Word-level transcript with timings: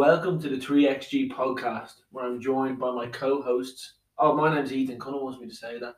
Welcome 0.00 0.38
to 0.42 0.50
the 0.50 0.56
3XG 0.58 1.30
podcast, 1.32 2.02
where 2.10 2.26
I'm 2.26 2.38
joined 2.38 2.78
by 2.78 2.90
my 2.92 3.06
co 3.06 3.40
hosts. 3.40 3.94
Oh, 4.18 4.34
my 4.36 4.54
name's 4.54 4.70
Ethan. 4.70 4.98
Conall 4.98 5.22
wants 5.22 5.40
me 5.40 5.48
to 5.48 5.54
say 5.54 5.78
that. 5.78 5.94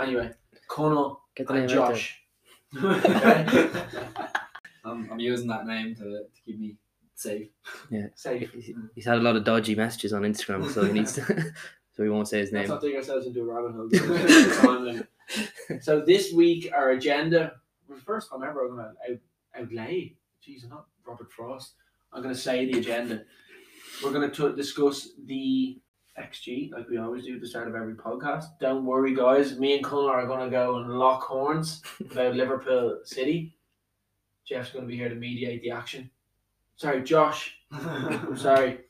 Anyway, 0.00 0.30
Conall 0.70 1.16
Get 1.34 1.48
the 1.48 1.54
and 1.54 1.66
name. 1.66 1.68
Josh. 1.68 2.22
Okay? 2.80 3.68
I'm, 4.84 5.10
I'm 5.10 5.18
using 5.18 5.48
that 5.48 5.66
name 5.66 5.96
to, 5.96 6.02
to 6.04 6.42
keep 6.46 6.60
me 6.60 6.76
safe. 7.16 7.48
Yeah. 7.90 8.06
Safe. 8.14 8.52
He's- 8.52 8.70
He's 8.94 9.04
had 9.04 9.18
a 9.18 9.20
lot 9.20 9.34
of 9.34 9.42
dodgy 9.42 9.74
messages 9.74 10.12
on 10.12 10.22
Instagram, 10.22 10.70
so 10.70 10.84
he 10.84 10.92
needs 10.92 11.14
to. 11.14 11.24
so 11.92 12.04
we 12.04 12.08
won't 12.08 12.28
say 12.28 12.38
his 12.38 12.52
Let's 12.52 12.68
name. 12.68 12.76
not 12.76 12.82
dig 12.82 12.94
ourselves 12.94 13.26
into 13.26 13.40
a 13.40 13.44
rabbit 13.52 13.72
hole. 13.72 13.88
It's 13.92 14.58
time 14.60 14.84
limit. 14.84 15.08
so 15.82 16.00
this 16.00 16.32
week, 16.32 16.70
our 16.72 16.90
agenda 16.90 17.54
was 17.88 17.98
the 17.98 18.04
first 18.04 18.30
time 18.30 18.44
ever 18.44 18.64
I'm 18.68 18.76
going 18.76 18.94
to 19.08 19.60
outlay. 19.60 20.14
Jeez, 20.40 20.62
I'm 20.62 20.70
not 20.70 20.86
Robert 21.04 21.32
Frost. 21.32 21.74
I'm 22.12 22.22
going 22.22 22.34
to 22.34 22.40
say 22.40 22.70
the 22.70 22.78
agenda. 22.78 23.22
We're 24.02 24.12
going 24.12 24.30
to 24.30 24.56
discuss 24.56 25.10
the 25.26 25.78
XG, 26.18 26.72
like 26.72 26.88
we 26.88 26.98
always 26.98 27.24
do 27.24 27.36
at 27.36 27.40
the 27.40 27.46
start 27.46 27.68
of 27.68 27.74
every 27.74 27.94
podcast. 27.94 28.46
Don't 28.60 28.84
worry, 28.84 29.14
guys. 29.14 29.58
Me 29.58 29.74
and 29.74 29.84
Connor 29.84 30.12
are 30.12 30.26
going 30.26 30.44
to 30.44 30.50
go 30.50 30.76
and 30.78 30.98
lock 30.98 31.22
horns 31.22 31.82
about 32.00 32.34
Liverpool 32.34 33.00
City. 33.04 33.54
Jeff's 34.46 34.70
going 34.70 34.84
to 34.84 34.88
be 34.88 34.96
here 34.96 35.08
to 35.08 35.14
mediate 35.14 35.62
the 35.62 35.70
action. 35.70 36.10
Sorry, 36.76 37.02
Josh. 37.02 37.56
I'm 37.70 38.36
sorry. 38.36 38.80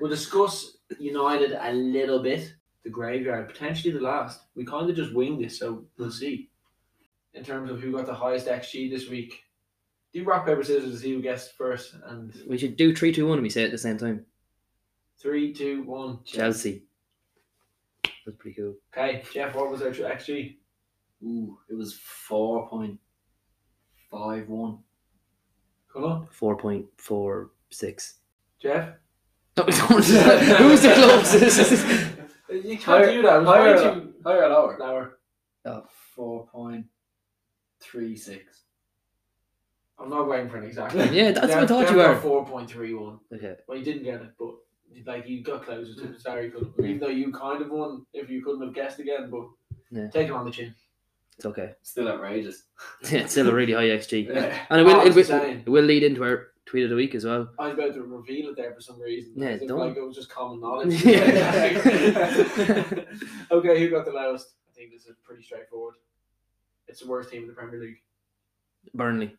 We'll 0.00 0.10
discuss 0.10 0.78
United 0.98 1.52
a 1.52 1.72
little 1.72 2.22
bit. 2.22 2.54
The 2.82 2.90
graveyard, 2.90 3.48
potentially 3.48 3.92
the 3.92 4.00
last. 4.00 4.40
We 4.54 4.64
kind 4.64 4.88
of 4.88 4.96
just 4.96 5.12
winged 5.14 5.44
this, 5.44 5.58
so 5.58 5.84
we'll 5.98 6.10
see. 6.10 6.50
In 7.34 7.44
terms 7.44 7.70
of 7.70 7.80
who 7.80 7.92
got 7.92 8.06
the 8.06 8.14
highest 8.14 8.46
XG 8.46 8.90
this 8.90 9.08
week, 9.08 9.42
do 10.12 10.24
rock 10.24 10.46
paper 10.46 10.62
scissors 10.64 10.92
to 10.92 10.98
see 10.98 11.12
who 11.14 11.20
guessed 11.22 11.52
first. 11.56 11.94
And 12.06 12.32
We 12.48 12.56
should 12.58 12.76
do 12.76 12.94
three, 12.94 13.12
two, 13.12 13.26
one, 13.26 13.38
and 13.38 13.42
we 13.42 13.50
say 13.50 13.62
it 13.62 13.66
at 13.66 13.70
the 13.72 13.78
same 13.78 13.98
time. 13.98 14.24
three, 15.20 15.52
two, 15.52 15.82
one. 15.84 16.20
Chelsea. 16.24 16.84
That's 18.24 18.36
pretty 18.38 18.56
cool. 18.60 18.74
Okay, 18.96 19.22
Jeff, 19.32 19.54
what 19.54 19.70
was 19.70 19.82
our 19.82 19.90
XG? 19.90 20.56
Ooh, 21.22 21.58
it 21.70 21.74
was 21.74 21.98
4.51. 22.30 22.98
Connor, 25.92 26.26
Four 26.30 26.56
point 26.56 26.86
four 26.98 27.50
six. 27.70 28.18
Jeff. 28.60 28.90
Who's 29.56 30.08
the 30.82 30.92
closest? 30.94 31.72
You 32.50 32.76
can't 32.76 32.82
Higher- 32.82 33.12
do 33.12 33.22
that. 33.22 33.36
It 33.36 33.38
was 33.40 33.48
higher 33.48 33.74
way 33.76 33.80
or- 33.82 33.94
too 33.94 34.12
Higher 34.24 34.44
or 34.44 34.48
lower? 34.48 34.76
lower. 34.78 35.18
4.36. 36.18 36.84
I'm 39.98 40.10
not 40.10 40.28
waiting 40.28 40.50
for 40.50 40.58
an 40.58 40.64
exact. 40.64 40.94
Yeah, 40.94 41.32
that's 41.32 41.48
what 41.48 41.58
I 41.64 41.66
thought 41.66 41.90
you 41.90 41.96
were. 41.96 42.16
Four 42.20 42.44
point 42.44 42.70
three 42.70 42.94
one. 42.94 43.18
Okay. 43.32 43.56
Well, 43.66 43.78
you 43.78 43.84
didn't 43.84 44.04
get 44.04 44.20
it, 44.20 44.30
but 44.38 44.54
like 45.06 45.26
you 45.28 45.42
got 45.42 45.64
closer 45.64 45.94
to 45.94 46.10
it. 46.12 46.20
Sorry, 46.20 46.50
Connor. 46.50 46.68
Even 46.78 46.98
though 46.98 47.08
you 47.08 47.32
kind 47.32 47.62
of 47.62 47.70
won, 47.70 48.04
if 48.12 48.28
you 48.30 48.44
couldn't 48.44 48.62
have 48.62 48.74
guessed 48.74 48.98
again, 48.98 49.30
but 49.30 49.46
Yeah. 49.90 50.08
take 50.10 50.28
it 50.28 50.32
on 50.32 50.44
the 50.44 50.50
chin. 50.50 50.74
It's 51.36 51.46
okay. 51.46 51.74
Still 51.82 52.08
outrageous. 52.08 52.64
it's 53.02 53.32
still 53.32 53.48
a 53.48 53.54
really 53.54 53.72
high 53.74 53.88
XG. 53.88 54.26
Yeah. 54.34 54.58
And 54.70 54.80
it 54.80 54.84
will, 54.84 55.00
it, 55.00 55.14
will, 55.14 55.30
it 55.30 55.68
will 55.68 55.84
lead 55.84 56.02
into 56.02 56.24
our 56.24 56.48
tweet 56.64 56.84
of 56.84 56.90
the 56.90 56.96
week 56.96 57.14
as 57.14 57.24
well. 57.24 57.50
I 57.58 57.68
was 57.68 57.74
about 57.74 57.94
to 57.94 58.02
reveal 58.02 58.50
it 58.50 58.56
there 58.56 58.74
for 58.74 58.80
some 58.80 59.00
reason. 59.00 59.32
Yeah, 59.36 59.48
as 59.50 59.60
don't. 59.60 59.78
like 59.78 59.96
it 59.96 60.00
was 60.02 60.16
just 60.16 60.30
common 60.30 60.60
knowledge. 60.60 60.94
Okay, 63.50 63.78
who 63.80 63.90
got 63.90 64.04
the 64.04 64.12
lowest? 64.12 64.54
I 64.68 64.72
think 64.74 64.92
this 64.92 65.06
is 65.06 65.16
pretty 65.24 65.42
straightforward. 65.42 65.94
It's 66.88 67.00
the 67.00 67.08
worst 67.08 67.30
team 67.30 67.42
in 67.42 67.48
the 67.48 67.54
Premier 67.54 67.80
League. 67.80 68.00
Burnley. 68.94 69.36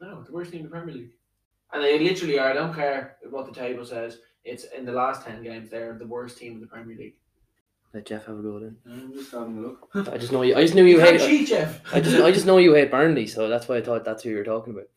No, 0.00 0.22
the 0.22 0.32
worst 0.32 0.52
team 0.52 0.60
in 0.60 0.66
the 0.66 0.70
Premier 0.70 0.94
League. 0.94 1.10
And 1.72 1.82
they 1.82 1.98
literally 1.98 2.38
are. 2.38 2.50
I 2.50 2.54
don't 2.54 2.74
care 2.74 3.16
what 3.30 3.46
the 3.46 3.52
table 3.52 3.84
says. 3.84 4.18
It's 4.44 4.64
in 4.64 4.84
the 4.84 4.92
last 4.92 5.26
ten 5.26 5.42
games. 5.42 5.70
They're 5.70 5.98
the 5.98 6.06
worst 6.06 6.38
team 6.38 6.54
in 6.54 6.60
the 6.60 6.66
Premier 6.66 6.96
League. 6.96 7.16
Let 7.92 8.06
Jeff 8.06 8.26
have 8.26 8.38
a 8.38 8.42
go 8.42 8.58
then. 8.58 8.76
I'm 8.86 9.12
just 9.12 9.32
having 9.32 9.58
a 9.58 9.60
look. 9.60 9.88
I 9.94 10.18
just 10.18 10.30
know 10.32 10.42
you. 10.42 10.54
I 10.54 10.62
just 10.62 10.74
knew 10.74 10.84
you 10.84 10.98
can't 10.98 11.18
hate. 11.18 11.26
cheat, 11.26 11.48
Jeff. 11.48 11.80
I 11.94 12.00
just, 12.00 12.16
I 12.16 12.30
just 12.30 12.44
know 12.46 12.58
you 12.58 12.74
hate 12.74 12.90
Burnley, 12.90 13.26
so 13.26 13.48
that's 13.48 13.66
why 13.66 13.76
I 13.76 13.80
thought 13.82 14.04
that's 14.04 14.22
who 14.22 14.30
you 14.30 14.36
were 14.36 14.44
talking 14.44 14.74
about. 14.74 14.88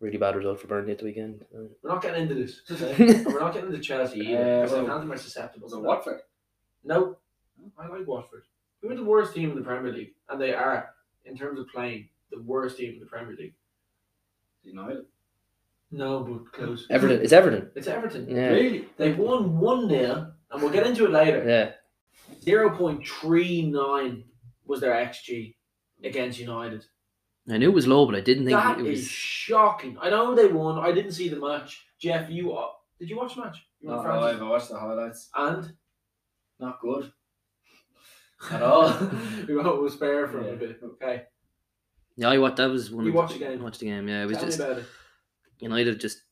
Really 0.00 0.16
bad 0.16 0.34
result 0.34 0.60
for 0.60 0.66
Burnley 0.66 0.92
at 0.92 0.98
the 0.98 1.04
weekend. 1.04 1.44
Uh, 1.54 1.64
We're 1.82 1.90
not 1.90 2.02
getting 2.02 2.22
into 2.22 2.34
this. 2.34 2.62
we're 2.98 3.40
not 3.40 3.52
getting 3.54 3.70
into 3.70 3.80
Chelsea 3.80 4.20
either. 4.20 4.36
Uh, 4.36 4.62
because 4.62 4.72
well, 4.72 4.86
Southampton 4.86 5.12
are 5.12 5.18
susceptible. 5.18 5.64
Was 5.66 5.72
to 5.74 5.78
it. 5.78 5.82
Watford? 5.82 6.20
No, 6.82 7.16
I 7.78 7.88
like 7.88 8.06
Watford. 8.06 8.44
Who 8.80 8.90
are 8.90 8.96
the 8.96 9.04
worst 9.04 9.34
team 9.34 9.50
in 9.50 9.56
the 9.56 9.62
Premier 9.62 9.92
League? 9.92 10.14
And 10.28 10.40
they 10.40 10.52
are, 10.52 10.90
in 11.24 11.36
terms 11.36 11.58
of 11.58 11.68
playing, 11.68 12.08
the 12.30 12.42
worst 12.42 12.76
team 12.78 12.94
in 12.94 13.00
the 13.00 13.06
Premier 13.06 13.36
League. 13.38 13.54
United. 14.64 15.04
No, 15.90 16.20
but 16.24 16.52
close. 16.52 16.86
Everton. 16.90 17.20
It's 17.22 17.32
Everton. 17.32 17.70
It's 17.76 17.86
Everton. 17.86 18.28
Yeah. 18.28 18.48
Really? 18.48 18.88
They've 18.96 19.16
won 19.16 19.58
1 19.58 19.88
0, 19.88 20.32
and 20.50 20.62
we'll 20.62 20.72
get 20.72 20.86
into 20.86 21.04
it 21.04 21.10
later. 21.10 21.44
Yeah. 21.46 21.72
0.39 22.44 24.24
was 24.66 24.80
their 24.80 24.92
XG 24.94 25.54
against 26.02 26.38
United. 26.40 26.84
I 27.50 27.58
knew 27.58 27.70
it 27.70 27.74
was 27.74 27.86
low, 27.86 28.06
but 28.06 28.14
I 28.14 28.20
didn't 28.20 28.46
think 28.46 28.56
That 28.56 28.80
it 28.80 28.86
is 28.86 29.00
was. 29.00 29.08
shocking. 29.08 29.98
I 30.00 30.08
know 30.10 30.34
they 30.34 30.46
won. 30.48 30.78
I 30.78 30.92
didn't 30.92 31.12
see 31.12 31.28
the 31.28 31.36
match. 31.36 31.84
Jeff, 32.00 32.30
you 32.30 32.52
uh, 32.54 32.68
did 32.98 33.10
you 33.10 33.16
watch 33.16 33.34
the 33.34 33.42
match? 33.42 33.58
You 33.80 33.90
were 33.90 33.96
in 33.96 34.02
Not 34.02 34.20
France? 34.20 34.40
I 34.40 34.44
watched 34.44 34.68
the 34.70 34.78
highlights. 34.78 35.28
And 35.34 35.72
Not 36.58 36.80
good. 36.80 37.12
At 38.50 38.62
all. 38.62 39.10
we 39.48 39.54
was 39.54 39.94
fair 39.96 40.26
for 40.28 40.40
him 40.40 40.54
a 40.54 40.56
bit. 40.56 40.80
Okay. 40.82 41.24
Yeah, 42.16 42.28
I 42.28 42.38
watched. 42.38 42.56
That 42.56 42.70
was 42.70 42.90
one. 42.90 43.04
You 43.04 43.10
of 43.10 43.16
watched 43.16 43.34
the 43.34 43.38
game? 43.40 43.62
Watched 43.62 43.80
the 43.80 43.86
game. 43.86 44.08
Yeah, 44.08 44.22
it 44.22 44.26
was 44.26 44.38
Tell 44.38 44.46
just 44.46 44.60
it. 44.60 44.84
United 45.60 46.00
just 46.00 46.22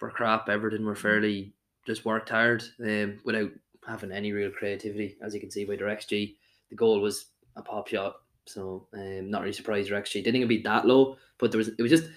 were 0.00 0.10
crap. 0.10 0.48
Everton 0.48 0.84
were 0.84 0.94
fairly 0.94 1.54
just 1.86 2.04
worked 2.04 2.28
hard 2.28 2.62
um, 2.82 3.18
without 3.24 3.50
having 3.86 4.12
any 4.12 4.32
real 4.32 4.50
creativity, 4.50 5.16
as 5.22 5.34
you 5.34 5.40
can 5.40 5.50
see 5.50 5.64
by 5.64 5.76
their 5.76 5.86
XG. 5.86 6.34
The 6.70 6.76
goal 6.76 7.00
was 7.00 7.26
a 7.56 7.62
pop 7.62 7.88
shot, 7.88 8.16
so 8.46 8.86
um, 8.94 9.30
not 9.30 9.42
really 9.42 9.52
surprised 9.52 9.90
their 9.90 10.00
XG 10.00 10.24
didn't 10.24 10.36
it'd 10.36 10.48
be 10.48 10.62
that 10.62 10.86
low, 10.86 11.16
but 11.38 11.50
there 11.50 11.58
was 11.58 11.68
it 11.68 11.80
was 11.80 11.90
just 11.90 12.10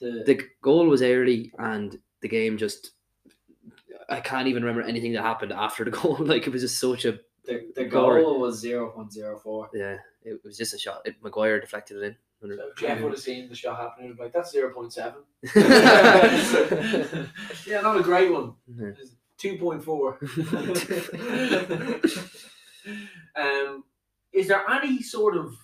The, 0.00 0.22
the 0.24 0.40
goal 0.62 0.86
was 0.86 1.02
early 1.02 1.52
and 1.58 1.98
the 2.20 2.28
game 2.28 2.58
just. 2.58 2.92
I 4.10 4.20
can't 4.20 4.48
even 4.48 4.62
remember 4.64 4.88
anything 4.88 5.12
that 5.12 5.22
happened 5.22 5.52
after 5.52 5.84
the 5.84 5.90
goal. 5.98 6.16
Like 6.18 6.46
it 6.46 6.52
was 6.52 6.62
just 6.62 6.78
such 6.78 7.04
a 7.04 7.20
the, 7.44 7.72
the 7.74 7.84
goal 7.84 8.38
was 8.38 8.62
0.04. 8.62 9.68
yeah. 9.72 9.96
It 10.22 10.40
was 10.44 10.58
just 10.58 10.74
a 10.74 10.78
shot. 10.78 11.02
It, 11.06 11.16
Maguire 11.22 11.60
deflected 11.60 11.96
it 11.96 12.02
in. 12.04 12.16
So 12.40 12.48
Jeff 12.76 13.00
would 13.00 13.12
have 13.12 13.20
seen 13.20 13.48
the 13.48 13.54
shot 13.54 13.78
happening. 13.80 14.14
Be 14.14 14.22
like, 14.22 14.32
"That's 14.32 14.54
0.7. 14.54 15.14
yeah, 17.66 17.80
not 17.80 17.96
a 17.98 18.02
great 18.02 18.30
one. 18.32 18.52
Yeah. 18.76 18.90
It's 18.98 19.12
2.4. 19.42 22.16
um, 23.36 23.84
is 24.32 24.48
there 24.48 24.68
any 24.70 25.02
sort 25.02 25.36
of 25.36 25.54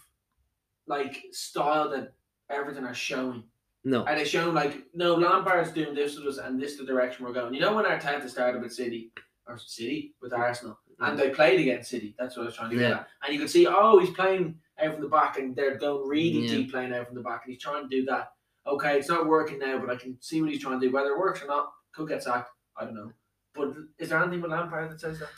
like 0.87 1.23
style 1.33 1.89
that 1.91 2.13
Everton 2.51 2.85
are 2.85 2.95
showing? 2.95 3.45
no. 3.85 4.05
Are 4.05 4.15
they 4.17 4.25
showing 4.25 4.55
like 4.55 4.85
no 4.95 5.15
Lampard's 5.15 5.73
doing 5.73 5.95
this 5.95 6.17
to 6.17 6.29
us 6.29 6.39
and 6.39 6.61
this 6.61 6.73
is 6.73 6.79
the 6.79 6.85
direction 6.87 7.25
we're 7.25 7.33
going? 7.33 7.55
You 7.55 7.61
know 7.61 7.75
when 7.75 7.87
our 7.87 7.99
Arteta 7.99 8.29
started 8.29 8.63
with 8.63 8.73
City 8.73 9.13
or 9.47 9.59
City 9.59 10.15
with 10.23 10.33
Arsenal 10.33 10.79
and 11.01 11.19
they 11.19 11.31
played 11.31 11.61
against 11.61 11.91
City. 11.91 12.15
That's 12.19 12.37
what 12.37 12.45
I 12.45 12.47
was 12.47 12.57
trying 12.57 12.71
to 12.71 12.77
get 12.77 12.91
Yeah. 12.91 12.99
at. 13.01 13.09
And 13.25 13.35
you 13.35 13.41
could 13.41 13.51
see, 13.51 13.67
oh, 13.69 13.99
he's 13.99 14.11
playing 14.11 14.57
out 14.83 14.93
from 14.93 15.03
the 15.03 15.09
back 15.09 15.39
and 15.39 15.55
they're 15.55 15.77
going 15.77 16.09
really 16.09 16.47
Yeah. 16.47 16.49
deep 16.57 16.71
playing 16.73 16.93
out 16.93 17.07
from 17.07 17.15
the 17.15 17.23
back 17.23 17.43
and 17.45 17.53
he's 17.53 17.63
trying 17.63 17.89
to 17.89 17.89
do 17.89 18.05
that. 18.07 18.33
Okay, 18.67 18.99
it's 18.99 19.09
not 19.09 19.27
working 19.27 19.59
now, 19.59 19.79
but 19.79 19.91
I 19.91 19.97
can 19.97 20.17
see 20.21 20.41
what 20.41 20.51
he's 20.51 20.63
trying 20.63 20.81
to 20.81 20.87
do. 20.87 20.93
Whether 20.93 21.11
it 21.11 21.19
works 21.19 21.43
or 21.43 21.47
not, 21.47 21.73
could 21.93 22.09
get 22.09 22.23
sacked. 22.23 22.51
I 22.77 22.85
don't 22.85 22.95
know. 22.95 23.13
But 23.55 23.75
is 23.99 24.09
there 24.09 24.21
anything 24.21 24.41
with 24.41 24.51
Lampard 24.51 24.91
that 24.91 25.01
says 25.01 25.21
that? 25.21 25.29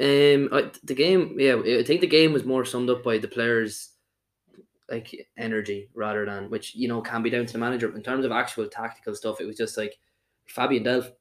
Um, 0.00 0.48
I, 0.52 0.70
the 0.84 0.94
game, 0.94 1.36
yeah, 1.38 1.56
I 1.56 1.82
think 1.82 2.00
the 2.00 2.06
game 2.06 2.32
was 2.32 2.44
more 2.44 2.64
summed 2.64 2.88
up 2.90 3.02
by 3.02 3.18
the 3.18 3.28
players' 3.28 3.90
like 4.88 5.28
energy 5.36 5.90
rather 5.94 6.24
than 6.24 6.48
which 6.48 6.74
you 6.74 6.88
know 6.88 7.02
can 7.02 7.22
be 7.22 7.30
down 7.30 7.46
to 7.46 7.52
the 7.52 7.58
manager. 7.58 7.94
In 7.94 8.02
terms 8.02 8.24
of 8.24 8.32
actual 8.32 8.66
tactical 8.68 9.14
stuff, 9.14 9.40
it 9.40 9.46
was 9.46 9.56
just 9.56 9.76
like 9.76 9.98
Fabian 10.46 10.84
Delph 10.84 11.12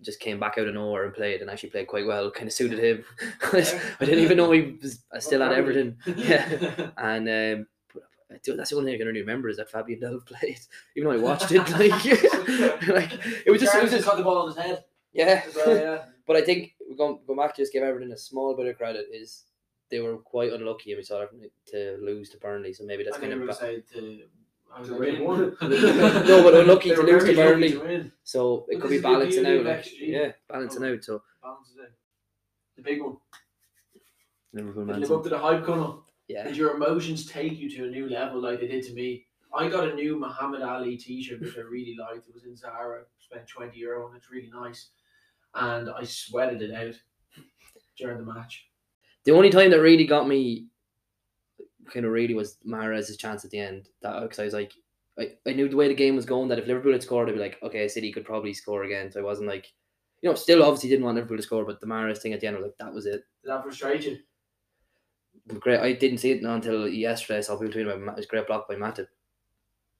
just 0.00 0.20
came 0.20 0.40
back 0.40 0.58
out 0.58 0.66
of 0.68 0.74
nowhere 0.74 1.04
and 1.04 1.14
played 1.14 1.40
and 1.40 1.50
actually 1.50 1.70
played 1.70 1.86
quite 1.86 2.06
well. 2.06 2.30
Kind 2.30 2.46
of 2.46 2.52
suited 2.52 2.78
him. 2.78 3.04
I 3.52 3.60
didn't 4.00 4.24
even 4.24 4.36
know 4.36 4.50
he 4.50 4.78
was 4.82 5.04
still 5.20 5.42
at 5.42 5.52
Everton. 5.52 5.96
Yeah, 6.16 6.90
and 6.96 7.28
um, 7.28 7.66
I 8.30 8.38
that's 8.56 8.70
the 8.70 8.76
only 8.76 8.92
thing 8.92 8.94
I 8.94 8.98
can 8.98 9.06
really 9.06 9.20
remember 9.20 9.48
is 9.48 9.58
that 9.58 9.70
Fabian 9.70 10.00
Delph 10.00 10.26
played, 10.26 10.60
even 10.96 11.08
though 11.08 11.16
I 11.16 11.22
watched 11.22 11.52
it. 11.52 11.58
Like, 11.70 12.04
like 12.88 13.12
it 13.46 13.50
was 13.50 13.60
just, 13.60 13.74
it 13.74 13.82
was 13.82 13.90
just 13.92 14.04
cut 14.04 14.16
the 14.16 14.22
ball 14.22 14.38
on 14.38 14.48
his 14.48 14.56
head. 14.56 14.84
yeah. 15.12 15.42
Well, 15.54 15.76
yeah. 15.76 16.04
But 16.26 16.36
I 16.36 16.42
think 16.42 16.74
going 16.96 17.18
go 17.26 17.36
back 17.36 17.54
to 17.54 17.62
just 17.62 17.72
give 17.72 17.82
Everton 17.82 18.12
a 18.12 18.16
small 18.16 18.54
bit 18.56 18.66
of 18.66 18.76
credit 18.76 19.06
is 19.12 19.44
they 19.90 20.00
were 20.00 20.16
quite 20.16 20.52
unlucky 20.52 20.92
and 20.92 20.98
we 20.98 21.04
saw 21.04 21.26
to 21.68 21.98
lose 22.02 22.30
to 22.30 22.38
Burnley, 22.38 22.72
so 22.72 22.84
maybe 22.84 23.04
that's 23.04 23.16
I 23.16 23.20
kind 23.20 23.32
of 23.32 23.46
ba- 23.46 23.82
to. 23.92 24.20
I 24.74 24.80
was 24.80 24.88
To 24.88 24.94
win. 24.98 25.24
won. 25.24 25.56
No, 25.60 26.42
but 26.42 26.54
unlucky 26.54 26.90
They 26.90 26.94
to 26.96 27.02
lose 27.02 27.24
to 27.24 27.34
very 27.34 27.70
Burnley. 27.70 27.72
to 28.02 28.10
so 28.24 28.66
it 28.68 28.74
But 28.74 28.80
could 28.82 28.90
be 28.90 28.96
is 28.96 29.02
the 29.02 29.08
balancing 29.08 29.46
out. 29.46 29.56
of 29.56 29.66
Like, 29.66 29.84
XG. 29.84 29.98
yeah, 30.00 30.32
balancing 30.48 30.84
Oh. 30.84 30.92
out. 30.92 31.04
So 31.04 31.22
Balances 31.42 31.76
out. 31.80 31.88
The 32.76 32.82
big 32.82 33.02
one. 33.02 33.16
Liverpool 34.52 34.84
Did 34.84 34.92
Man 34.92 35.00
live 35.00 35.12
up 35.12 35.22
to 35.24 35.28
the 35.28 35.38
hype, 35.38 35.64
Conall. 35.64 36.02
Yeah, 36.28 36.44
Did 36.44 36.56
your 36.56 36.74
emotions 36.76 37.26
take 37.26 37.58
you 37.58 37.68
to 37.70 37.84
a 37.84 37.90
new 37.90 38.08
level 38.08 38.40
like 38.40 38.60
they 38.60 38.66
did 38.68 38.84
to 38.84 38.94
me? 38.94 39.26
I 39.54 39.68
got 39.68 39.88
a 39.88 39.94
new 39.94 40.18
Muhammad 40.18 40.62
Ali 40.62 40.96
T-shirt 40.96 41.40
which 41.40 41.56
I 41.58 41.60
really 41.60 41.96
liked. 41.98 42.26
It 42.28 42.34
was 42.34 42.44
in 42.44 42.56
Zara. 42.56 43.04
Spent 43.18 43.46
twenty 43.46 43.78
euro 43.78 44.06
on 44.08 44.14
it. 44.14 44.18
It's 44.18 44.30
really 44.30 44.50
nice. 44.52 44.90
and 45.54 45.88
I 45.90 46.02
sweated 46.04 46.62
it 46.62 46.74
out 46.74 46.94
during 47.96 48.18
the 48.18 48.24
match. 48.32 48.66
The 49.24 49.30
only 49.32 49.50
time 49.50 49.70
that 49.70 49.80
really 49.80 50.04
got 50.06 50.26
me 50.26 50.66
kind 51.92 52.06
of 52.06 52.12
really 52.12 52.34
was 52.34 52.58
Mahrez's 52.66 53.16
chance 53.16 53.44
at 53.44 53.50
the 53.50 53.58
end. 53.58 53.88
That 54.02 54.20
because 54.22 54.38
I 54.38 54.44
was 54.44 54.54
like, 54.54 54.72
I, 55.18 55.32
I 55.46 55.52
knew 55.52 55.68
the 55.68 55.76
way 55.76 55.88
the 55.88 55.94
game 55.94 56.16
was 56.16 56.24
going 56.26 56.48
that 56.48 56.58
if 56.58 56.66
Liverpool 56.66 56.92
had 56.92 57.02
scored, 57.02 57.28
I'd 57.28 57.34
be 57.34 57.40
like, 57.40 57.58
okay, 57.62 57.86
City 57.88 58.12
could 58.12 58.24
probably 58.24 58.52
score 58.54 58.84
again. 58.84 59.10
So 59.10 59.20
I 59.20 59.24
wasn't 59.24 59.48
like, 59.48 59.72
you 60.22 60.28
know, 60.28 60.34
still 60.34 60.62
obviously 60.62 60.88
didn't 60.90 61.04
want 61.04 61.16
Liverpool 61.16 61.36
to 61.36 61.42
score, 61.42 61.64
but 61.64 61.80
the 61.80 61.86
Mahrez 61.86 62.18
thing 62.18 62.32
at 62.32 62.40
the 62.40 62.46
end, 62.46 62.56
I 62.56 62.60
was 62.60 62.66
like, 62.68 62.78
that 62.78 62.92
was 62.94 63.06
it. 63.06 63.24
Did 63.42 63.50
that 63.50 63.62
frustrate 63.62 64.04
you? 64.04 64.18
Great. 65.60 65.80
I 65.80 65.92
didn't 65.92 66.18
see 66.18 66.30
it 66.32 66.42
until 66.42 66.88
yesterday. 66.88 67.38
I 67.38 67.42
saw 67.42 67.58
people 67.58 67.74
tweeting 67.74 67.86
about 67.86 68.00
Ma- 68.00 68.12
it 68.12 68.16
was 68.18 68.26
great 68.26 68.46
block 68.46 68.66
by 68.68 68.76
Matip. 68.76 69.08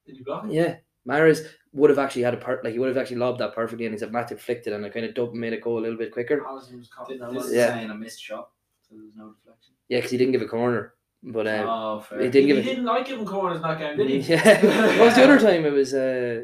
Did 0.06 0.16
you 0.16 0.24
block 0.24 0.46
it? 0.46 0.52
Yeah, 0.52 0.76
Mahrez 1.06 1.46
would 1.74 1.90
have 1.90 1.98
actually 1.98 2.22
had 2.22 2.32
a 2.34 2.38
part 2.38 2.64
like 2.64 2.72
he 2.72 2.78
would 2.78 2.88
have 2.88 2.96
actually 2.96 3.16
lobbed 3.18 3.40
that 3.40 3.54
perfectly, 3.54 3.84
and 3.84 3.94
he 3.94 3.98
said 3.98 4.10
Matip 4.12 4.38
flicked 4.38 4.66
it 4.66 4.72
and 4.72 4.84
it 4.86 4.94
kind 4.94 5.04
of 5.04 5.14
dub 5.14 5.34
made 5.34 5.52
it 5.52 5.60
go 5.60 5.78
a 5.78 5.80
little 5.80 5.98
bit 5.98 6.12
quicker. 6.12 6.40
Alisson 6.40 6.78
was 6.78 6.88
caught 6.88 7.08
This 7.08 7.20
that 7.20 7.32
this 7.32 7.52
Yeah. 7.52 7.74
saying 7.74 7.90
a 7.90 7.94
missed 7.94 8.22
shot, 8.22 8.50
so 8.88 8.94
there's 8.96 9.14
no 9.14 9.32
deflection. 9.32 9.74
Yeah, 9.88 9.98
because 9.98 10.10
he 10.12 10.16
didn't 10.16 10.32
give 10.32 10.42
a 10.42 10.46
corner, 10.48 10.94
but 11.24 11.46
um, 11.46 11.66
oh, 11.68 12.00
fair. 12.00 12.18
he 12.20 12.24
He, 12.26 12.30
didn't 12.30 12.46
give 12.48 12.58
it. 12.58 12.62
didn't 12.62 12.84
like 12.84 13.06
giving 13.06 13.26
corners 13.26 13.56
in 13.56 13.62
that 13.62 13.78
game, 13.78 13.96
did 13.96 14.08
he? 14.10 14.18
Yeah, 14.18 14.64
what 14.98 15.06
was 15.06 15.14
the 15.16 15.24
other 15.24 15.40
time? 15.40 15.64
It 15.64 15.72
was 15.72 15.94
uh 15.94 16.42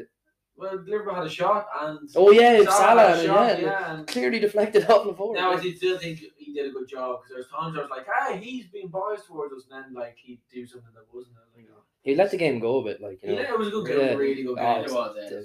Well, 0.55 0.75
Liverpool 0.85 1.15
had 1.15 1.25
a 1.25 1.29
shot 1.29 1.67
and 1.81 2.09
oh 2.15 2.31
yeah, 2.31 2.57
Salah 2.63 2.71
Salah, 2.71 3.01
had 3.09 3.17
a 3.19 3.25
shot, 3.25 3.59
yeah, 3.59 3.65
yeah, 3.65 3.93
and 3.95 4.07
clearly 4.07 4.39
deflected 4.39 4.85
off 4.89 5.05
the 5.05 5.13
forward. 5.13 5.35
Now 5.35 5.51
I 5.53 5.59
did 5.61 5.77
still 5.77 5.97
think 5.97 6.19
he 6.37 6.53
did 6.53 6.65
a 6.69 6.71
good 6.71 6.87
job 6.87 7.21
because 7.21 7.31
there's 7.35 7.47
times 7.47 7.77
I 7.77 7.81
was 7.81 7.89
like, 7.89 8.05
"Hey, 8.05 8.37
he's 8.43 8.67
being 8.67 8.89
biased 8.89 9.27
towards 9.27 9.53
us," 9.53 9.63
and 9.71 9.83
then 9.83 9.93
like 9.93 10.17
he'd 10.17 10.41
do 10.53 10.65
something 10.67 10.89
that 10.93 11.05
wasn't. 11.13 11.37
I 11.37 11.45
was 11.45 11.53
like, 11.55 11.67
oh. 11.73 11.83
He 12.03 12.15
let 12.15 12.31
the 12.31 12.37
game 12.37 12.59
go 12.59 12.79
a 12.79 12.83
bit, 12.83 12.99
like 13.01 13.19
you 13.23 13.29
know. 13.35 13.41
Yeah, 13.41 13.53
it 13.53 13.59
was 13.59 13.67
a 13.67 13.71
good 13.71 13.87
game, 13.87 13.99
Yeah. 13.99 14.13
really 14.15 14.43
good 14.43 14.57
Oh, 14.59 14.63
game. 14.75 14.83
It 14.85 14.91
was, 14.91 15.15
it 15.15 15.23
was, 15.23 15.31
it 15.31 15.35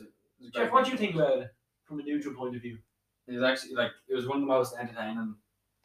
was 0.40 0.50
Jeff, 0.54 0.72
what 0.72 0.84
do 0.86 0.90
you 0.92 0.96
think 0.96 1.14
about 1.14 1.38
it 1.38 1.50
from 1.84 2.00
a 2.00 2.02
neutral 2.02 2.34
point 2.34 2.56
of 2.56 2.62
view? 2.62 2.78
It 3.28 3.32
was 3.34 3.42
actually 3.42 3.74
like 3.74 3.90
it 4.08 4.14
was 4.14 4.26
one 4.26 4.38
of 4.38 4.42
the 4.42 4.46
most 4.46 4.74
entertaining, 4.78 5.34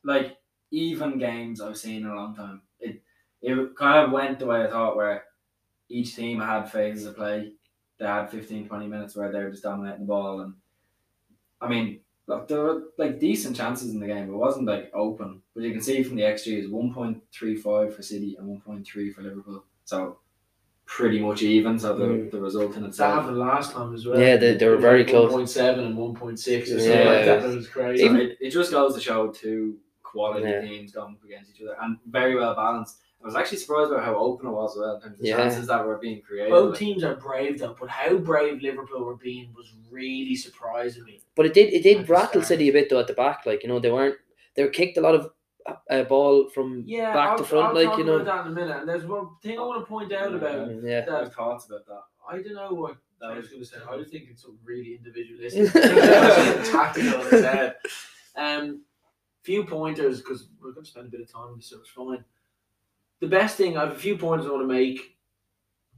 like 0.04 0.38
even 0.72 1.18
games 1.20 1.60
I've 1.62 1.78
seen 1.78 2.04
in 2.04 2.08
a 2.08 2.16
long 2.16 2.36
time. 2.36 2.62
It 3.42 3.58
it 3.58 3.76
kind 3.76 4.06
of 4.06 4.12
went 4.12 4.40
the 4.40 4.46
way 4.46 4.64
I 4.64 4.68
thought, 4.70 4.96
where 4.96 5.24
each 5.90 6.16
team 6.16 6.40
had 6.40 6.72
phases 6.72 7.06
of 7.06 7.16
play. 7.16 7.54
They 8.00 8.06
had 8.06 8.30
15, 8.32 8.68
20 8.68 8.88
minutes 8.88 9.16
where 9.16 9.32
they 9.32 9.44
were 9.44 9.52
just 9.52 9.64
dominating 9.64 10.02
the 10.02 10.06
ball, 10.08 10.42
and 10.42 10.54
I 11.60 11.68
mean, 11.70 12.00
look, 12.28 12.48
there 12.48 12.62
were 12.62 12.84
like 12.98 13.20
decent 13.20 13.56
chances 13.56 13.92
in 13.94 14.00
the 14.00 14.08
game. 14.08 14.30
It 14.30 14.36
wasn't 14.38 14.66
like 14.68 14.92
open, 14.94 15.42
but 15.54 15.64
you 15.64 15.72
can 15.72 15.82
see 15.82 16.02
from 16.04 16.16
the 16.16 16.24
XG 16.24 16.64
is 16.64 16.70
one 16.70 16.94
point 16.94 17.22
three 17.32 17.56
five 17.56 17.96
for 17.96 18.02
City 18.02 18.36
and 18.38 18.48
one 18.48 18.62
point 18.62 18.86
three 18.88 19.12
for 19.12 19.22
Liverpool. 19.22 19.64
So 19.86 20.18
pretty 20.86 21.20
much 21.20 21.42
even. 21.42 21.78
So 21.80 21.96
the, 21.96 22.06
Mm. 22.06 22.32
the 22.32 22.42
result 22.42 22.76
in 22.76 22.84
itself. 22.84 22.84
That 22.84 22.88
itself. 22.90 23.22
happened 23.22 23.38
last 23.40 23.72
time 23.74 23.94
as 23.94 24.06
well. 24.06 24.20
Yeah, 24.20 24.36
they- 24.38 24.56
they 24.58 24.68
were 24.68 24.78
very 24.78 25.06
close. 25.06 25.30
One 25.32 25.40
point 25.42 25.50
seven 25.50 25.86
and 25.86 25.96
one 25.98 26.16
point 26.16 26.40
six 26.40 26.70
or 26.72 26.76
Yeah. 26.78 26.82
something 26.82 27.06
like 27.08 27.26
that. 27.26 27.42
That 27.44 27.56
was 27.56 27.68
crazy. 27.68 28.08
So 28.08 28.16
it, 28.16 28.38
it 28.42 28.50
just 28.50 28.72
goes 28.72 28.96
to 28.96 29.00
show 29.02 29.32
two 29.32 29.78
quality 30.04 30.50
Yeah. 30.50 30.62
teams 30.62 30.92
going 30.92 31.14
up 31.16 31.24
against 31.24 31.52
each 31.52 31.62
other 31.62 31.78
and 31.82 31.98
very 32.08 32.36
well 32.36 32.56
balanced. 32.56 32.98
I 33.24 33.26
was 33.28 33.36
actually 33.36 33.58
surprised 33.58 33.92
about 33.92 34.04
how 34.04 34.16
open 34.16 34.48
it 34.48 34.52
was 34.52 34.76
as 34.76 34.80
well 34.80 34.96
in 34.96 35.02
terms 35.02 35.14
of 35.16 35.20
the 35.22 35.28
Yeah. 35.28 35.38
chances 35.38 35.68
that 35.68 35.86
were 35.86 35.98
being 35.98 36.22
created. 36.22 36.50
Both 36.52 36.72
Like, 36.72 36.80
teams 36.80 37.04
are 37.04 37.16
brave 37.16 37.60
though, 37.60 37.76
but 37.80 37.90
how 37.90 38.18
brave 38.18 38.62
Liverpool 38.62 39.04
were 39.04 39.16
being 39.16 39.54
was 39.54 39.72
really 39.92 40.36
surprising 40.36 41.04
me. 41.04 41.22
But 41.36 41.46
it 41.46 41.54
did 41.54 41.74
it 41.74 41.84
did 41.84 42.10
rattle. 42.10 42.42
City 42.42 42.70
a 42.70 42.74
bit 42.74 42.90
though 42.90 43.00
at 43.00 43.08
the 43.08 43.14
back, 43.14 43.46
like 43.46 43.62
you 43.64 43.70
know 43.70 43.80
they 43.80 43.92
weren't 43.92 44.18
they 44.56 44.64
were 44.64 44.70
kicked 44.70 44.98
a 44.98 45.02
lot 45.02 45.16
of 45.16 45.32
uh, 45.68 45.76
uh, 45.92 46.04
ball 46.04 46.50
from 46.50 46.84
Yeah, 46.88 47.14
back 47.14 47.30
I'll, 47.32 47.38
to 47.38 47.44
front, 47.44 47.68
I'll 47.68 47.74
like 47.76 47.86
talk 47.90 48.00
you 48.00 48.04
know. 48.06 48.16
about 48.18 48.26
that 48.26 48.46
in 48.48 48.52
a 48.54 48.56
minute. 48.56 48.78
And 48.80 48.90
there's 48.90 49.06
one 49.06 49.30
thing 49.44 49.60
I 49.60 49.62
want 49.62 49.82
to 49.82 49.86
point 49.86 50.12
out 50.12 50.34
about 50.34 50.70
Yeah. 50.70 51.04
Yeah, 51.06 51.16
I 51.16 51.20
have 51.20 51.34
thoughts 51.34 51.68
about 51.68 51.86
that. 51.86 52.02
I 52.28 52.42
don't 52.42 52.56
know 52.56 52.74
what 52.74 52.98
That 53.20 53.32
I 53.32 53.36
was 53.36 53.44
was 53.44 53.50
going 53.52 53.62
to 53.62 53.68
say. 53.68 53.78
I 53.88 53.96
was 54.02 54.10
thinking 54.10 54.36
something 54.36 54.60
really 54.66 54.96
individualistic, 54.96 55.72
tactical 56.72 57.22
in 57.22 57.30
his 57.30 57.46
head. 57.46 57.76
Um, 58.36 58.82
few 59.44 59.64
pointers 59.64 60.20
because 60.22 60.48
we're 60.62 60.72
going 60.72 60.86
to 60.86 60.90
spend 60.90 61.08
a 61.08 61.10
bit 61.10 61.22
of 61.22 61.32
time 61.32 61.50
on 61.50 61.58
this, 61.58 61.68
so 61.68 61.78
it's 61.80 61.90
fine. 61.90 62.24
The 63.22 63.28
best 63.28 63.56
thing 63.56 63.78
I 63.78 63.82
have 63.82 63.92
a 63.94 64.00
few 64.00 64.18
points 64.18 64.46
I 64.46 64.50
want 64.50 64.64
to 64.64 64.68
make. 64.74 65.16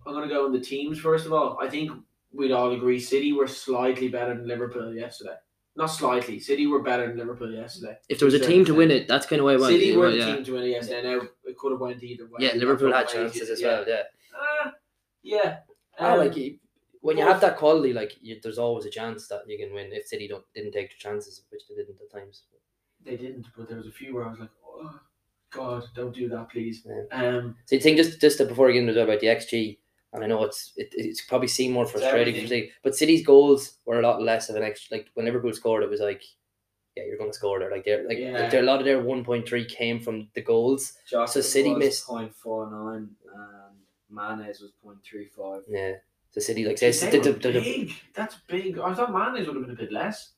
I'm 0.05 0.13
going 0.13 0.27
to 0.27 0.33
go 0.33 0.45
on 0.45 0.51
the 0.51 0.59
teams 0.59 0.99
first 0.99 1.25
of 1.25 1.33
all. 1.33 1.57
I 1.61 1.69
think 1.69 1.91
we'd 2.33 2.51
all 2.51 2.71
agree 2.73 2.99
City 2.99 3.31
were 3.31 3.47
slightly 3.47 4.09
better 4.09 4.35
than 4.35 4.47
Liverpool 4.47 4.93
yesterday. 4.93 5.35
Not 5.75 5.87
slightly. 5.87 6.39
City 6.39 6.67
were 6.67 6.81
better 6.83 7.07
than 7.07 7.17
Liverpool 7.17 7.51
yesterday. 7.51 7.97
if 8.09 8.19
there 8.19 8.25
was 8.25 8.33
a 8.35 8.39
team 8.39 8.63
to 8.65 8.73
win 8.75 8.91
it, 8.91 9.07
that's 9.07 9.25
kind 9.25 9.39
of 9.39 9.45
why 9.45 9.53
I 9.53 9.57
went. 9.57 9.71
City 9.73 9.95
were 9.95 10.03
well, 10.03 10.11
the 10.11 10.17
yeah. 10.17 10.35
team 10.35 10.43
to 10.43 10.53
win 10.53 10.63
it 10.63 10.67
yesterday. 10.69 11.01
Now 11.15 11.21
it 11.45 11.57
could 11.57 11.71
have 11.71 11.79
went 11.79 12.03
either 12.03 12.25
way. 12.25 12.39
yeah, 12.39 12.53
Liverpool 12.55 12.91
had 12.93 13.07
chances 13.07 13.49
as 13.49 13.61
yeah. 13.61 13.67
well. 13.67 13.85
Yeah, 13.87 14.01
Ah, 14.37 14.73
yeah. 15.23 15.57
Ah, 15.99 16.13
Um, 16.13 16.19
like 16.19 16.35
you- 16.35 16.59
when 17.01 17.17
you 17.17 17.25
have 17.25 17.41
that 17.41 17.57
quality, 17.57 17.91
like 17.93 18.13
you, 18.21 18.39
there's 18.41 18.57
always 18.57 18.85
a 18.85 18.89
chance 18.89 19.27
that 19.27 19.41
you 19.47 19.57
can 19.57 19.73
win 19.73 19.91
if 19.91 20.07
City 20.07 20.27
don't 20.27 20.45
didn't 20.53 20.71
take 20.73 20.89
the 20.89 20.97
chances, 20.97 21.41
which 21.49 21.63
they 21.67 21.75
didn't 21.75 21.99
at 22.01 22.11
times. 22.11 22.43
They 23.03 23.17
didn't, 23.17 23.47
but 23.57 23.67
there 23.67 23.77
was 23.77 23.87
a 23.87 23.91
few 23.91 24.13
where 24.15 24.25
I 24.25 24.29
was 24.29 24.39
like, 24.39 24.49
"Oh 24.65 24.99
God, 25.53 25.83
don't 25.95 26.13
do 26.15 26.27
that, 26.29 26.49
please." 26.49 26.85
Yeah. 26.85 27.03
Um, 27.11 27.55
So 27.65 27.75
you 27.75 27.81
think 27.81 27.97
just 27.97 28.19
just 28.19 28.37
before 28.39 28.67
we 28.67 28.73
get 28.73 28.79
into 28.83 28.99
it 28.99 29.03
about 29.03 29.19
the 29.19 29.27
XG, 29.27 29.77
and 30.13 30.23
I 30.23 30.27
know 30.27 30.43
it's 30.43 30.73
it, 30.75 30.89
it's 30.93 31.21
probably 31.21 31.47
seem 31.47 31.71
more 31.71 31.85
frustrating 31.85 32.35
for. 32.35 32.47
City, 32.47 32.71
but 32.83 32.95
City's 32.95 33.25
goals 33.25 33.77
were 33.85 33.99
a 33.99 34.03
lot 34.03 34.21
less 34.21 34.49
of 34.49 34.55
an 34.55 34.63
extra. 34.63 34.97
Like 34.97 35.07
when 35.13 35.25
Liverpool 35.25 35.53
scored, 35.53 35.83
it 35.83 35.89
was 35.89 36.01
like, 36.01 36.21
yeah, 36.95 37.03
you're 37.05 37.17
going 37.17 37.31
to 37.31 37.37
score 37.37 37.59
there. 37.59 37.71
Like 37.71 37.85
they're 37.85 38.07
like 38.07 38.17
Yeah. 38.19 38.49
there, 38.49 38.61
a 38.61 38.65
lot 38.65 38.79
of 38.79 38.85
their 38.85 39.01
one 39.01 39.23
point 39.23 39.47
three 39.47 39.65
came 39.65 39.99
from 39.99 40.27
the 40.35 40.41
goals. 40.41 40.93
Jota 41.09 41.41
City 41.41 41.69
was 41.73 41.79
missed- 41.79 42.07
0.49 42.07 42.95
and 42.97 43.09
Mane's 44.09 44.59
was 44.61 44.71
0.35. 44.85 45.61
Yeah, 45.67 45.93
so 46.31 46.39
City 46.39 46.65
like 46.65 46.77
say 46.77 46.91
they 46.91 47.09
the, 47.09 47.17
were 47.17 47.23
the, 47.23 47.31
the, 47.39 47.51
the, 47.53 47.59
big. 47.61 47.93
That's 48.13 48.35
big. 48.47 48.77
I 48.77 48.93
thought 48.93 49.11
Mane's 49.11 49.47
would 49.47 49.55
have 49.55 49.65
been 49.65 49.75
a 49.75 49.77
bit 49.79 49.91
less. 49.91 50.33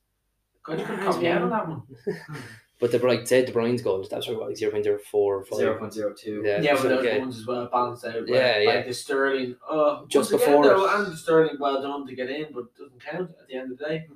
God, 0.63 0.79
you 0.79 0.85
could 0.85 0.95
have 0.95 1.03
Mane's 1.03 1.15
caught 1.15 1.21
me 1.23 1.27
out 1.27 1.41
on 1.41 1.49
that 1.49 1.67
one. 1.67 1.81
but 2.79 2.91
the 2.91 2.99
like 2.99 3.25
say 3.27 3.45
De 3.45 3.51
Bruyne's 3.51 3.81
goals, 3.81 4.09
that's 4.09 4.27
what 4.27 4.39
like 4.39 4.57
zero 4.57 4.71
point 4.71 4.83
zero 4.83 4.99
four 4.99 5.37
or 5.37 5.45
five. 5.45 5.59
0.02. 5.59 6.45
Yeah, 6.45 6.61
Yeah, 6.61 6.73
but 6.73 6.83
those 6.83 7.05
okay. 7.05 7.19
ones 7.19 7.39
as 7.39 7.47
well 7.47 7.67
balanced 7.71 8.05
out. 8.05 8.27
Yeah, 8.27 8.55
Like 8.57 8.63
yeah. 8.65 8.83
the 8.83 8.93
Sterling, 8.93 9.55
uh, 9.69 10.01
Just 10.07 10.31
once 10.31 10.43
again, 10.43 10.61
before 10.61 10.63
though, 10.65 10.95
and 10.95 11.11
the 11.11 11.17
Sterling, 11.17 11.57
well 11.59 11.81
done 11.81 12.05
to 12.07 12.15
get 12.15 12.29
in, 12.29 12.47
but 12.53 12.75
doesn't 12.75 12.99
count 13.01 13.31
at 13.41 13.47
the 13.47 13.55
end 13.55 13.71
of 13.71 13.77
the 13.77 13.85
day. 13.85 14.07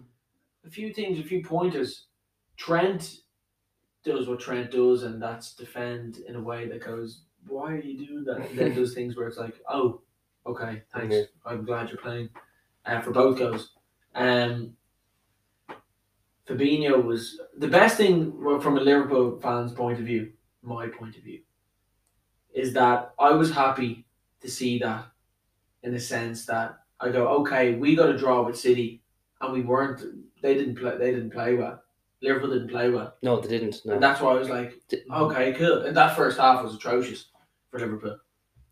A 0.65 0.69
few 0.69 0.93
things, 0.93 1.19
a 1.19 1.23
few 1.23 1.41
pointers. 1.43 2.05
Trent 2.57 3.21
does 4.03 4.27
what 4.27 4.39
Trent 4.39 4.71
does, 4.71 5.03
and 5.03 5.21
that's 5.21 5.55
defend 5.55 6.17
in 6.27 6.35
a 6.35 6.41
way 6.41 6.67
that 6.67 6.83
goes, 6.83 7.21
"Why 7.47 7.73
are 7.73 7.79
you 7.79 8.05
doing 8.05 8.23
that?" 8.25 8.49
And 8.49 8.59
then 8.59 8.75
does 8.75 8.93
things 8.93 9.15
where 9.15 9.27
it's 9.27 9.37
like, 9.37 9.55
"Oh, 9.69 10.01
okay, 10.45 10.83
thanks. 10.93 11.15
Yeah. 11.15 11.23
I'm 11.45 11.63
glad 11.63 11.89
you're 11.89 11.97
playing." 11.97 12.29
Uh, 12.85 12.99
for 13.01 13.11
both 13.11 13.37
goes. 13.37 13.71
Um, 14.15 14.75
Fabinho 16.49 17.03
was 17.03 17.39
the 17.57 17.67
best 17.67 17.97
thing 17.97 18.31
from 18.59 18.77
a 18.77 18.81
Liverpool 18.81 19.39
fan's 19.39 19.71
point 19.71 19.99
of 19.99 20.05
view, 20.05 20.31
my 20.63 20.87
point 20.87 21.15
of 21.15 21.23
view, 21.23 21.41
is 22.53 22.73
that 22.73 23.13
I 23.19 23.31
was 23.31 23.51
happy 23.51 24.05
to 24.41 24.49
see 24.49 24.79
that 24.79 25.05
in 25.83 25.93
the 25.93 25.99
sense 25.99 26.45
that 26.47 26.79
I 26.99 27.09
go, 27.09 27.27
okay, 27.41 27.75
we 27.75 27.95
got 27.95 28.09
a 28.09 28.17
draw 28.17 28.41
with 28.41 28.57
City 28.57 29.03
and 29.41 29.53
we 29.53 29.61
weren't 29.61 30.03
they 30.41 30.55
didn't 30.55 30.75
play 30.75 30.97
they 30.97 31.11
didn't 31.11 31.31
play 31.31 31.53
well. 31.53 31.81
Liverpool 32.21 32.49
didn't 32.51 32.69
play 32.69 32.89
well. 32.89 33.13
No, 33.21 33.39
they 33.39 33.47
didn't. 33.47 33.77
No. 33.85 33.93
And 33.93 34.03
that's 34.03 34.19
why 34.19 34.31
I 34.31 34.39
was 34.39 34.49
like, 34.49 34.81
okay, 35.13 35.53
cool. 35.53 35.83
And 35.83 35.95
that 35.95 36.15
first 36.17 36.37
half 36.37 36.63
was 36.63 36.75
atrocious 36.75 37.27
for 37.69 37.79
Liverpool. 37.79 38.17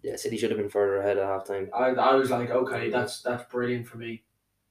yeah, 0.03 0.15
City 0.15 0.37
should 0.37 0.49
have 0.49 0.59
been 0.59 0.69
further 0.69 0.97
ahead 0.97 1.17
at 1.17 1.25
half 1.25 1.45
time. 1.45 1.69
I, 1.73 1.89
I 1.89 2.15
was 2.15 2.31
like, 2.31 2.49
okay, 2.49 2.89
that's 2.89 3.21
that's 3.21 3.49
brilliant 3.51 3.87
for 3.87 3.97
me. 3.97 4.23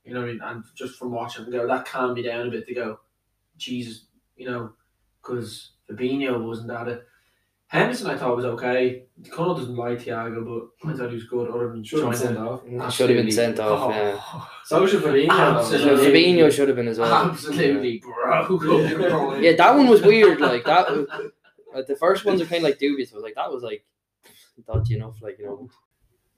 You 0.07 0.15
know 0.15 0.21
what 0.21 0.29
I 0.29 0.33
mean? 0.33 0.41
And 0.43 0.65
just 0.75 0.99
from 0.99 1.11
watching 1.13 1.45
them 1.45 1.53
go, 1.53 1.67
that 1.67 1.85
calmed 1.87 2.15
me 2.15 2.23
down 2.23 2.47
a 2.47 2.51
bit 2.51 2.67
to 2.69 2.75
go, 2.75 3.01
Jesus, 3.59 4.05
you 4.37 4.49
know, 4.49 4.73
because 5.21 5.73
Fabinho 5.91 6.47
wasn't 6.47 6.71
at 6.71 6.89
it. 6.89 7.05
Henderson, 7.69 8.07
I 8.09 8.17
thought 8.17 8.37
was 8.37 8.45
okay. 8.45 9.07
Conall 9.25 9.57
doesn't 9.59 9.75
like 9.75 9.99
Thiago, 9.99 10.45
but 10.81 10.89
I 10.89 10.97
thought 10.97 11.09
he 11.09 11.17
was 11.17 11.25
good. 11.25 11.51
Other 11.51 11.69
than 11.71 11.83
Should 11.83 11.99
have 12.05 12.11
trying 12.11 12.13
been 12.13 12.21
to- 12.21 12.35
sent 12.37 12.39
off. 12.39 12.63
He 12.87 12.91
should 12.97 13.11
have 13.11 13.25
been 13.25 13.33
sent 13.33 13.59
off. 13.59 13.81
Oh, 13.83 13.91
Yeah, 13.91 14.45
So 14.65 14.87
should 14.87 15.03
Fabinho. 15.03 15.29
though. 15.29 15.63
so 15.65 15.75
Absolutely. 15.75 16.07
Fabinho 16.13 16.53
should 16.53 16.69
have 16.69 16.77
been 16.77 16.87
as 16.87 16.99
well. 17.01 17.13
Absolutely 17.31 17.99
broke. 17.99 18.63
Yeah. 18.63 19.41
Yeah, 19.41 19.57
that 19.57 19.75
one 19.75 19.89
was 19.89 20.03
weird. 20.03 20.41
Like 20.41 20.65
that, 20.65 20.89
was, 20.91 21.07
uh, 21.75 21.83
the 21.89 21.97
first 21.97 22.25
ones 22.25 22.41
are 22.41 22.45
kind 22.47 22.59
of 22.59 22.63
like 22.63 22.79
dubious. 22.79 23.13
I 23.13 23.17
was 23.17 23.25
like, 23.25 23.35
that 23.35 23.53
was 23.53 23.65
like 23.65 23.85
dodgy 24.67 24.95
enough. 24.95 25.21
Like 25.21 25.39
you 25.41 25.47
know, 25.47 25.69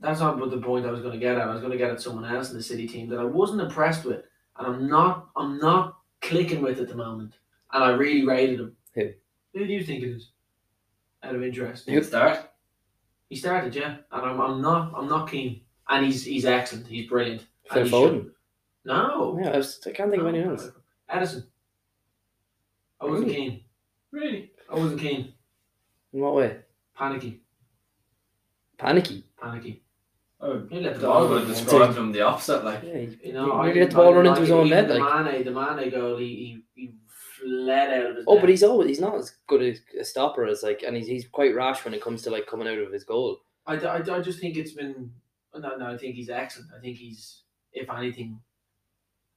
That's 0.00 0.20
not 0.20 0.38
what 0.38 0.50
the 0.50 0.58
point 0.58 0.86
I 0.86 0.90
was 0.90 1.00
going 1.00 1.12
to 1.14 1.18
get 1.18 1.36
at. 1.36 1.48
I 1.48 1.52
was 1.52 1.60
going 1.60 1.72
to 1.72 1.78
get 1.78 1.90
at 1.90 2.00
someone 2.00 2.24
else 2.24 2.50
in 2.50 2.56
the 2.56 2.62
City 2.62 2.86
team 2.86 3.08
that 3.08 3.18
I 3.18 3.24
wasn't 3.24 3.60
impressed 3.62 4.04
with, 4.04 4.22
and 4.56 4.66
I'm 4.66 4.88
not. 4.88 5.28
I'm 5.36 5.58
not 5.58 5.98
clicking 6.20 6.62
with 6.62 6.78
at 6.78 6.88
the 6.88 6.94
moment, 6.94 7.34
and 7.72 7.82
I 7.82 7.90
really 7.90 8.24
rated 8.24 8.60
him. 8.60 8.76
Who? 8.94 9.10
Who 9.54 9.66
do 9.66 9.72
you 9.72 9.82
think 9.82 10.04
it 10.04 10.10
is? 10.10 10.30
Out 11.22 11.34
of 11.34 11.42
interest. 11.42 11.86
Good 11.86 12.04
start. 12.04 12.48
He 13.28 13.34
started, 13.36 13.74
yeah, 13.74 13.96
and 14.12 14.22
I'm, 14.24 14.40
I'm 14.40 14.62
not. 14.62 14.92
I'm 14.96 15.08
not 15.08 15.28
keen, 15.30 15.62
and 15.88 16.06
he's 16.06 16.24
he's 16.24 16.44
excellent. 16.44 16.86
He's 16.86 17.08
brilliant. 17.08 17.44
Phil 17.72 17.82
he 17.84 17.88
should- 17.90 18.12
Foden. 18.12 18.30
No. 18.84 19.38
Yeah, 19.42 19.50
I, 19.50 19.56
was, 19.58 19.80
I 19.86 19.90
can't 19.90 20.10
think 20.10 20.22
of 20.22 20.28
anyone 20.28 20.50
else. 20.50 20.70
Ederson. 21.10 21.44
I 23.00 23.04
wasn't 23.04 23.26
Really? 23.28 23.34
keen. 23.36 23.60
Really? 24.12 24.50
I 24.70 24.74
wasn't 24.76 25.00
keen. 25.00 25.34
In 26.12 26.20
what 26.20 26.34
way? 26.36 26.56
Panicky. 26.96 27.40
Panicky. 28.78 29.24
Panicky. 29.40 29.82
Oh, 30.40 30.66
He 30.70 30.80
let 30.80 31.00
the 31.00 31.08
I 31.08 31.10
ball 31.12 31.28
would 31.28 31.42
run. 31.42 31.48
describe 31.50 31.96
him 31.96 32.12
the 32.12 32.20
opposite. 32.22 32.64
Like, 32.64 32.82
Yeah, 32.84 32.98
he- 32.98 33.18
You 33.28 33.32
know, 33.32 33.60
Maybe 33.62 33.80
I, 33.80 33.82
let 33.82 33.90
the 33.90 33.96
ball 33.96 34.14
run 34.14 34.26
into 34.26 34.40
his 34.42 34.50
own 34.50 34.66
Even 34.66 34.78
net, 34.78 34.88
The 34.88 34.98
like. 34.98 35.32
Mane, 35.32 35.44
the 35.44 35.50
Mane 35.50 35.90
goal, 35.90 36.16
he, 36.16 36.62
he, 36.74 36.82
he 36.82 36.94
let 37.44 37.90
out 37.90 38.10
of 38.10 38.16
his. 38.16 38.24
Oh, 38.28 38.34
net. 38.34 38.42
but 38.42 38.50
he's 38.50 38.62
always 38.62 38.88
he's 38.88 39.00
not 39.00 39.16
as 39.16 39.34
good 39.48 39.62
a, 39.62 40.00
a 40.00 40.04
stopper 40.04 40.44
as 40.46 40.62
like, 40.62 40.82
and 40.86 40.96
he's, 40.96 41.06
he's 41.08 41.26
quite 41.26 41.54
rash 41.54 41.84
when 41.84 41.92
it 41.94 42.02
comes 42.02 42.22
to 42.22 42.30
like 42.30 42.46
coming 42.46 42.68
out 42.68 42.78
of 42.78 42.92
his 42.92 43.04
goal. 43.04 43.40
I, 43.66 43.74
I, 43.76 43.96
I 43.96 44.20
just 44.20 44.38
think 44.40 44.56
it's 44.56 44.72
been 44.72 45.10
no 45.54 45.76
no 45.76 45.86
I 45.92 45.96
think 45.98 46.14
he's 46.14 46.30
excellent. 46.30 46.70
I 46.76 46.80
think 46.80 46.96
he's 46.96 47.42
if 47.72 47.90
anything, 47.90 48.38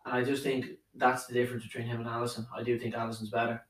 and 0.06 0.14
I 0.16 0.24
just 0.24 0.44
think 0.44 0.68
that's 0.96 1.26
the 1.26 1.34
difference 1.34 1.64
between 1.64 1.88
him 1.88 2.00
and 2.00 2.10
Alisson. 2.10 2.46
I 2.56 2.64
do 2.64 2.78
think 2.80 2.94
Alisson's 2.96 3.30
better, 3.30 3.62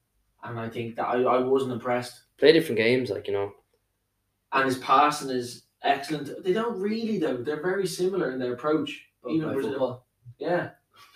and 0.43 0.59
I 0.59 0.69
think 0.69 0.95
that 0.97 1.05
I, 1.07 1.21
I 1.23 1.39
wasn't 1.39 1.71
impressed. 1.71 2.21
Play 2.37 2.51
different 2.51 2.77
games, 2.77 3.09
like 3.09 3.25
you 3.27 3.33
know. 3.33 3.53
And 4.53 4.65
his 4.65 4.77
passing 4.79 5.29
is 5.29 5.63
excellent. 5.83 6.43
They 6.43 6.53
don't 6.53 6.79
really 6.79 7.17
though. 7.19 7.37
They're 7.37 7.61
very 7.61 7.87
similar 7.87 8.31
in 8.31 8.39
their 8.39 8.53
approach. 8.53 9.05
Both 9.23 9.33
Even 9.33 9.47
play 9.47 9.53
Brazil. 9.55 9.71
football. 9.71 10.07
Yeah. 10.39 10.69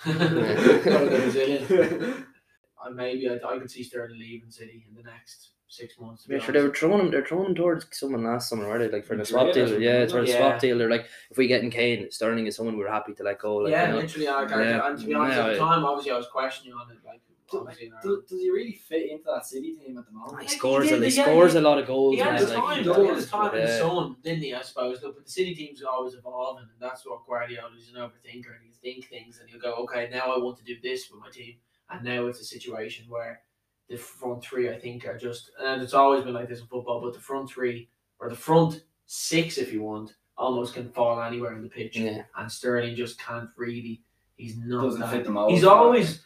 Gotta 0.05 1.07
Brazilian. 1.10 2.25
I 2.86 2.89
maybe 2.89 3.29
I, 3.29 3.36
I 3.48 3.57
could 3.57 3.72
see 3.72 3.84
Sterling 3.84 4.19
leaving 4.19 4.51
City 4.51 4.86
in 4.88 4.95
the 4.95 5.03
next 5.03 5.51
six 5.67 6.00
months. 6.00 6.24
to 6.24 6.29
be 6.29 6.36
Yeah, 6.36 6.41
sure. 6.41 6.53
They 6.53 6.62
were 6.62 6.74
throwing 6.74 7.00
him. 7.00 7.12
They're 7.12 7.25
throwing 7.25 7.48
him 7.48 7.55
towards 7.55 7.88
someone 7.91 8.24
last 8.24 8.50
summer, 8.50 8.67
were 8.67 8.77
they? 8.79 8.89
Like 8.89 9.05
for 9.05 9.17
the 9.17 9.25
swap 9.25 9.48
or 9.48 9.53
deal. 9.53 9.81
Yeah, 9.81 10.01
wasn't 10.01 10.12
towards 10.12 10.29
it? 10.31 10.38
swap 10.38 10.60
deal. 10.60 10.77
They're 10.77 10.89
like, 10.89 11.07
if 11.31 11.38
we 11.38 11.48
get 11.48 11.63
in 11.63 11.72
Kane, 11.72 12.12
Sterling 12.12 12.45
is 12.45 12.55
someone 12.55 12.77
we're 12.77 12.91
happy 12.91 13.13
to 13.13 13.24
let 13.24 13.39
go. 13.39 13.55
Like, 13.57 13.72
yeah, 13.72 13.88
you 13.88 13.93
know? 13.93 14.00
literally. 14.00 14.27
I, 14.27 14.43
I, 14.43 14.63
Yeah. 14.63 14.88
And 14.88 15.00
to 15.00 15.05
be 15.05 15.13
honest, 15.15 15.38
at 15.39 15.53
the 15.53 15.57
time, 15.57 15.84
obviously, 15.84 16.12
I 16.12 16.17
was 16.17 16.27
questioning 16.27 16.74
on 16.74 16.91
it. 16.91 16.98
Like, 17.05 17.22
Do- 17.52 17.60
obviously, 17.60 17.92
Does, 18.04 18.12
uh, 18.18 18.22
does 18.28 18.40
he 18.42 18.50
really 18.50 18.74
fit 18.74 19.12
into 19.12 19.25
that 19.25 19.46
City 19.46 19.74
team 19.75 19.98
at 19.98 20.06
the 20.06 20.12
moment? 20.12 20.42
he 20.42 20.48
He 20.48 20.58
scores. 20.58 20.90
did, 20.90 21.02
a, 21.04 21.08
he 21.10 21.16
yeah, 21.16 21.24
scores 21.24 21.54
he- 21.54 21.60
a 21.60 21.62
lot 21.62 21.78
of 21.78 21.86
goals. 21.88 22.16
He 22.16 22.20
had 22.22 22.40
his 22.40 22.50
like, 22.50 22.58
time, 22.64 22.78
he 22.80 22.84
though. 22.84 22.94
He 23.02 23.08
had 23.08 23.14
does, 23.14 23.24
his 23.24 23.32
time 23.32 23.56
in 23.56 23.62
the 23.66 23.78
sun, 23.78 24.16
didn't 24.24 24.44
he? 24.44 24.54
I 24.54 24.62
suppose. 24.62 25.02
Look, 25.04 25.16
but 25.16 25.25
the 25.25 25.32
City 25.32 25.54
teams 25.54 25.84
always 25.84 26.16
evolving, 26.16 26.64
and 26.64 26.80
that's 26.80 27.06
what 27.06 27.25
Guardiola's 27.28 27.90
an 27.94 28.02
overthinker. 28.02 28.56
And 28.56 28.66
you 28.66 28.72
think 28.82 29.08
things, 29.10 29.40
and 29.40 29.50
you 29.50 29.60
go, 29.60 29.74
okay, 29.84 30.10
now 30.12 30.34
I 30.34 30.40
want 30.40 30.58
to 30.58 30.64
do 30.64 30.75
this 30.82 31.10
with 31.12 31.20
my 31.22 31.30
team, 31.30 31.56
and 31.92 32.04
now 32.04 32.25
it's 32.28 32.40
a 32.42 32.46
situation 32.46 33.06
where 33.10 33.42
the 33.90 33.98
front 33.98 34.44
three, 34.44 34.70
I 34.72 34.80
think, 34.80 35.06
are 35.06 35.18
just, 35.18 35.52
and 35.64 35.82
it's 35.84 35.94
always 35.94 36.24
been 36.24 36.34
like 36.34 36.50
this 36.50 36.60
in 36.62 36.66
football, 36.68 37.02
but 37.02 37.14
the 37.14 37.20
front 37.20 37.48
three 37.50 37.90
or 38.20 38.30
the 38.30 38.36
front 38.36 38.84
six, 39.06 39.60
if 39.60 39.72
you 39.72 39.84
want, 39.84 40.16
almost 40.38 40.74
can 40.74 40.90
fall 40.90 41.22
anywhere 41.22 41.54
in 41.56 41.62
the 41.62 41.70
pitch, 41.70 41.96
Yeah. 41.98 42.24
and 42.38 42.52
Sterling 42.52 42.96
just 42.96 43.20
can't 43.20 43.50
really. 43.56 44.02
He's 44.36 44.58
not. 44.58 44.82
Doesn't 44.84 45.00
that- 45.02 45.12
fit 45.12 45.24
them 45.24 45.38
all. 45.38 45.50
He's 45.50 45.64
always. 45.64 46.24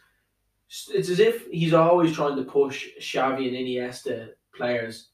It's 0.70 1.10
as 1.10 1.20
if 1.20 1.48
he's 1.48 1.74
always 1.74 2.14
trying 2.16 2.36
to 2.36 2.44
push 2.44 2.88
Xavi 3.00 3.48
and 3.48 3.58
Iniesta 3.58 4.30
players 4.56 5.10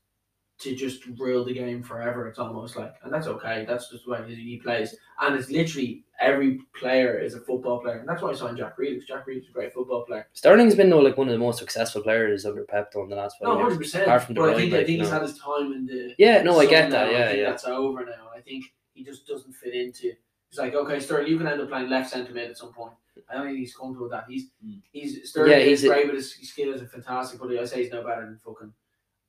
to 0.57 0.75
just 0.75 1.05
rule 1.17 1.43
the 1.45 1.53
game 1.53 1.81
forever. 1.83 2.27
It's 2.27 2.39
almost 2.39 2.75
like, 2.77 2.93
and 3.03 3.13
that's 3.13 3.27
okay. 3.27 3.65
That's 3.67 3.89
just 3.89 4.05
the 4.05 4.11
way 4.11 4.35
he 4.35 4.57
plays. 4.57 4.95
And 5.21 5.35
it's 5.35 5.49
literally 5.49 6.03
every 6.21 6.59
player 6.79 7.17
is 7.19 7.35
a 7.35 7.41
football 7.41 7.81
player, 7.81 7.99
and 7.99 8.07
that's 8.07 8.21
why 8.21 8.29
I 8.31 8.33
signed 8.35 8.57
Jack 8.57 8.77
Reed. 8.77 9.01
Jack 9.07 9.27
Reed 9.27 9.43
is 9.43 9.49
a 9.49 9.51
great 9.51 9.73
football 9.73 10.03
player. 10.05 10.27
Sterling's 10.33 10.75
been 10.75 10.89
though 10.89 10.99
like 10.99 11.17
one 11.17 11.27
of 11.27 11.33
the 11.33 11.39
most 11.39 11.59
successful 11.59 12.01
players 12.01 12.45
under 12.45 12.63
Pep 12.63 12.91
though 12.91 13.03
in 13.03 13.09
the 13.09 13.15
last 13.17 13.37
five 13.39 13.47
No, 13.47 13.53
years. 13.55 13.63
hundred 13.63 13.77
percent. 13.79 14.03
apart 14.03 14.23
from 14.23 14.35
De 14.35 14.41
But 14.41 14.49
I 14.49 14.53
Bruyne, 14.53 14.57
think 14.57 14.73
I 14.73 14.77
think 14.77 14.99
he's 14.99 15.07
know. 15.09 15.13
had 15.13 15.21
his 15.23 15.37
time 15.39 15.71
in 15.73 15.85
the. 15.85 16.15
Yeah, 16.17 16.41
no, 16.41 16.59
I 16.59 16.65
get 16.65 16.89
now. 16.89 16.97
that. 16.99 17.07
I 17.07 17.11
Yeah, 17.11 17.31
yeah. 17.31 17.49
That's 17.49 17.65
over 17.65 18.05
now. 18.05 18.29
I 18.35 18.41
think 18.41 18.65
he 18.93 19.03
just 19.03 19.25
doesn't 19.27 19.53
fit 19.53 19.73
into. 19.73 20.13
It's 20.49 20.57
like 20.59 20.73
okay, 20.73 20.99
Sterling, 21.01 21.27
you 21.27 21.37
can 21.37 21.47
end 21.47 21.59
up 21.61 21.67
playing 21.69 21.89
left 21.89 22.09
centre 22.11 22.33
mid 22.33 22.49
at 22.49 22.57
some 22.57 22.71
point. 22.73 22.93
I 23.29 23.35
don't 23.35 23.45
think 23.47 23.57
he's 23.59 23.75
comfortable 23.75 24.05
with 24.05 24.11
that. 24.11 24.25
He's 24.29 24.49
Mm. 24.65 24.81
he's 24.91 25.29
Sterling 25.29 25.51
Yeah, 25.51 25.57
is 25.57 25.81
he's 25.81 25.83
a- 25.89 25.93
great, 25.93 26.05
but 26.07 26.15
his 26.15 26.33
his 26.33 26.49
skills 26.49 26.81
are 26.81 26.87
fantastic. 26.87 27.39
But 27.39 27.51
I 27.57 27.65
say 27.65 27.83
he's 27.83 27.91
no 27.91 28.03
better 28.03 28.25
than 28.25 28.37
fucking 28.37 28.73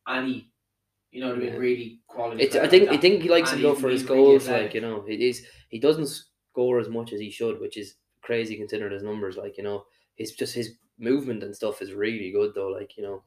any. 0.09 0.51
You 1.13 1.21
know 1.21 1.29
what 1.29 1.37
I 1.37 1.41
mean? 1.41 1.53
Yeah. 1.53 1.59
Really 1.59 2.01
quality. 2.07 2.43
It's, 2.43 2.53
player 2.53 2.63
I 2.63 2.65
like 2.65 2.71
think 2.71 2.89
I 2.91 2.97
think 2.99 3.23
he 3.23 3.29
likes 3.29 3.51
And 3.53 3.59
him 3.61 3.63
though 3.65 3.71
he's- 3.71 3.81
for 3.81 3.89
his 3.89 4.01
he's 4.03 4.11
really 4.11 4.23
goals. 4.23 4.49
Like 4.49 4.75
you 4.75 4.81
know, 4.81 5.03
he 5.03 5.29
is 5.29 5.47
he 5.71 5.79
doesn't 5.79 6.07
score 6.09 6.79
as 6.81 6.89
much 6.89 7.13
as 7.13 7.21
he 7.21 7.31
should, 7.31 7.61
which 7.61 7.77
is 7.77 7.97
crazy 8.23 8.57
considering 8.57 8.93
his 8.93 9.03
numbers. 9.03 9.37
Like 9.37 9.57
you 9.57 9.63
know, 9.65 9.87
his 10.17 10.33
just 10.33 10.55
his 10.55 10.77
movement 10.99 11.43
and 11.43 11.55
stuff 11.55 11.81
is 11.83 11.93
really 11.93 12.31
good 12.33 12.55
though. 12.55 12.69
Like 12.69 12.97
you 12.97 13.03
know, 13.03 13.23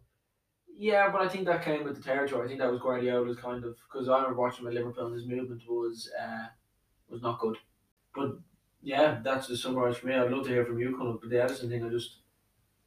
Yeah, 0.77 1.09
but 1.11 1.21
I 1.21 1.27
think 1.29 1.45
that 1.45 1.63
came 1.63 1.83
with 1.83 1.95
the 1.95 2.01
territory. 2.03 2.45
I 2.45 2.47
think 2.47 2.59
that 2.59 2.71
was 2.71 2.81
Guardiola's 2.81 3.37
kind 3.37 3.63
of 3.63 3.75
because 3.87 4.07
I 4.09 4.17
remember 4.17 4.39
watching 4.39 4.61
him 4.65 4.67
at 4.69 4.73
Liverpool 4.75 5.07
and 5.07 5.15
his 5.15 5.27
movement 5.27 5.63
was 5.67 6.09
uh, 6.21 6.47
was 7.09 7.21
not 7.21 7.39
good. 7.39 7.57
But 8.15 8.37
yeah, 8.81 9.19
that's 9.23 9.47
the 9.47 9.57
summarize 9.57 9.97
for 9.97 10.07
me. 10.07 10.15
I'd 10.15 10.31
love 10.31 10.45
to 10.45 10.49
hear 10.49 10.65
from 10.65 10.79
you, 10.79 10.95
Conor. 10.97 11.17
But 11.19 11.29
the 11.29 11.35
Ederson 11.37 11.69
thing, 11.69 11.85
I 11.85 11.89
just 11.89 12.17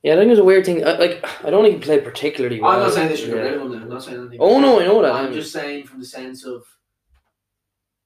yeah, 0.02 0.14
I 0.14 0.16
think 0.16 0.26
it 0.26 0.30
was 0.30 0.38
a 0.40 0.44
weird 0.44 0.66
thing. 0.66 0.84
I, 0.84 0.92
like 0.96 1.24
I 1.44 1.50
don't 1.50 1.62
think 1.62 1.76
he 1.76 1.80
played 1.80 2.04
particularly 2.04 2.60
well. 2.60 2.72
I'm 2.72 2.80
not 2.80 2.92
saying 2.92 3.08
they 3.08 3.16
should 3.16 3.30
get 3.30 3.42
rid 3.42 3.54
of 3.54 3.62
him. 3.62 3.82
I'm 3.82 3.88
not 3.88 4.02
saying 4.02 4.18
anything. 4.18 4.38
Oh 4.40 4.58
no, 4.58 4.80
I 4.80 4.84
know 4.84 5.00
that. 5.02 5.12
I'm 5.12 5.32
just 5.32 5.52
saying 5.52 5.86
from 5.86 6.00
the 6.00 6.06
sense 6.06 6.44
of 6.44 6.64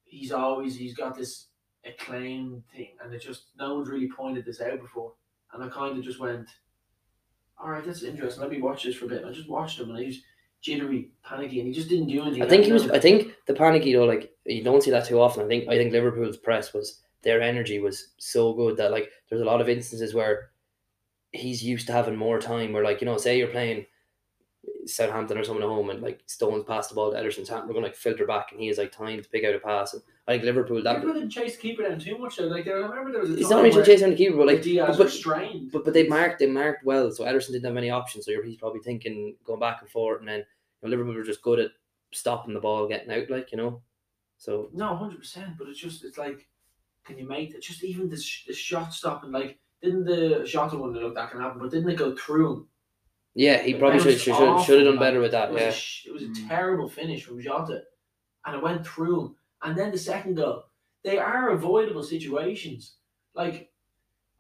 he's 0.04 0.32
always 0.32 0.76
he's 0.76 0.94
got 0.94 1.16
this 1.16 1.46
acclaim 1.86 2.62
thing, 2.74 2.90
and 3.02 3.14
it 3.14 3.22
just 3.22 3.46
no 3.58 3.76
one's 3.76 3.88
really 3.88 4.10
pointed 4.10 4.44
this 4.44 4.60
out 4.60 4.80
before, 4.80 5.14
and 5.52 5.64
I 5.64 5.68
kind 5.68 5.96
of 5.96 6.04
just 6.04 6.20
went, 6.20 6.48
all 7.58 7.70
right, 7.70 7.84
that's 7.84 8.02
interesting. 8.02 8.42
Let 8.42 8.50
me 8.50 8.60
watch 8.60 8.84
this 8.84 8.96
for 8.96 9.06
a 9.06 9.08
bit. 9.08 9.22
And 9.22 9.30
I 9.30 9.32
just 9.32 9.48
watched 9.48 9.80
him, 9.80 9.88
and 9.88 9.98
he 9.98 10.06
was 10.06 10.18
jittery, 10.60 11.12
panicky, 11.24 11.60
and 11.60 11.68
he 11.68 11.72
just 11.72 11.88
didn't 11.88 12.08
do 12.08 12.20
anything. 12.20 12.42
I 12.42 12.48
think 12.48 12.64
he 12.64 12.72
was. 12.72 12.90
I 12.90 12.98
think 12.98 13.34
the 13.46 13.54
panicky 13.54 13.94
though, 13.94 14.04
like 14.04 14.34
you 14.44 14.62
don't 14.62 14.82
see 14.82 14.90
that 14.90 15.06
too 15.06 15.18
often. 15.18 15.46
I 15.46 15.48
think 15.48 15.66
I 15.68 15.78
think 15.78 15.92
Liverpool's 15.92 16.36
press 16.36 16.74
was 16.74 17.00
their 17.26 17.42
energy 17.42 17.80
was 17.80 18.12
so 18.18 18.52
good 18.52 18.76
that 18.76 18.92
like 18.92 19.10
there's 19.28 19.42
a 19.42 19.44
lot 19.44 19.60
of 19.60 19.68
instances 19.68 20.14
where 20.14 20.50
he's 21.32 21.62
used 21.62 21.88
to 21.88 21.92
having 21.92 22.14
more 22.14 22.38
time. 22.38 22.72
Where 22.72 22.84
like 22.84 23.00
you 23.00 23.04
know, 23.04 23.18
say 23.18 23.36
you're 23.36 23.48
playing 23.48 23.84
Southampton 24.86 25.36
or 25.36 25.42
someone 25.42 25.64
at 25.64 25.68
home, 25.68 25.90
and 25.90 26.00
like 26.00 26.22
Stones 26.26 26.64
passed 26.68 26.90
the 26.90 26.94
ball 26.94 27.10
to 27.10 27.18
Ederson's 27.18 27.48
hand, 27.48 27.66
we're 27.66 27.74
gonna 27.74 27.86
like 27.86 27.96
filter 27.96 28.26
back, 28.26 28.52
and 28.52 28.60
he 28.60 28.68
has 28.68 28.78
like 28.78 28.92
time 28.92 29.20
to 29.20 29.28
pick 29.28 29.42
out 29.42 29.56
a 29.56 29.58
pass. 29.58 29.92
And 29.92 30.02
I 30.28 30.34
think 30.34 30.44
Liverpool 30.44 30.80
that 30.84 31.00
Liverpool 31.00 31.14
didn't 31.14 31.30
chase 31.30 31.56
keeper 31.56 31.82
down 31.82 31.98
too 31.98 32.16
much. 32.16 32.36
Though. 32.36 32.44
Like 32.44 32.64
there, 32.64 32.84
I 32.84 32.86
remember 32.86 33.10
there 33.10 33.22
was 33.22 33.30
a 33.30 33.38
it's 33.40 33.50
not 33.50 33.60
where 33.60 33.84
chasing 33.84 34.10
the 34.10 34.16
keeper, 34.16 34.36
but 34.36 34.46
like 34.46 34.62
Diaz 34.62 34.96
but, 34.96 35.06
was 35.06 35.18
strained. 35.18 35.72
but 35.72 35.84
but 35.84 35.94
they 35.94 36.06
marked 36.06 36.38
they 36.38 36.46
marked 36.46 36.84
well, 36.84 37.10
so 37.10 37.24
Ederson 37.24 37.48
didn't 37.48 37.64
have 37.64 37.74
many 37.74 37.90
options. 37.90 38.24
So 38.24 38.40
he's 38.40 38.56
probably 38.56 38.80
thinking 38.80 39.34
going 39.44 39.58
back 39.58 39.82
and 39.82 39.90
forth, 39.90 40.20
and 40.20 40.28
then 40.28 40.38
you 40.38 40.44
know, 40.84 40.90
Liverpool 40.90 41.14
were 41.14 41.24
just 41.24 41.42
good 41.42 41.58
at 41.58 41.72
stopping 42.12 42.54
the 42.54 42.60
ball, 42.60 42.86
getting 42.86 43.10
out, 43.10 43.28
like 43.28 43.50
you 43.50 43.58
know. 43.58 43.82
So 44.38 44.70
No, 44.72 44.94
hundred 44.94 45.18
percent. 45.18 45.58
But 45.58 45.68
it's 45.68 45.80
just 45.80 46.04
it's 46.04 46.18
like, 46.18 46.46
can 47.06 47.18
you 47.18 47.26
make 47.28 47.54
it? 47.54 47.62
Just 47.62 47.84
even 47.84 48.08
the, 48.08 48.20
sh- 48.20 48.44
the 48.46 48.52
shot 48.52 48.92
stopping. 48.92 49.30
Like, 49.32 49.58
didn't 49.82 50.04
the 50.04 50.44
shot 50.46 50.76
one 50.78 50.92
look 50.92 51.14
that 51.14 51.30
can 51.30 51.40
happen? 51.40 51.60
But 51.60 51.70
didn't 51.70 51.90
it 51.90 51.96
go 51.96 52.14
through 52.16 52.52
him? 52.52 52.68
yeah, 53.34 53.62
he 53.62 53.72
It 53.74 53.78
probably 53.78 53.98
should 54.00 54.08
bounced 54.08 54.24
should, 54.24 54.34
off 54.48 54.66
should 54.66 54.78
have 54.86 54.94
done 54.94 54.98
better 54.98 55.20
with 55.20 55.28
It 55.28 55.32
that. 55.32 55.52
was, 55.52 55.60
a, 55.60 55.64
Yeah, 55.66 55.70
sh- 55.70 56.06
it 56.06 56.12
was 56.12 56.22
a 56.22 56.26
Mm. 56.26 56.48
terrible 56.48 56.88
finish 56.88 57.24
from 57.24 57.40
Jota, 57.40 57.82
and 58.44 58.56
it 58.56 58.62
went 58.62 58.86
through 58.86 59.20
him. 59.20 59.36
And 59.62 59.76
then 59.76 59.90
the 59.92 59.98
second 59.98 60.34
goal, 60.36 60.64
they 61.04 61.18
are 61.18 61.50
avoidable 61.50 62.02
situations. 62.02 62.96
Like, 63.34 63.70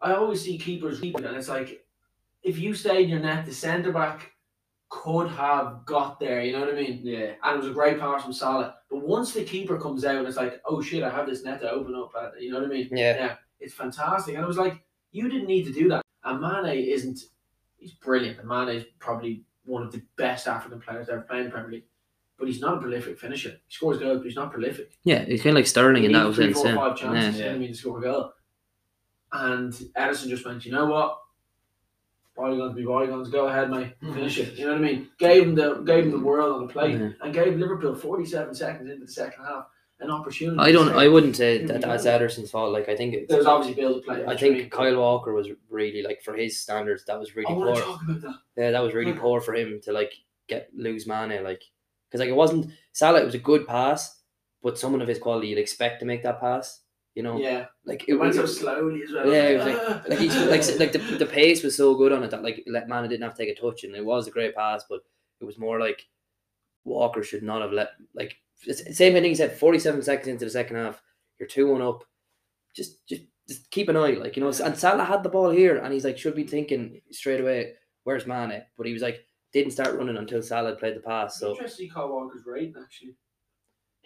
I 0.00 0.14
always 0.14 0.42
see 0.42 0.58
keepers, 0.58 1.00
and 1.00 1.24
it's 1.36 1.48
like, 1.48 1.84
if 2.42 2.58
you 2.58 2.74
stay 2.74 3.02
in 3.02 3.08
your 3.08 3.20
net, 3.20 3.44
the 3.46 3.52
centre 3.54 3.92
back 3.92 4.32
could 4.88 5.28
have 5.28 5.84
got 5.84 6.20
there. 6.20 6.42
You 6.42 6.52
know 6.52 6.60
what 6.60 6.68
I 6.70 6.72
mean? 6.80 7.00
Yeah. 7.02 7.32
and 7.42 7.54
it 7.54 7.58
was 7.58 7.68
a 7.68 7.72
great 7.72 7.98
pass 7.98 8.22
from 8.22 8.32
Salah. 8.32 8.76
But 8.90 9.02
once 9.06 9.32
the 9.32 9.44
keeper 9.44 9.78
comes 9.78 10.04
out, 10.04 10.24
it's 10.26 10.36
like, 10.36 10.60
oh 10.64 10.80
shit, 10.80 11.02
I 11.02 11.10
have 11.10 11.26
this 11.26 11.44
net 11.44 11.60
to 11.60 11.70
open 11.70 11.94
up. 11.94 12.12
At, 12.20 12.40
you 12.40 12.50
know 12.52 12.60
what 12.60 12.66
I 12.66 12.72
mean? 12.72 12.88
yeah. 12.92 13.36
It's 13.58 13.74
fantastic. 13.74 14.34
And 14.34 14.44
I 14.44 14.46
was 14.46 14.58
like, 14.58 14.80
you 15.12 15.28
didn't 15.28 15.48
need 15.48 15.64
to 15.64 15.72
do 15.72 15.88
that. 15.88 16.02
And 16.24 16.40
Mane 16.40 16.84
isn't, 16.88 17.20
he's 17.78 17.92
brilliant. 17.94 18.38
And 18.38 18.48
Mane 18.48 18.68
is 18.76 18.84
probably 18.98 19.42
one 19.64 19.82
of 19.82 19.90
the 19.92 20.02
best 20.16 20.46
African 20.46 20.80
players 20.80 21.08
ever 21.08 21.22
playing 21.22 21.44
in 21.44 21.50
the 21.50 21.54
Premier 21.54 21.70
League. 21.72 21.84
But 22.38 22.48
he's 22.48 22.60
not 22.60 22.76
a 22.76 22.80
prolific 22.80 23.18
finisher. 23.18 23.50
He 23.66 23.74
scores 23.74 23.98
goals, 23.98 24.18
but 24.18 24.26
he's 24.26 24.36
not 24.36 24.52
prolific. 24.52 24.92
Yeah, 25.04 25.24
he's 25.24 25.42
kind 25.42 25.56
of 25.56 25.60
like 25.60 25.66
Sterling 25.66 26.04
in 26.04 26.12
that 26.12 26.26
was 26.26 26.36
three, 26.36 26.52
four, 26.52 26.74
five 26.74 26.96
chances, 26.98 27.40
Yeah. 27.40 27.46
you 27.46 27.46
know 27.46 27.48
what 27.52 27.56
I 27.56 27.58
mean, 27.60 27.68
to 27.72 27.74
score 27.74 27.98
a 27.98 28.02
goal. 28.02 28.32
And 29.32 29.72
Ederson 29.72 30.28
just 30.28 30.44
went, 30.44 30.64
you 30.66 30.72
know 30.72 30.86
what? 30.86 31.18
Bygones 32.36 32.74
be 32.74 32.84
bygones. 32.84 33.28
Go 33.30 33.46
ahead, 33.48 33.70
mate. 33.70 33.94
Mm-hmm. 34.02 34.14
Finish 34.14 34.38
it. 34.38 34.54
You 34.58 34.66
know 34.66 34.72
what 34.72 34.78
I 34.80 34.84
mean? 34.84 35.08
Gave 35.18 35.42
him 35.44 35.54
the 35.54 35.74
gave 35.76 36.04
him 36.04 36.10
the 36.10 36.18
world 36.20 36.56
on 36.60 36.66
the 36.66 36.72
plate 36.72 36.98
Yeah. 37.00 37.10
and 37.22 37.32
gave 37.32 37.56
Liverpool 37.56 37.94
forty 37.94 38.26
seven 38.26 38.54
seconds 38.54 38.90
into 38.90 39.06
the 39.06 39.10
second 39.12 39.44
half 39.44 39.66
an 40.00 40.10
opportunity. 40.10 40.58
I 40.58 40.70
don't. 40.72 40.90
I 40.94 41.08
wouldn't 41.08 41.36
say 41.36 41.64
that 41.64 41.80
that's. 41.80 42.04
Ederson's 42.04 42.50
fault. 42.50 42.72
Like 42.72 42.88
I 42.90 42.96
think 42.96 43.14
it's, 43.14 43.28
There 43.28 43.38
was 43.38 43.46
obviously 43.46 43.82
to 43.82 44.00
play. 44.00 44.26
I 44.26 44.36
think 44.36 44.70
Kyle 44.70 44.96
Walker 44.98 45.32
was 45.32 45.48
really 45.70 46.02
like 46.02 46.22
for 46.22 46.34
his 46.34 46.60
standards 46.60 47.04
that 47.06 47.18
was 47.18 47.34
really 47.34 47.50
I 47.50 47.54
poor. 47.54 47.74
that. 47.74 48.34
Yeah, 48.56 48.70
that 48.72 48.82
was 48.82 48.92
really 48.92 49.12
Yeah. 49.12 49.18
poor 49.20 49.40
for 49.40 49.54
him 49.54 49.80
to 49.84 49.92
like 49.92 50.12
get 50.48 50.68
lose 50.76 51.06
Mane 51.06 51.42
like 51.42 51.62
because 52.08 52.20
like 52.20 52.28
it 52.28 52.36
wasn't 52.36 52.70
Salah. 52.92 53.22
It 53.22 53.24
was 53.24 53.34
a 53.34 53.38
good 53.38 53.66
pass, 53.66 54.20
but 54.62 54.78
someone 54.78 55.00
of 55.00 55.08
his 55.08 55.18
quality 55.18 55.48
you'd 55.48 55.58
expect 55.58 56.00
to 56.00 56.06
make 56.06 56.22
that 56.24 56.40
pass. 56.40 56.82
You 57.16 57.22
know, 57.22 57.38
Yeah, 57.38 57.64
like 57.86 58.02
it 58.06 58.12
it 58.12 58.16
went 58.16 58.34
so 58.34 58.44
slowly 58.44 59.02
as 59.02 59.10
well. 59.10 59.26
Yeah, 59.26 59.48
it 59.48 59.56
was 59.56 59.66
like 59.66 60.08
like, 60.08 60.18
he's, 60.18 60.36
like 60.36 60.78
like 60.78 60.92
the, 60.92 61.16
the 61.18 61.24
pace 61.24 61.62
was 61.62 61.74
so 61.74 61.94
good 61.94 62.12
on 62.12 62.22
it 62.22 62.30
that 62.30 62.42
like 62.42 62.62
let 62.66 62.88
Mane 62.88 63.08
didn't 63.08 63.22
have 63.22 63.34
to 63.34 63.42
take 63.42 63.56
a 63.56 63.58
touch 63.58 63.84
and 63.84 63.94
it 63.96 64.04
was 64.04 64.28
a 64.28 64.30
great 64.30 64.54
pass, 64.54 64.84
but 64.88 65.00
it 65.40 65.46
was 65.46 65.58
more 65.58 65.80
like 65.80 66.06
Walker 66.84 67.22
should 67.22 67.42
not 67.42 67.62
have 67.62 67.72
let 67.72 67.92
like 68.14 68.36
same 68.70 69.14
thing 69.14 69.24
he 69.24 69.34
said. 69.34 69.58
Forty 69.58 69.78
seven 69.78 70.02
seconds 70.02 70.28
into 70.28 70.44
the 70.44 70.50
second 70.50 70.76
half, 70.76 71.02
you're 71.38 71.48
two 71.48 71.72
one 71.72 71.80
up. 71.80 72.04
Just 72.74 73.06
just 73.08 73.22
just 73.48 73.70
keep 73.70 73.88
an 73.88 73.96
eye, 73.96 74.10
like 74.10 74.36
you 74.36 74.42
know. 74.42 74.52
And 74.62 74.76
Salah 74.76 75.04
had 75.04 75.22
the 75.22 75.30
ball 75.30 75.48
here, 75.48 75.78
and 75.78 75.94
he's 75.94 76.04
like 76.04 76.18
should 76.18 76.36
be 76.36 76.44
thinking 76.44 77.00
straight 77.12 77.40
away, 77.40 77.72
where's 78.04 78.26
Mane? 78.26 78.62
But 78.76 78.86
he 78.86 78.92
was 78.92 79.02
like 79.02 79.24
didn't 79.54 79.72
start 79.72 79.96
running 79.96 80.18
until 80.18 80.42
Salah 80.42 80.76
played 80.76 80.96
the 80.96 81.00
pass. 81.00 81.40
So 81.40 81.52
interesting. 81.52 81.88
Kyle 81.88 82.10
Walker's 82.10 82.44
rating 82.44 82.74
actually. 82.82 83.16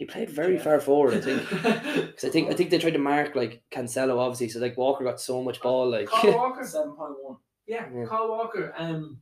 He 0.00 0.06
played 0.06 0.30
very 0.30 0.54
Yeah. 0.56 0.62
far 0.62 0.80
forward. 0.80 1.14
I 1.14 1.20
think. 1.20 1.42
Because 2.10 2.24
I 2.24 2.30
think 2.30 2.50
I 2.50 2.54
think 2.54 2.70
they 2.70 2.78
tried 2.78 2.94
to 2.94 2.98
mark 3.12 3.34
like 3.36 3.62
Cancelo 3.70 4.16
obviously, 4.18 4.48
so 4.48 4.58
like 4.58 4.76
Walker 4.78 5.04
got 5.04 5.20
so 5.20 5.42
much 5.42 5.60
ball 5.60 5.90
like 5.90 6.08
Kyle 6.08 6.32
Walker. 6.42 6.64
Seven 6.64 6.92
point 6.92 7.14
one. 7.22 7.36
Yeah, 7.66 7.86
Yeah. 7.94 8.06
Kyle 8.06 8.28
Walker. 8.28 8.72
Um, 8.76 9.20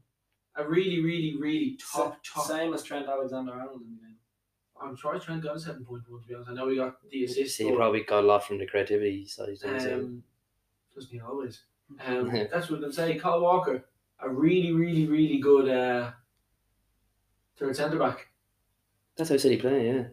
a 0.57 0.63
really, 0.67 1.01
really, 1.03 1.37
really 1.39 1.77
top, 1.93 2.19
top. 2.25 2.47
Same 2.47 2.73
as 2.75 2.83
Trent 2.85 3.07
Alexander 3.09 3.53
Arnold 3.53 3.83
in 3.83 3.97
the. 4.01 4.15
I'm 4.81 4.95
sure 4.97 5.19
Trent 5.19 5.43
got 5.43 5.57
a 5.57 5.61
seven 5.61 5.85
point 5.85 6.05
one. 6.09 6.21
To 6.23 6.29
be 6.29 6.35
honest, 6.35 6.51
I 6.51 6.55
know 6.55 6.69
he 6.69 6.77
got 6.77 6.97
the 7.11 7.25
assist. 7.25 7.57
See, 7.57 7.65
he 7.65 7.71
but, 7.71 7.77
probably 7.79 8.03
got 8.05 8.23
a 8.25 8.27
lot 8.27 8.45
from 8.45 8.59
the 8.59 8.67
creativity 8.67 9.27
side 9.27 9.49
of 9.49 9.59
things. 9.59 9.85
um, 9.87 10.23
doesn't 10.95 11.11
he 11.11 11.21
always? 11.21 11.63
Um, 12.07 12.31
that's 12.53 12.71
what 12.71 12.85
I'm 12.85 12.93
saying. 12.93 13.19
Kyle 13.19 13.41
Walker, 13.41 13.85
a 14.21 14.29
really, 14.31 14.73
really, 14.73 15.07
really 15.09 15.39
good 15.41 15.69
uh, 15.69 16.13
third 17.59 17.75
centre 17.77 17.99
back. 17.99 18.29
That's 19.17 19.31
how 19.31 19.37
City 19.37 19.57
play, 19.57 19.89
yeah. 19.89 20.05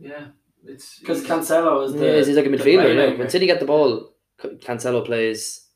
Yeah, 0.00 0.26
it's 0.64 0.98
Because 1.00 1.24
Cancelo 1.24 1.84
is 1.86 1.92
the. 1.94 2.06
yeah, 2.06 2.16
he's 2.24 2.36
like 2.36 2.46
a 2.46 2.48
midfielder. 2.48 2.94
Yeah. 2.94 3.06
playmaker. 3.12 3.18
When 3.18 3.28
City 3.30 3.46
get 3.46 3.60
the 3.60 3.66
ball, 3.66 4.14
Cancelo 4.40 5.04
plays, 5.04 5.66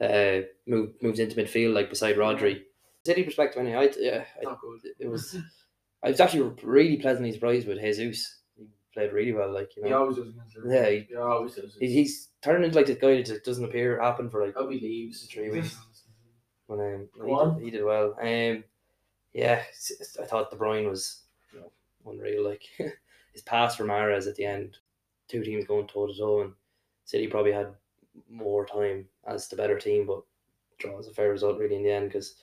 uh, 0.00 0.40
move, 0.66 0.90
moves 1.02 1.18
into 1.20 1.36
midfield 1.36 1.74
like 1.74 1.90
beside 1.90 2.16
Rodri. 2.16 2.62
City 3.06 3.22
perspective, 3.22 3.60
anyway. 3.62 3.88
I, 3.88 3.92
yeah, 3.98 4.24
I, 4.46 4.54
it 4.98 5.08
was. 5.08 5.36
I 6.02 6.08
was 6.10 6.20
actually 6.20 6.52
really 6.62 6.96
pleasantly 6.96 7.32
surprised 7.32 7.66
with 7.68 7.78
Jesus. 7.80 8.40
He 8.56 8.64
played 8.92 9.12
really 9.12 9.32
well. 9.32 9.52
Like 9.52 9.76
you 9.76 9.84
He 9.84 9.90
know, 9.90 10.00
always 10.02 10.16
does 10.16 10.28
against 10.28 10.56
Liverpool. 10.56 10.74
Yeah, 10.74 10.90
he- 10.90 11.06
he 11.08 11.16
always 11.16 11.54
does. 11.54 11.76
he's, 11.78 11.92
he's 11.92 12.28
turned 12.42 12.64
into 12.64 12.76
like 12.76 12.86
this 12.86 12.98
guy 12.98 13.16
that 13.16 13.26
just 13.26 13.44
doesn't 13.44 13.64
appear 13.64 14.00
happen 14.00 14.28
for 14.30 14.44
like 14.44 14.54
hope 14.54 14.70
he 14.70 14.80
leaves. 14.80 15.22
Three 15.26 15.50
weeks. 15.50 15.76
when 16.66 16.80
um, 16.80 17.08
Go 17.18 17.54
he, 17.56 17.60
did, 17.60 17.64
he 17.64 17.70
did 17.78 17.84
well. 17.84 18.16
Um, 18.20 18.64
yeah, 19.32 19.62
I 20.20 20.24
thought 20.26 20.50
De 20.50 20.56
Bruyne 20.56 20.88
was 20.88 21.22
you 21.52 21.60
know, 21.60 21.72
unreal. 22.10 22.44
Like 22.44 22.62
his 23.34 23.42
pass 23.42 23.76
for 23.76 23.84
Mahrez 23.84 24.26
at 24.26 24.36
the 24.36 24.46
end, 24.46 24.78
two 25.28 25.42
teams 25.42 25.66
going 25.66 25.86
toe 25.86 26.06
to 26.06 26.16
toe, 26.16 26.40
and 26.42 26.52
City 27.04 27.26
probably 27.26 27.52
had 27.52 27.74
more 28.30 28.64
time 28.64 29.06
as 29.26 29.48
the 29.48 29.56
better 29.56 29.78
team, 29.78 30.06
but 30.06 30.22
draw 30.78 30.96
was 30.96 31.08
a 31.08 31.12
fair 31.12 31.30
result 31.30 31.58
really 31.58 31.76
in 31.76 31.82
the 31.82 31.90
end 31.90 32.08
because 32.08 32.36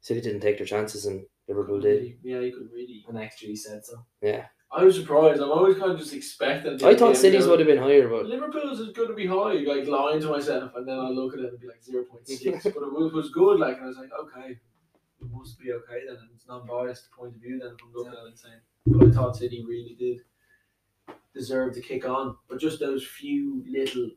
City 0.00 0.20
didn't 0.20 0.40
take 0.40 0.58
their 0.58 0.66
chances 0.66 1.06
and 1.06 1.24
Liverpool 1.48 1.80
did. 1.80 2.18
Yeah, 2.22 2.40
you 2.40 2.52
could 2.52 2.70
really. 2.72 3.04
An 3.08 3.14
XG 3.14 3.56
said 3.56 3.84
so. 3.84 4.04
Yeah, 4.20 4.46
I 4.70 4.84
was 4.84 4.96
surprised. 4.96 5.40
I'm 5.40 5.50
always 5.50 5.76
kind 5.76 5.92
of 5.92 5.98
just 5.98 6.14
expecting. 6.14 6.82
I 6.84 6.94
thought 6.94 7.16
City's 7.16 7.46
would 7.46 7.58
have 7.60 7.68
been 7.68 7.78
higher, 7.78 8.08
but 8.08 8.26
Liverpool's 8.26 8.80
is 8.80 8.92
going 8.92 9.08
to 9.08 9.14
be 9.14 9.26
high, 9.26 9.54
like 9.66 9.86
lying 9.86 10.20
to 10.20 10.30
myself, 10.30 10.72
and 10.76 10.88
then 10.88 10.98
I 10.98 11.08
look 11.08 11.34
at 11.34 11.40
it 11.40 11.50
and 11.50 11.60
be 11.60 11.68
like 11.68 11.82
zero 11.82 12.04
point 12.04 12.26
six, 12.26 12.64
but 12.64 12.82
it 12.82 12.92
was, 12.92 13.12
was 13.12 13.30
good. 13.30 13.60
Like, 13.60 13.76
and 13.76 13.84
I 13.84 13.88
was 13.88 13.98
like, 13.98 14.10
okay, 14.12 14.52
it 14.52 15.30
must 15.30 15.58
be 15.58 15.72
okay 15.72 16.06
then. 16.06 16.16
And 16.16 16.30
it's 16.34 16.48
non-biased 16.48 17.10
point 17.12 17.34
of 17.34 17.40
view 17.40 17.58
then. 17.58 17.72
If 17.72 17.84
I'm 17.84 17.92
looking 17.94 18.12
at 18.12 18.21
saying, 18.36 18.60
but 18.86 19.08
I 19.08 19.10
thought 19.10 19.36
City 19.36 19.64
really 19.66 19.96
did 19.98 20.20
deserve 21.34 21.74
to 21.74 21.80
kick 21.80 22.04
on, 22.06 22.36
but 22.48 22.60
just 22.60 22.80
those 22.80 23.04
few 23.06 23.64
little 23.68 24.10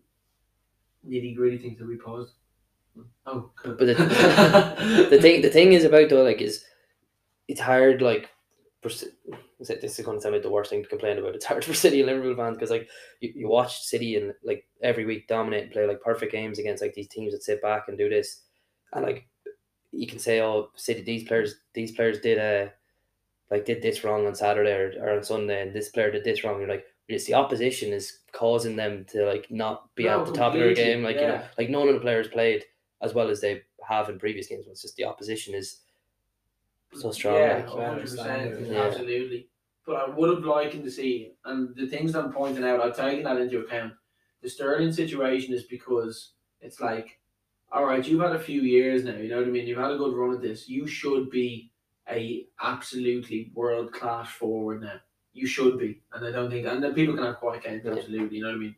nitty 1.07 1.35
gritty 1.35 1.57
things 1.57 1.77
that 1.79 1.87
we 1.87 1.95
paused. 1.97 2.33
Oh, 3.25 3.51
good. 3.55 3.77
But 3.77 3.87
the- 3.87 5.07
the 5.09 5.21
thing 5.21 5.41
the 5.41 5.49
thing 5.49 5.73
is 5.73 5.83
about 5.83 6.09
though 6.09 6.23
like 6.23 6.41
is 6.41 6.63
it's 7.47 7.59
hard 7.59 8.01
like 8.01 8.29
this 8.83 9.03
is 9.99 10.05
going 10.05 10.17
to 10.17 10.21
sound 10.21 10.33
like 10.35 10.43
the 10.43 10.49
worst 10.49 10.69
thing 10.69 10.83
to 10.83 10.89
complain 10.89 11.17
about. 11.17 11.33
It's 11.35 11.45
hard 11.45 11.65
for 11.65 11.73
City 11.73 12.01
and 12.01 12.07
Liverpool 12.07 12.35
fans 12.35 12.55
because 12.55 12.69
like 12.69 12.87
you, 13.19 13.33
you 13.35 13.47
watch 13.49 13.81
City 13.81 14.15
and 14.15 14.33
like 14.43 14.65
every 14.81 15.05
week 15.05 15.27
dominate 15.27 15.63
and 15.63 15.71
play 15.71 15.87
like 15.87 16.01
perfect 16.01 16.31
games 16.31 16.59
against 16.59 16.81
like 16.83 16.93
these 16.93 17.07
teams 17.07 17.33
that 17.33 17.43
sit 17.43 17.61
back 17.61 17.85
and 17.87 17.97
do 17.97 18.09
this, 18.09 18.43
and 18.93 19.03
like 19.05 19.27
you 19.91 20.07
can 20.07 20.19
say 20.19 20.41
oh 20.41 20.69
City 20.75 21.01
these 21.01 21.23
players 21.27 21.55
these 21.73 21.91
players 21.93 22.19
did 22.19 22.37
uh 22.39 22.69
like 23.51 23.65
did 23.65 23.81
this 23.81 24.03
wrong 24.03 24.25
on 24.25 24.35
Saturday 24.35 24.71
or, 24.71 24.93
or 25.01 25.17
on 25.17 25.23
Sunday 25.23 25.61
and 25.61 25.73
this 25.73 25.89
player 25.89 26.11
did 26.11 26.23
this 26.23 26.43
wrong. 26.43 26.59
You're 26.59 26.69
like 26.69 26.85
it's 27.07 27.25
the 27.25 27.35
opposition 27.35 27.93
is 27.93 28.19
causing 28.31 28.75
them 28.75 29.05
to 29.11 29.25
like 29.25 29.47
not 29.51 29.93
be 29.95 30.05
No, 30.05 30.21
at 30.21 30.25
the 30.25 30.33
top 30.33 30.53
of 30.53 30.59
their 30.59 30.73
game. 30.73 31.03
Like 31.03 31.17
you 31.17 31.27
know 31.27 31.43
like 31.57 31.69
none 31.69 31.87
of 31.87 31.93
the 31.93 32.01
players 32.01 32.27
played 32.27 32.65
as 33.01 33.13
well 33.13 33.29
as 33.29 33.41
they 33.41 33.61
have 33.87 34.09
in 34.09 34.19
previous 34.19 34.47
games. 34.47 34.65
It's 34.67 34.81
just 34.81 34.95
the 34.95 35.05
opposition 35.05 35.53
is 35.53 35.81
so 36.93 37.11
strong. 37.11 37.35
Yeah, 37.35 37.61
better 37.61 37.71
100%, 37.71 38.71
yeah. 38.71 38.81
absolutely. 38.81 39.47
But 39.85 39.95
I 39.97 40.09
would 40.09 40.29
have 40.29 40.43
liked 40.43 40.83
to 40.83 40.91
see, 40.91 41.33
and 41.45 41.75
the 41.75 41.87
things 41.87 42.15
I'm 42.15 42.31
pointing 42.31 42.63
out, 42.63 42.81
I've 42.81 42.95
taken 42.95 43.23
that 43.23 43.37
into 43.37 43.59
account. 43.59 43.93
The 44.41 44.49
Sterling 44.49 44.91
situation 44.91 45.53
is 45.53 45.63
because 45.63 46.31
it's 46.61 46.79
like, 46.79 47.19
all 47.71 47.85
right, 47.85 48.05
you've 48.05 48.21
had 48.21 48.35
a 48.35 48.39
few 48.39 48.61
years 48.61 49.03
now, 49.03 49.15
you 49.15 49.29
know 49.29 49.37
what 49.37 49.47
I 49.47 49.51
mean? 49.51 49.67
You've 49.67 49.77
had 49.77 49.91
a 49.91 49.97
good 49.97 50.15
run 50.15 50.33
at 50.33 50.41
this. 50.41 50.67
You 50.67 50.87
should 50.87 51.29
be 51.29 51.71
a 52.09 52.45
absolutely 52.61 53.51
world 53.53 53.91
class 53.93 54.29
forward 54.29 54.81
now. 54.81 54.99
You 55.33 55.45
should 55.47 55.77
be, 55.79 56.01
and 56.13 56.25
I 56.25 56.31
don't 56.31 56.49
think, 56.49 56.65
and 56.65 56.81
then 56.83 56.93
people 56.93 57.15
can 57.15 57.25
have 57.25 57.37
quiet 57.37 57.63
games, 57.63 57.81
Yeah. 57.85 57.93
absolutely, 57.93 58.37
you 58.37 58.43
know 58.43 58.49
what 58.49 58.55
I 58.55 58.59
mean? 58.59 58.75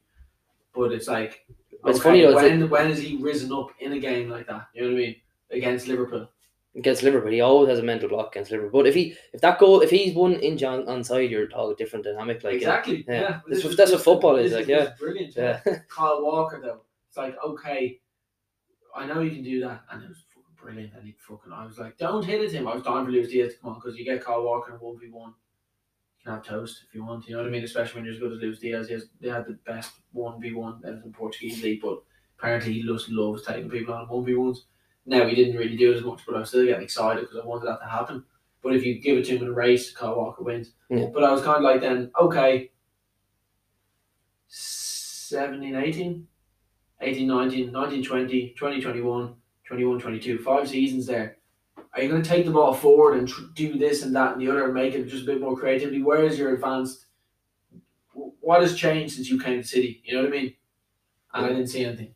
But 0.74 0.92
it's 0.92 1.08
like, 1.08 1.46
it's 1.86 2.00
okay, 2.00 2.10
funny 2.10 2.22
though, 2.22 2.36
when 2.36 2.70
when 2.70 2.88
has 2.90 3.00
he 3.00 3.18
risen 3.18 3.52
up 3.54 3.70
in 3.80 3.94
a 3.94 4.00
game 4.00 4.30
like 4.30 4.48
that? 4.48 4.68
You 4.74 4.82
know 4.84 4.88
what 4.90 4.96
I 4.96 5.00
mean? 5.00 5.16
Against 5.52 5.88
Liverpool. 5.88 6.28
against 6.76 7.02
Liverpool, 7.04 7.32
he 7.32 7.42
always 7.42 7.70
has 7.70 7.80
a 7.80 7.84
mental 7.84 8.10
block 8.10 8.36
against 8.36 8.52
Liverpool. 8.52 8.82
But 8.82 8.88
if 8.88 8.94
he 8.96 9.16
if 9.34 9.42
that 9.42 9.58
goal 9.60 9.82
if 9.82 9.90
he's 9.92 10.14
won 10.16 10.34
in 10.34 10.58
John 10.58 10.88
on 10.88 11.04
side, 11.04 11.30
you're 11.32 11.48
talking 11.48 11.76
different 11.78 12.06
dynamic. 12.06 12.44
Like 12.44 12.56
exactly. 12.56 13.06
yeah. 13.08 13.14
Yeah. 13.22 13.28
That's 13.30 13.44
This 13.50 13.64
what- 13.64 13.72
is- 13.72 13.78
that's 13.78 13.92
what 13.92 13.98
this- 13.98 14.04
football 14.06 14.36
is, 14.38 14.52
this 14.52 14.60
like, 14.60 14.68
yeah. 14.68 14.94
brilliant. 15.00 15.36
Yeah. 15.36 15.62
yeah. 15.66 15.80
Kyle 15.90 16.22
Walker 16.24 16.60
though, 16.62 16.82
it's 17.08 17.18
like 17.18 17.36
okay, 17.44 18.00
I 18.96 19.06
know 19.06 19.22
you 19.22 19.32
can 19.32 19.44
do 19.44 19.60
that, 19.62 19.84
and 19.92 20.04
it 20.04 20.10
was 20.10 20.24
brilliant. 20.68 20.94
And 20.96 21.06
he 21.06 21.16
fucking, 21.18 21.54
I 21.54 21.66
was 21.66 21.80
like, 21.80 21.98
don't 21.98 22.26
hit 22.26 22.42
it 22.42 22.52
him. 22.52 22.68
I 22.68 22.74
was 22.74 22.84
dying 22.84 23.06
for 23.06 23.12
Luis 23.12 23.30
Diaz 23.30 23.54
to 23.54 23.60
come 23.60 23.72
on 23.72 23.80
because 23.80 23.98
you 23.98 24.04
get 24.04 24.24
Kyle 24.24 24.44
Walker 24.44 24.74
in 24.74 24.80
one 24.80 25.00
v 25.00 25.10
one. 25.10 25.30
You 26.20 26.26
can 26.26 26.34
have 26.34 26.44
toast 26.44 26.84
if 26.88 26.94
you 26.94 27.06
want. 27.06 27.28
You 27.28 27.36
know 27.36 27.42
what 27.42 27.48
I 27.48 27.52
mean? 27.52 27.64
Especially 27.64 27.96
when 27.96 28.06
you're 28.06 28.14
as 28.14 28.20
good 28.20 28.34
as 28.34 28.42
Luis 28.42 28.60
Diaz. 28.60 28.88
He 28.88 28.94
has, 28.94 29.08
they 29.22 29.30
had 29.30 29.48
the 29.48 29.58
best 29.66 29.94
one 30.12 30.42
v 30.42 30.54
one 30.54 30.82
in 30.84 31.14
Portuguese 31.14 31.64
league, 31.64 31.82
but 31.82 32.00
apparently 32.38 32.74
he 32.74 32.84
just 32.84 33.10
loves 33.10 33.46
taking 33.46 33.70
people 33.70 33.94
on 33.94 34.08
one 34.08 34.26
v 34.26 34.36
ones. 34.36 34.66
Now 35.06 35.26
he 35.26 35.36
didn't 35.36 35.56
really 35.56 35.78
do 35.78 35.94
it 35.94 35.98
as 35.98 36.04
much, 36.04 36.22
but 36.28 36.36
I 36.36 36.40
was 36.40 36.50
still 36.50 36.66
getting 36.66 36.84
excited 36.84 37.22
because 37.22 37.40
I 37.42 37.46
wanted 37.46 37.68
that 37.68 37.80
to 37.80 37.88
happen. 37.88 38.26
But 38.62 38.76
if 38.76 38.86
you 38.86 39.00
give 39.00 39.18
it 39.18 39.26
to 39.26 39.38
him 39.38 39.44
in 39.44 39.48
a 39.50 39.54
race, 39.54 39.94
Kyle 39.94 40.18
Walker 40.18 40.44
wins. 40.44 40.72
But 40.90 41.24
I 41.24 41.32
was 41.32 41.42
kind 41.44 41.58
of 41.58 41.64
like 41.64 41.80
then, 41.80 42.12
okay, 42.20 42.72
17, 44.48 45.76
18, 45.76 46.28
18, 47.00 47.28
19, 47.28 47.72
19, 47.72 48.04
20, 48.04 48.54
20, 48.58 48.82
21, 48.82 49.36
21, 49.68 50.00
22, 50.00 50.40
five 50.40 50.68
seasons 50.68 51.06
there. 51.06 51.38
Are 51.94 52.02
you 52.02 52.10
going 52.10 52.22
to 52.22 52.30
take 52.30 52.46
the 52.46 52.52
ball 52.52 52.74
forward 52.74 53.18
and 53.18 53.28
tr- 53.28 53.42
do 53.54 53.78
this 53.78 54.04
and 54.04 54.16
that 54.16 54.34
and 54.34 54.42
the 54.42 54.50
other 54.50 54.66
and 54.66 54.74
make 54.74 54.94
it 54.94 55.08
just 55.08 55.24
a 55.24 55.26
bit 55.26 55.42
more 55.42 55.58
creativity? 55.58 56.02
Where 56.02 56.24
is 56.24 56.38
your 56.40 56.54
advanced? 56.54 57.06
What 58.14 58.62
has 58.62 58.76
changed 58.76 59.16
since 59.16 59.30
you 59.30 59.40
came 59.40 59.62
to 59.62 59.68
City? 59.68 60.02
You 60.06 60.16
know 60.16 60.24
what 60.24 60.34
I 60.34 60.38
mean? 60.42 60.54
And 61.34 61.46
I 61.46 61.50
didn't 61.50 61.68
see 61.68 61.86
anything. 61.86 62.14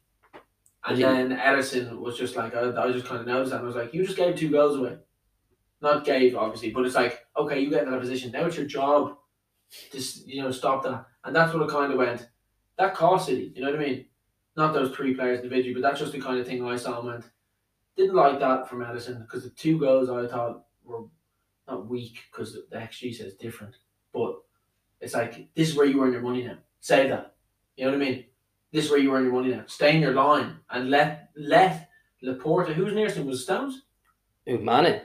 And 0.86 0.98
Yeah. 0.98 1.12
then 1.14 1.38
Ederson 1.38 1.98
was 2.00 2.18
just 2.18 2.36
like, 2.36 2.56
I, 2.56 2.72
I 2.82 2.92
just 2.92 3.06
kind 3.06 3.22
of 3.22 3.28
noticed 3.28 3.52
that. 3.52 3.58
And 3.58 3.66
I 3.66 3.68
was 3.68 3.76
like, 3.76 3.94
you 3.94 4.04
just 4.06 4.18
gave 4.18 4.36
two 4.36 4.50
goals 4.50 4.78
away. 4.78 4.98
Not 5.82 6.06
gave, 6.06 6.36
obviously, 6.36 6.72
but 6.72 6.86
it's 6.86 6.96
like, 6.96 7.20
okay, 7.38 7.60
you 7.60 7.70
get 7.70 7.84
in 7.84 7.92
that 7.92 8.00
position. 8.00 8.32
Now 8.32 8.46
it's 8.46 8.58
your 8.58 8.66
job 8.66 9.18
to, 9.92 10.02
you 10.26 10.42
know, 10.42 10.52
stop 10.52 10.84
that. 10.84 11.06
And 11.24 11.36
that's 11.36 11.54
what 11.54 11.64
it 11.64 11.70
kind 11.70 11.92
of 11.92 11.98
went. 11.98 12.30
That 12.78 12.96
cost 12.96 13.28
City, 13.28 13.52
you 13.56 13.62
know 13.62 13.72
what 13.72 13.80
I 13.80 13.84
mean? 13.84 14.06
Not 14.56 14.74
those 14.74 14.94
three 14.96 15.14
players 15.14 15.40
individually, 15.40 15.74
but 15.74 15.82
that's 15.82 16.00
just 16.00 16.12
the 16.14 16.20
kind 16.22 16.40
of 16.40 16.48
thing 16.48 16.66
I 16.66 16.76
saw 16.76 17.00
and 17.00 17.08
went. 17.08 17.26
Didn't 17.98 18.16
like 18.16 18.40
that 18.40 18.70
from 18.70 18.80
Ederson 18.80 19.22
because 19.22 19.44
the 19.44 19.50
two 19.50 19.80
goals 19.80 20.10
I 20.10 20.28
thought 20.28 20.64
were 20.84 21.04
not 21.68 21.88
weak 21.88 22.20
because 22.32 22.54
the 22.54 22.78
XG 22.78 23.16
says 23.16 23.34
different, 23.36 23.76
but 24.14 24.36
it's 25.00 25.14
like 25.14 25.54
this 25.56 25.70
is 25.70 25.76
where 25.76 25.86
you 25.86 26.02
earn 26.04 26.14
your 26.14 26.22
money 26.22 26.44
now. 26.44 26.58
Say 26.80 27.10
that, 27.10 27.36
you 27.76 27.86
know 27.86 27.92
what 27.92 28.02
I 28.02 28.06
mean? 28.06 28.26
This 28.72 28.86
is 28.86 28.92
where 28.92 29.00
you 29.00 29.14
earn 29.14 29.26
your 29.26 29.34
money 29.34 29.50
now. 29.50 29.64
Stay 29.68 29.96
in 29.96 30.02
your 30.02 30.14
line 30.14 30.58
and 30.70 30.90
let 30.90 31.30
let 31.36 31.90
Laporte, 32.22 32.70
who's 32.70 32.94
nearest 32.94 33.18
him, 33.18 33.26
was 33.26 33.42
it 33.42 33.44
Stones. 33.44 33.82
Who 34.48 34.60
Mane? 34.60 35.02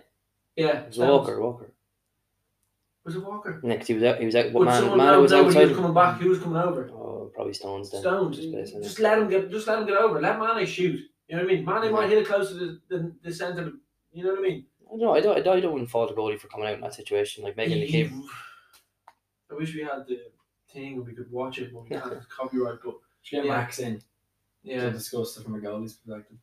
Yeah, 0.55 0.83
It 0.83 0.87
was 0.87 0.95
Stones. 0.95 1.11
Walker, 1.11 1.41
Walker. 1.41 1.73
Was 3.05 3.17
it 3.17 3.25
Walker? 3.25 3.61
Next 3.63 3.87
he 3.87 3.95
was 3.95 4.03
out 4.03 4.19
he 4.19 4.27
was 4.27 4.37
out 4.37 4.53
But 4.53 4.55
what 4.55 4.67
man 4.67 4.97
man 4.97 5.21
was 5.21 5.33
but 5.33 5.53
he 5.53 5.65
was 5.65 5.77
coming 5.77 5.95
back. 5.95 6.21
Who 6.21 6.29
was 6.29 6.39
coming 6.39 6.63
over? 6.63 6.89
Oh 6.91 7.31
probably 7.35 7.55
Stones 7.55 7.91
then. 7.91 8.01
Stones. 8.01 8.37
Just 8.39 8.83
Just 8.83 9.01
let 9.01 9.19
him 9.19 9.29
get. 9.29 9.51
Just 9.51 9.67
let 9.67 9.79
him 9.79 9.87
get 9.87 9.97
over. 9.97 10.21
Let 10.21 10.39
Mane 10.39 10.67
shoot. 10.67 11.01
You 11.29 11.37
know 11.37 11.43
what 11.43 11.51
I 11.53 11.55
mean? 11.57 11.65
Mane 11.65 11.83
Yeah. 11.85 11.91
might 11.91 12.09
hit 12.09 12.19
it 12.19 12.27
closer 12.27 12.59
to 12.59 12.67
the, 12.67 12.81
the, 12.89 13.13
the 13.25 13.33
centre. 13.35 13.73
You 14.13 14.25
know 14.25 14.31
what 14.31 14.39
I 14.39 14.43
mean? 14.43 14.67
I 14.93 14.97
don't 14.97 15.17
I 15.17 15.21
don't 15.21 15.37
I 15.39 15.41
don't, 15.41 15.57
I 15.57 15.61
don't 15.61 15.73
want 15.73 15.85
to 15.85 15.91
fault 15.91 16.09
the 16.11 16.15
goalie 16.21 16.39
for 16.39 16.47
coming 16.49 16.67
out 16.69 16.75
in 16.75 16.81
that 16.83 16.95
situation, 16.95 17.43
like 17.45 17.57
making 17.57 17.81
the 17.81 17.87
He- 17.87 18.03
game 18.05 18.25
I 19.51 19.55
wish 19.55 19.75
we 19.75 19.83
had 19.83 20.07
the 20.09 20.21
thing 20.73 20.95
and 20.95 21.07
we 21.07 21.13
could 21.15 21.31
watch 21.31 21.59
it, 21.59 21.73
but 21.73 21.83
we 21.85 21.89
can't. 21.97 22.13
It's 22.13 22.27
copyright. 22.27 22.79
But 22.85 22.95
Should 23.23 23.37
get 23.37 23.45
Yeah. 23.47 23.57
Max 23.57 23.79
in 23.81 24.01
Yeah, 24.63 24.81
to 24.81 24.85
yeah, 24.87 24.91
discuss 24.91 25.37
it 25.37 25.43
from 25.45 25.55
a 25.55 25.59
goalie's 25.59 25.95
perspective. 25.95 26.39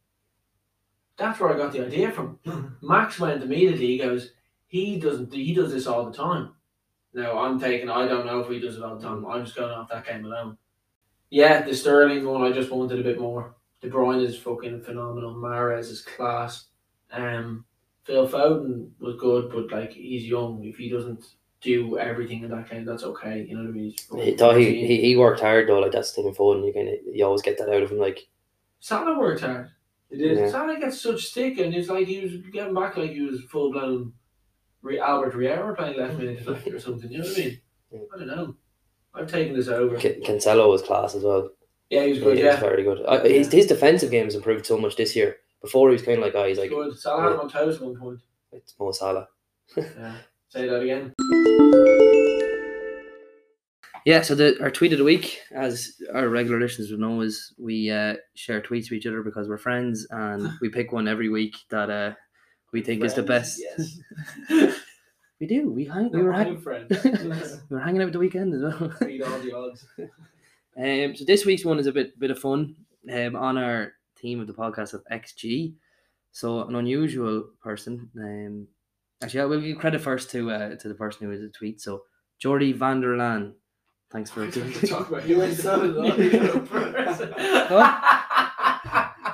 that's 1.17 1.39
where 1.39 1.53
I 1.53 1.57
got 1.57 1.71
the 1.71 1.85
idea 1.85 2.11
from. 2.11 2.39
Max 2.81 3.19
went 3.19 3.43
immediately. 3.43 3.87
He 3.87 3.97
goes, 3.97 4.31
he 4.67 4.99
doesn't. 4.99 5.31
He 5.33 5.53
does 5.53 5.71
this 5.71 5.87
all 5.87 6.05
the 6.05 6.15
time. 6.17 6.53
Now 7.13 7.37
I'm 7.37 7.59
taking. 7.59 7.89
I 7.89 8.07
don't 8.07 8.25
know 8.25 8.39
if 8.39 8.49
he 8.49 8.59
does 8.59 8.75
it 8.77 8.83
all 8.83 8.97
the 8.97 9.03
time. 9.07 9.25
I'm 9.25 9.45
just 9.45 9.55
going 9.55 9.71
off 9.71 9.89
that 9.89 10.05
game 10.05 10.25
alone. 10.25 10.57
Yeah, 11.29 11.61
the 11.61 11.75
Sterling 11.75 12.25
one. 12.25 12.41
I 12.41 12.51
just 12.51 12.71
wanted 12.71 12.99
a 12.99 13.03
bit 13.03 13.19
more. 13.19 13.55
De 13.83 13.89
Bruyne 13.89 14.23
is 14.25 14.37
fucking 14.39 14.81
phenomenal. 14.81 15.35
Mahrez 15.35 15.91
is 15.91 16.01
class. 16.01 16.67
Um, 17.11 17.65
Phil 18.05 18.27
Foden 18.27 18.89
was 18.99 19.17
good, 19.17 19.51
but 19.51 19.71
like 19.77 19.91
he's 19.91 20.25
young. 20.25 20.63
If 20.63 20.77
he 20.77 20.89
doesn't 20.89 21.25
do 21.59 21.97
everything 21.97 22.43
in 22.43 22.49
that 22.51 22.69
game, 22.69 22.85
that's 22.85 23.03
okay. 23.03 23.45
You 23.47 23.57
know 23.57 23.63
what 23.63 23.69
I 23.69 23.73
mean? 23.73 23.83
He's 23.91 24.25
He, 24.25 24.37
fucking 24.37 24.59
he, 24.61 24.87
he 24.87 25.01
he 25.01 25.15
worked 25.17 25.41
hard 25.41 25.67
though, 25.67 25.79
like 25.79 25.91
that's 25.91 26.09
Stephen 26.09 26.33
Foden. 26.33 26.65
You 26.65 26.71
can 26.71 26.97
you 27.13 27.25
always 27.25 27.41
get 27.41 27.57
that 27.57 27.69
out 27.69 27.83
of 27.83 27.91
him. 27.91 27.99
Like 27.99 28.19
Salah 28.79 29.19
worked 29.19 29.41
hard. 29.41 29.69
It 30.09 30.21
is. 30.21 30.37
did. 30.37 30.45
Yeah. 30.45 30.51
Salah 30.51 30.79
gets 30.79 31.01
such 31.01 31.25
stick, 31.25 31.57
and 31.57 31.75
it's 31.75 31.89
like 31.89 32.07
he 32.07 32.21
was 32.21 32.37
getting 32.53 32.73
back 32.73 32.95
like 32.95 33.11
he 33.11 33.21
was 33.21 33.41
full 33.51 33.73
blown 33.73 34.13
Re- 34.81 34.99
Albert 34.99 35.35
Riera 35.35 35.75
playing 35.75 35.97
left 35.99 36.17
mid 36.17 36.37
defender 36.37 36.77
or 36.77 36.79
something. 36.79 37.11
You 37.11 37.17
know 37.19 37.25
what 37.25 37.37
I 37.37 37.41
mean? 37.41 37.61
Yeah. 37.91 37.99
I 38.13 38.17
don't 38.17 38.27
know. 38.27 38.55
I've 39.13 39.29
taken 39.29 39.55
this 39.55 39.67
over. 39.67 39.97
Can- 39.97 40.21
Cancelo 40.21 40.69
was 40.69 40.81
class 40.81 41.15
as 41.15 41.23
well. 41.23 41.49
Yeah, 41.89 42.03
he 42.03 42.09
was 42.09 42.17
He 42.19 42.23
good. 42.23 42.31
was 42.35 42.39
Yeah, 42.39 42.59
very 42.59 42.83
good. 42.83 43.01
Uh, 43.05 43.23
his, 43.23 43.51
his 43.51 43.67
defensive 43.67 44.09
game's 44.11 44.35
improved 44.35 44.65
so 44.65 44.77
much 44.77 44.95
this 44.95 45.15
year. 45.15 45.37
Before 45.61 45.89
he 45.89 45.93
was 45.93 46.01
kind 46.01 46.17
of 46.17 46.23
like, 46.23 46.35
oh, 46.35 46.45
he's 46.45 46.57
like, 46.57 46.69
good. 46.71 46.97
Salah 46.97 47.21
had 47.23 47.31
him 47.33 47.39
on 47.41 47.49
toes 47.49 47.75
at 47.77 47.81
one 47.83 47.95
point. 47.97 48.19
it's 48.51 48.73
Mo 48.79 48.91
Salah. 48.91 49.27
Yeah. 49.77 50.15
Say 50.49 50.67
that 50.67 50.81
again. 50.81 51.13
Yeah, 54.05 54.21
so 54.21 54.35
the 54.35 54.61
our 54.61 54.69
tweet 54.69 54.91
of 54.91 54.99
the 54.99 55.05
week, 55.05 55.39
as 55.53 55.93
our 56.13 56.27
regular 56.27 56.59
listeners 56.59 56.91
would 56.91 56.99
know, 56.99 57.21
is 57.21 57.53
we 57.57 57.89
uh, 57.89 58.15
share 58.35 58.59
tweets 58.61 58.89
with 58.91 58.93
each 58.93 59.05
other 59.07 59.23
because 59.23 59.47
we're 59.47 59.57
friends 59.57 60.05
and 60.11 60.49
we 60.61 60.67
pick 60.69 60.91
one 60.91 61.07
every 61.07 61.29
week 61.29 61.55
that 61.69 61.89
uh, 61.89 62.13
we 62.73 62.81
think 62.81 63.03
is 63.03 63.13
the 63.13 63.23
best. 63.23 63.61
Yes. 64.49 64.75
We 65.39 65.47
do. 65.47 65.69
We 65.71 65.83
hang. 65.85 66.09
We 66.11 66.19
No, 66.19 66.23
were 66.25 66.33
I'm 66.33 66.45
hang- 66.45 66.61
friends. 66.61 67.03
we 67.03 67.75
were 67.75 67.79
hanging 67.81 68.01
out 68.01 68.05
with 68.05 68.13
the 68.13 68.19
weekend 68.19 68.53
as 68.53 68.61
well. 68.61 68.93
Beat 69.01 69.23
all 69.23 69.39
the 69.39 69.51
odds. 69.53 69.85
Um, 70.77 71.15
so 71.15 71.25
this 71.25 71.45
week's 71.45 71.65
one 71.65 71.79
is 71.79 71.87
a 71.87 71.91
bit 71.91 72.17
bit 72.19 72.31
of 72.31 72.39
fun. 72.39 72.75
Um, 73.11 73.35
on 73.35 73.57
our 73.57 73.93
theme 74.17 74.39
of 74.39 74.47
the 74.47 74.53
podcast 74.53 74.93
of 74.93 75.03
XG, 75.11 75.73
so 76.31 76.63
an 76.67 76.75
unusual 76.75 77.49
person. 77.61 78.09
Um, 78.17 78.67
actually, 79.21 79.41
I 79.41 79.45
will 79.45 79.59
give 79.61 79.77
credit 79.77 80.01
first 80.01 80.31
to 80.31 80.49
uh, 80.51 80.75
to 80.77 80.87
the 80.87 80.95
person 80.95 81.25
who 81.25 81.29
was 81.31 81.41
the 81.41 81.49
tweet. 81.49 81.81
So 81.81 82.03
Jordy 82.39 82.71
van 82.71 83.01
der 83.01 83.15
Laan, 83.17 83.53
thanks 84.11 84.31
for 84.31 84.49
Talk 84.87 85.09
about 85.09 85.27
You 85.27 85.35
you 85.35 85.41
went 85.41 85.55
so 85.57 85.75
low. 85.77 86.03
unusual 86.11 86.59
person. 86.61 87.29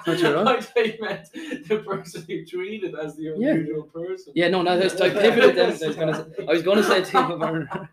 Not 0.07 0.19
your 0.19 0.37
own? 0.37 0.47
I 0.47 0.59
thought 0.61 0.85
you 0.87 0.93
meant 1.01 1.27
the 1.67 1.83
person 1.85 2.25
who 2.27 2.43
tweeted 2.45 2.97
as 2.97 3.15
the 3.15 3.35
Yeah. 3.37 3.83
person. 3.93 4.33
Yeah, 4.35 4.47
no, 4.49 4.63
no, 4.63 4.79
that's 4.79 4.99
I 4.99 5.09
pivoted 5.23 5.55
then. 5.55 5.67
I 5.83 5.87
was 5.87 5.95
gonna 5.95 6.15
say, 6.15 6.45
I 6.47 6.51
was 6.53 6.63
gonna 6.63 6.83
say 6.83 7.01
Timo 7.01 7.39
Werner. 7.39 7.89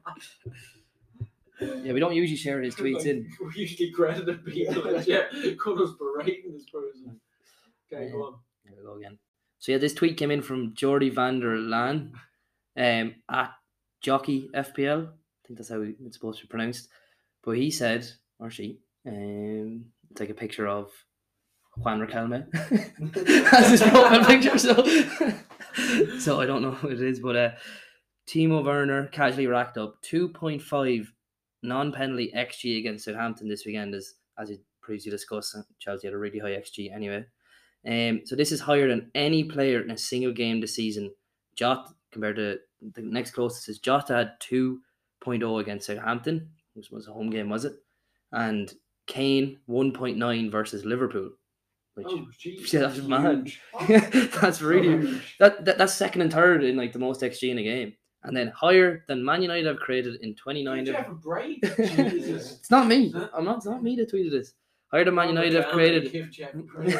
Yeah, 1.60 1.92
we 1.92 2.00
don't 2.00 2.14
usually 2.14 2.36
share 2.36 2.60
his 2.60 2.74
tweets 2.76 2.98
Like, 2.98 3.06
in. 3.06 3.30
We 3.40 3.62
usually 3.62 3.90
credit 3.90 4.44
people 4.44 5.02
yeah, 5.02 5.24
Connor's 5.58 5.94
berating 5.94 6.52
this 6.52 6.66
person. 6.68 7.20
Okay, 7.92 8.10
go 8.10 8.24
on. 8.24 8.34
There 8.64 8.74
we 8.76 8.84
go 8.84 8.96
again. 8.96 9.18
So 9.58 9.72
yeah, 9.72 9.78
this 9.78 9.94
tweet 9.94 10.16
came 10.16 10.30
in 10.30 10.42
from 10.42 10.74
Jordy 10.74 11.10
van 11.10 11.40
der 11.40 11.56
Laan, 11.56 12.12
um, 12.76 13.14
at 13.30 13.52
Jockey 14.02 14.50
FPL. 14.54 15.08
I 15.08 15.46
think 15.46 15.58
that's 15.58 15.70
how 15.70 15.82
it's 15.82 16.16
supposed 16.16 16.40
to 16.40 16.46
be 16.46 16.50
pronounced. 16.50 16.88
But 17.42 17.56
he 17.56 17.70
said, 17.70 18.06
or 18.38 18.50
she, 18.50 18.80
um, 19.06 19.86
take 20.14 20.30
a 20.30 20.34
picture 20.34 20.66
of 20.66 20.90
Juan 21.76 22.00
Riquelme 22.00 22.46
as 23.52 23.70
his 23.70 23.82
profile 23.82 24.24
picture. 24.24 24.58
So, 24.58 24.84
so 26.18 26.40
I 26.40 26.46
don't 26.46 26.62
know 26.62 26.72
who 26.72 26.88
it 26.88 27.00
is, 27.00 27.20
but 27.20 27.36
uh, 27.36 27.50
Timo 28.28 28.64
Werner 28.64 29.06
casually 29.06 29.46
racked 29.46 29.78
up 29.78 30.02
2.5 30.02 31.06
non-penalty 31.62 32.32
xG 32.36 32.78
against 32.78 33.04
Southampton 33.04 33.48
this 33.48 33.64
weekend, 33.64 33.94
as 33.94 34.14
as 34.38 34.50
we 34.50 34.60
previously 34.82 35.10
discussed. 35.10 35.56
Chelsea 35.78 36.06
had 36.06 36.14
a 36.14 36.18
really 36.18 36.38
high 36.38 36.50
xG 36.50 36.94
anyway. 36.94 37.24
Um, 37.86 38.22
so 38.24 38.34
this 38.34 38.52
is 38.52 38.60
higher 38.60 38.88
than 38.88 39.10
any 39.14 39.44
player 39.44 39.80
in 39.80 39.90
a 39.90 39.96
single 39.98 40.32
game 40.32 40.60
this 40.60 40.74
season. 40.74 41.12
Jota 41.54 41.94
compared 42.10 42.36
to 42.36 42.58
the 42.94 43.02
next 43.02 43.32
closest 43.32 43.68
is 43.68 43.78
Jota 43.78 44.14
had 44.14 44.40
2.0 44.40 45.60
against 45.60 45.86
Southampton, 45.86 46.50
which 46.74 46.90
was 46.90 47.06
a 47.08 47.12
home 47.12 47.30
game, 47.30 47.48
was 47.48 47.64
it? 47.64 47.74
And 48.32 48.72
Kane 49.06 49.58
1.9 49.68 50.50
versus 50.50 50.84
Liverpool. 50.84 51.30
Which 51.94 52.06
Oh. 52.10 52.26
Yeah, 52.44 52.80
that's 52.88 53.00
mad. 53.00 53.50
That's 54.40 54.60
really 54.60 55.18
that, 55.38 55.64
that 55.64 55.78
that's 55.78 55.94
second 55.94 56.20
and 56.20 56.32
third 56.32 56.62
in 56.62 56.76
like 56.76 56.92
the 56.92 56.98
most 56.98 57.22
XG 57.22 57.50
in 57.50 57.56
a 57.56 57.62
game. 57.62 57.94
And 58.26 58.36
then 58.36 58.48
higher 58.48 59.04
than 59.08 59.24
Man 59.24 59.40
United 59.42 59.66
have 59.66 59.76
created 59.78 60.16
in 60.22 60.34
29 60.34 60.84
Give 60.84 60.94
of- 60.94 61.00
Jeff 61.00 61.10
a 61.10 61.14
break. 61.14 61.60
Jesus. 61.76 62.58
It's 62.58 62.70
not 62.70 62.86
me. 62.88 63.14
I'm 63.32 63.44
not 63.44 63.58
it's 63.58 63.66
not 63.66 63.82
me 63.82 63.94
that 63.96 64.10
tweeted 64.12 64.30
this. 64.32 64.52
Higher 64.92 65.04
than 65.04 65.14
Man 65.14 65.28
United 65.36 65.54
have 65.54 65.68
created 65.72 66.10
Give 66.12 66.30
Jeff 66.30 66.54
a 66.54 66.58
break. 66.58 66.94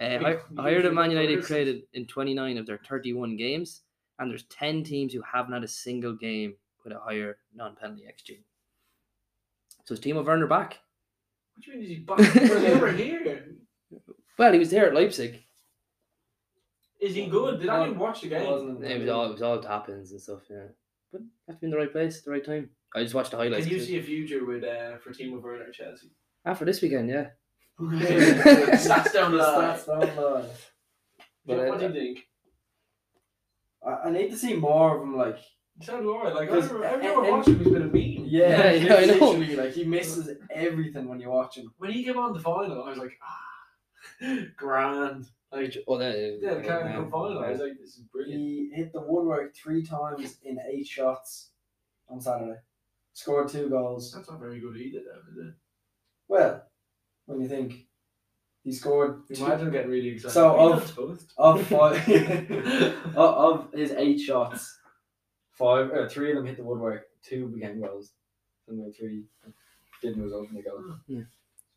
Uh, 0.00 0.36
higher 0.56 0.82
than 0.82 0.94
Man 0.94 1.10
United 1.10 1.42
created 1.44 1.82
in 1.92 2.06
29 2.06 2.58
of 2.58 2.66
their 2.66 2.78
31 2.88 3.36
games, 3.36 3.82
and 4.18 4.30
there's 4.30 4.44
10 4.44 4.84
teams 4.84 5.12
who 5.12 5.20
haven't 5.22 5.52
had 5.52 5.64
a 5.64 5.68
single 5.68 6.14
game 6.14 6.54
with 6.84 6.92
a 6.92 7.00
higher 7.00 7.38
non-penalty 7.54 8.04
XG. 8.04 8.38
So 9.84 9.94
is 9.94 10.00
Timo 10.00 10.24
Werner 10.24 10.46
back? 10.46 10.78
What 11.56 11.64
do 11.64 11.70
you 11.72 11.76
mean 11.78 11.84
is 11.84 11.88
he 11.90 11.96
back? 11.98 12.18
We're 12.50 12.60
never 12.60 12.92
here. 12.92 13.44
Well, 14.38 14.52
he 14.52 14.58
was 14.60 14.70
there 14.70 14.86
at 14.86 14.94
Leipzig. 14.94 15.42
Is 17.00 17.14
he 17.14 17.26
good? 17.26 17.60
Did 17.60 17.68
I 17.68 17.86
even 17.86 17.98
watch 17.98 18.20
the 18.22 18.28
game? 18.28 18.42
It 18.42 19.00
was 19.00 19.08
all 19.08 19.24
it 19.26 19.32
was 19.32 19.42
all 19.42 19.60
tap-ins 19.60 20.10
and 20.12 20.20
stuff. 20.20 20.40
Yeah, 20.50 20.64
but 21.12 21.20
have 21.46 21.56
to 21.56 21.60
be 21.60 21.66
in 21.66 21.70
the 21.70 21.76
right 21.76 21.92
place, 21.92 22.18
at 22.18 22.24
the 22.24 22.30
right 22.32 22.44
time. 22.44 22.70
I 22.94 23.02
just 23.02 23.14
watched 23.14 23.30
the 23.30 23.36
highlights. 23.36 23.64
Can 23.66 23.74
you 23.74 23.78
too. 23.80 23.84
see 23.86 23.98
a 23.98 24.02
future 24.02 24.44
with 24.44 24.64
uh, 24.64 24.96
for 24.98 25.10
Timo 25.12 25.40
Werner 25.42 25.64
at 25.64 25.74
Chelsea? 25.74 26.10
After 26.44 26.64
this 26.64 26.80
weekend, 26.82 27.08
yeah. 27.10 27.28
Stats 27.80 29.12
down 29.12 29.32
the. 29.36 29.42
Stats 29.42 29.86
down 29.86 30.00
the 30.16 30.20
line. 30.22 30.44
Jeff, 31.46 31.68
what 31.68 31.78
do 31.78 31.86
you 31.86 31.92
think? 31.92 32.18
I, 33.86 34.08
I 34.08 34.10
need 34.10 34.30
to 34.30 34.36
see 34.36 34.54
more 34.54 34.96
of 34.96 35.02
him. 35.02 35.16
Like, 35.16 35.38
So 35.82 36.00
do 36.00 36.16
I. 36.16 36.32
Like, 36.32 36.50
I 36.50 36.54
Because 36.56 36.70
remember, 36.72 36.86
I 36.86 36.90
a- 36.90 36.96
remember 36.98 37.24
a- 37.28 37.30
watching 37.30 37.54
him, 37.54 37.64
he's 37.64 37.72
been 37.72 37.82
a 37.82 37.86
meme. 37.86 38.26
yeah, 38.28 38.70
Yeah, 38.72 38.72
yeah, 38.72 38.94
I 38.94 39.04
know. 39.18 39.30
like 39.62 39.72
he 39.72 39.84
misses 39.84 40.28
everything 40.50 41.08
when 41.08 41.20
you 41.20 41.30
watch 41.30 41.56
him. 41.56 41.72
When 41.78 41.92
he 41.92 42.02
came 42.04 42.18
on 42.18 42.32
the 42.32 42.40
final, 42.40 42.82
I 42.82 42.88
was 42.90 42.98
like, 42.98 43.12
ah, 43.22 44.42
grand. 44.56 45.26
Like, 45.50 45.76
Oh, 45.86 45.96
that, 45.98 46.38
yeah, 46.42 46.54
the 46.54 46.60
Carling 46.62 46.92
Cup 46.92 47.10
final. 47.10 47.38
I 47.38 47.50
was 47.50 47.60
like, 47.60 47.78
this 47.80 47.96
is 47.96 48.02
brilliant. 48.12 48.38
He 48.40 48.70
hit 48.74 48.92
the 48.92 49.00
woodwork 49.00 49.54
three 49.56 49.82
times 49.82 50.36
in 50.44 50.58
eight 50.70 50.86
shots 50.86 51.50
on 52.08 52.20
Saturday. 52.20 52.58
Scored 53.14 53.48
two 53.48 53.68
goals. 53.70 54.12
That's 54.12 54.28
not 54.30 54.40
very 54.40 54.60
good 54.60 54.76
either, 54.76 55.00
though, 55.04 55.30
is 55.42 55.48
it? 55.48 55.54
Well, 56.28 56.62
when 57.26 57.40
you 57.40 57.48
think 57.48 57.86
he 58.62 58.72
scored 58.72 59.26
two, 59.26 59.42
Imagine 59.44 59.70
getting 59.70 59.90
really 59.90 60.08
excited. 60.10 60.34
So, 60.34 60.54
of- 60.72 60.98
of 61.38 61.66
five 61.66 62.08
of, 63.16 63.16
of 63.16 63.72
his 63.72 63.92
eight 63.92 64.18
shots, 64.20 64.78
five 65.52 65.90
or 65.90 66.08
three 66.08 66.30
of 66.30 66.36
them 66.36 66.46
hit 66.46 66.58
the 66.58 66.62
woodwork. 66.64 67.04
Two 67.22 67.48
became 67.48 67.80
goals, 67.80 68.12
and 68.68 68.78
the 68.78 68.92
three 68.92 69.24
didn't 70.02 70.22
result 70.22 70.48
in 70.50 70.54
the 70.56 70.62
goal. 70.62 70.82
Yeah. 71.06 71.22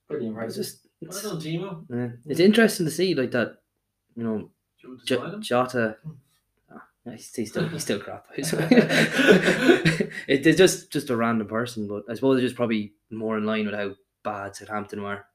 Pretty 0.10 0.26
it's 0.26 0.30
impressive. 0.30 0.64
just 0.64 0.88
Well 1.02 1.12
it's, 1.12 1.24
done, 1.24 1.40
Timo. 1.40 1.86
yeah. 1.90 2.10
it's 2.28 2.40
interesting 2.42 2.86
to 2.86 2.92
see 2.92 3.16
like 3.16 3.32
that. 3.32 3.58
You 4.22 4.28
know, 4.28 4.50
you 4.80 4.90
want 4.90 5.08
to 5.08 5.16
sign 5.16 5.42
J- 5.42 5.48
Jota. 5.48 5.98
ah, 6.72 6.82
he's, 7.12 7.34
he's 7.36 7.50
still 7.50 7.68
he's 7.70 7.82
still 7.84 8.00
crap. 8.06 8.26
it, 8.38 10.12
it's 10.28 10.58
just 10.58 10.92
just 10.92 11.10
a 11.10 11.16
random 11.16 11.48
person, 11.48 11.88
but 11.88 12.04
I 12.10 12.14
suppose 12.14 12.38
it's 12.38 12.44
just 12.46 12.56
probably 12.56 12.94
more 13.10 13.38
in 13.38 13.46
line 13.46 13.66
with 13.66 13.74
how 13.76 13.96
bad 14.24 14.56
Southampton 14.56 15.02
were. 15.02 15.26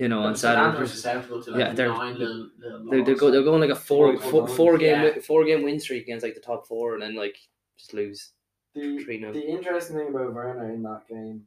You 0.00 0.08
know, 0.08 0.22
on 0.22 0.34
Saturday. 0.34 0.78
like 0.78 1.58
Yeah, 1.60 1.72
they're- 1.72 1.88
nine 1.88 2.18
little, 2.18 2.48
little 2.58 2.90
They're, 2.90 3.04
they're, 3.04 3.14
go, 3.14 3.30
they're 3.30 3.44
going 3.44 3.60
like 3.60 3.70
a 3.70 3.76
four, 3.76 4.16
Four 4.18 4.30
four, 4.30 4.40
goals, 4.46 4.56
four 4.56 4.78
game 4.78 5.02
yeah. 5.02 5.20
four 5.20 5.44
game 5.44 5.62
win 5.62 5.78
streak 5.78 6.02
against 6.04 6.24
like 6.24 6.34
the 6.34 6.40
top 6.40 6.66
four, 6.66 6.94
and 6.94 7.02
then 7.02 7.14
like 7.14 7.36
just 7.76 7.92
lose 7.94 8.30
The, 8.74 9.04
the 9.32 9.46
interesting 9.46 9.96
thing 9.96 10.08
about 10.08 10.32
Werner 10.34 10.72
in 10.72 10.82
that 10.82 11.02
game, 11.08 11.44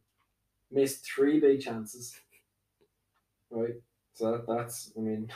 missed 0.71 1.03
three 1.05 1.39
big 1.41 1.59
chances. 1.61 2.15
Right, 3.49 3.73
so 4.13 4.31
that, 4.31 4.47
that's 4.47 4.93
I 4.97 5.01
mean 5.01 5.29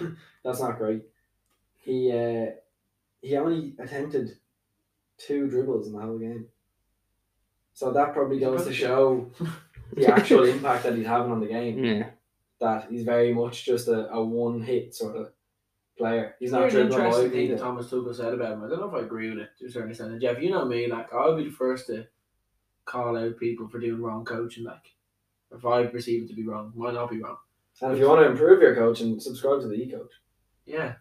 that's 0.44 0.62
not 0.62 0.78
great. 0.78 1.02
He 1.86 2.12
uh, 2.12 2.52
he 3.22 3.38
only 3.38 3.76
attempted 3.80 4.38
two 5.18 5.48
dribbles 5.48 5.88
in 5.88 5.94
the 5.94 6.02
whole 6.02 6.18
game. 6.18 6.48
So 7.74 7.92
that 7.92 8.14
probably 8.14 8.40
goes 8.40 8.66
to 8.66 8.74
show 8.74 9.32
the 9.94 10.12
actual 10.12 10.44
impact 10.56 10.84
that 10.84 10.96
he's 10.96 11.06
having 11.06 11.32
on 11.32 11.40
the 11.40 11.48
game. 11.48 11.84
Yeah, 11.84 12.10
That 12.60 12.88
he's 12.90 13.04
very 13.04 13.34
much 13.34 13.66
just 13.66 13.88
a, 13.88 14.10
a 14.10 14.24
one 14.24 14.62
hit 14.62 14.96
sort 14.96 15.16
of 15.16 15.32
player. 15.98 16.36
He's 16.40 16.52
not 16.52 16.62
Here's 16.62 16.74
an 16.74 16.88
dribbling 16.88 17.06
interesting 17.06 17.32
thing 17.32 17.50
that. 17.52 17.60
Thomas 17.60 17.88
Tuchel 17.88 18.16
said 18.16 18.34
about 18.34 18.54
him. 18.54 18.64
I 18.64 18.70
don't 18.70 18.80
know 18.80 18.90
if 18.90 18.96
I 18.96 19.06
agree 19.06 19.30
with 19.30 19.40
it 19.40 19.50
to 19.60 19.66
a 19.68 19.72
certain 19.72 19.90
extent. 19.92 20.12
And 20.12 20.22
Jeff, 20.22 20.42
you 20.42 20.50
know 20.50 20.66
me, 20.66 20.88
like 20.88 21.14
I'll 21.14 21.38
be 21.38 21.44
the 21.44 21.52
first 21.52 21.88
to 21.88 22.08
call 22.86 23.18
out 23.18 23.40
people 23.40 23.68
for 23.68 23.80
doing 23.80 24.02
wrong 24.02 24.26
coaching. 24.26 24.64
Like 24.64 24.96
if 25.52 25.66
I 25.66 25.86
perceive 25.86 26.24
it 26.24 26.28
to 26.30 26.36
be 26.36 26.48
wrong, 26.48 26.72
might 26.76 26.94
not 26.94 27.12
be 27.12 27.22
wrong. 27.22 27.38
And 27.82 27.92
if 27.94 28.00
you 28.00 28.08
want 28.08 28.22
to 28.22 28.32
improve 28.32 28.62
your 28.62 28.74
coaching, 28.74 29.20
subscribe 29.20 29.62
to 29.62 29.68
the 29.68 29.76
E 29.76 29.92
Coach. 29.92 30.12
Yeah. 30.66 30.94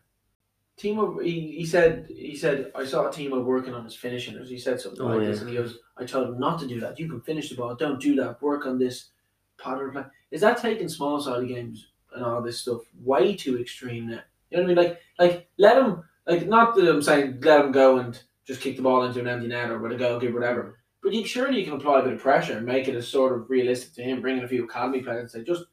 Timo, 0.76 1.22
he, 1.22 1.52
he 1.52 1.64
said 1.66 2.06
he 2.08 2.36
said 2.36 2.72
I 2.74 2.84
saw 2.84 3.08
a 3.08 3.12
team 3.12 3.32
of 3.32 3.44
working 3.44 3.74
on 3.74 3.84
his 3.84 3.94
finishing. 3.94 4.36
He 4.44 4.58
said 4.58 4.80
something 4.80 5.02
Oh, 5.02 5.06
like 5.06 5.20
yeah. 5.22 5.28
this, 5.28 5.40
and 5.40 5.48
he 5.48 5.54
goes, 5.56 5.78
"I 5.96 6.04
told 6.04 6.28
him 6.28 6.38
not 6.40 6.58
to 6.60 6.66
do 6.66 6.80
that. 6.80 6.98
You 6.98 7.08
can 7.08 7.20
finish 7.20 7.48
the 7.48 7.54
ball. 7.56 7.76
Don't 7.76 8.00
do 8.00 8.16
that. 8.16 8.42
Work 8.42 8.66
on 8.66 8.78
this 8.78 9.10
pattern 9.56 9.92
play." 9.92 10.02
Is 10.32 10.40
that 10.40 10.58
taking 10.58 10.88
small 10.88 11.20
sided 11.20 11.48
games 11.48 11.88
and 12.14 12.24
all 12.24 12.42
this 12.42 12.60
stuff 12.60 12.80
way 13.04 13.36
too 13.36 13.60
extreme 13.60 14.08
now? 14.08 14.20
You 14.50 14.56
know 14.58 14.64
what 14.64 14.72
I 14.72 14.74
mean? 14.74 14.76
Like, 14.76 15.00
like 15.18 15.48
let 15.58 15.78
him 15.78 16.02
like 16.26 16.48
not 16.48 16.74
that 16.74 16.88
I'm 16.90 17.02
saying 17.02 17.40
let 17.42 17.64
him 17.64 17.70
go 17.70 17.98
and 17.98 18.20
just 18.44 18.60
kick 18.60 18.76
the 18.76 18.82
ball 18.82 19.04
into 19.04 19.20
an 19.20 19.28
empty 19.28 19.46
net 19.46 19.70
or 19.70 19.78
with 19.78 19.92
a 19.92 19.96
goalkeeper, 19.96 20.34
whatever. 20.34 20.80
But 21.04 21.12
you 21.12 21.24
surely 21.24 21.60
you 21.60 21.64
can 21.64 21.74
apply 21.74 22.00
a 22.00 22.02
bit 22.02 22.14
of 22.14 22.20
pressure 22.20 22.56
and 22.56 22.66
make 22.66 22.88
it 22.88 22.96
as 22.96 23.06
sort 23.06 23.32
of 23.32 23.48
realistic 23.48 23.94
to 23.94 24.02
him, 24.02 24.20
Bring 24.20 24.38
in 24.38 24.44
a 24.44 24.48
few 24.48 24.64
academy 24.64 25.02
players 25.02 25.34
and 25.34 25.44
say 25.44 25.44
just 25.52 25.66